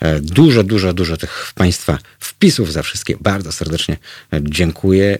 [0.00, 3.96] E, Dużo, dużo, dużo tych państwa wpisów za wszystkie bardzo serdecznie
[4.32, 5.18] e, dziękuję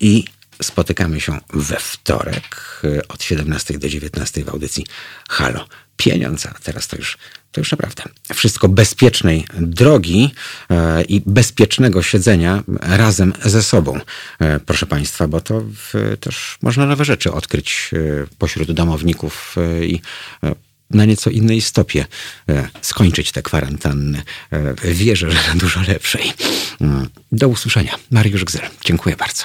[0.00, 0.24] i
[0.62, 4.86] spotykamy się we wtorek od 17 do 19 w audycji
[5.28, 5.66] Halo
[6.00, 7.18] Pieniądz, a teraz to już,
[7.52, 8.02] to już naprawdę
[8.34, 10.34] wszystko bezpiecznej drogi
[10.70, 14.00] e, i bezpiecznego siedzenia razem ze sobą,
[14.38, 20.00] e, proszę Państwa, bo to w, też można nowe rzeczy odkryć e, pośród domowników i
[20.90, 22.06] na nieco innej stopie
[22.80, 24.22] skończyć tę kwarantannę.
[24.50, 26.32] E, Wierzę, że na dużo lepszej.
[26.80, 27.94] Mm, Do usłyszenia.
[28.10, 28.68] Mariusz Gzel.
[28.84, 29.44] Dziękuję bardzo.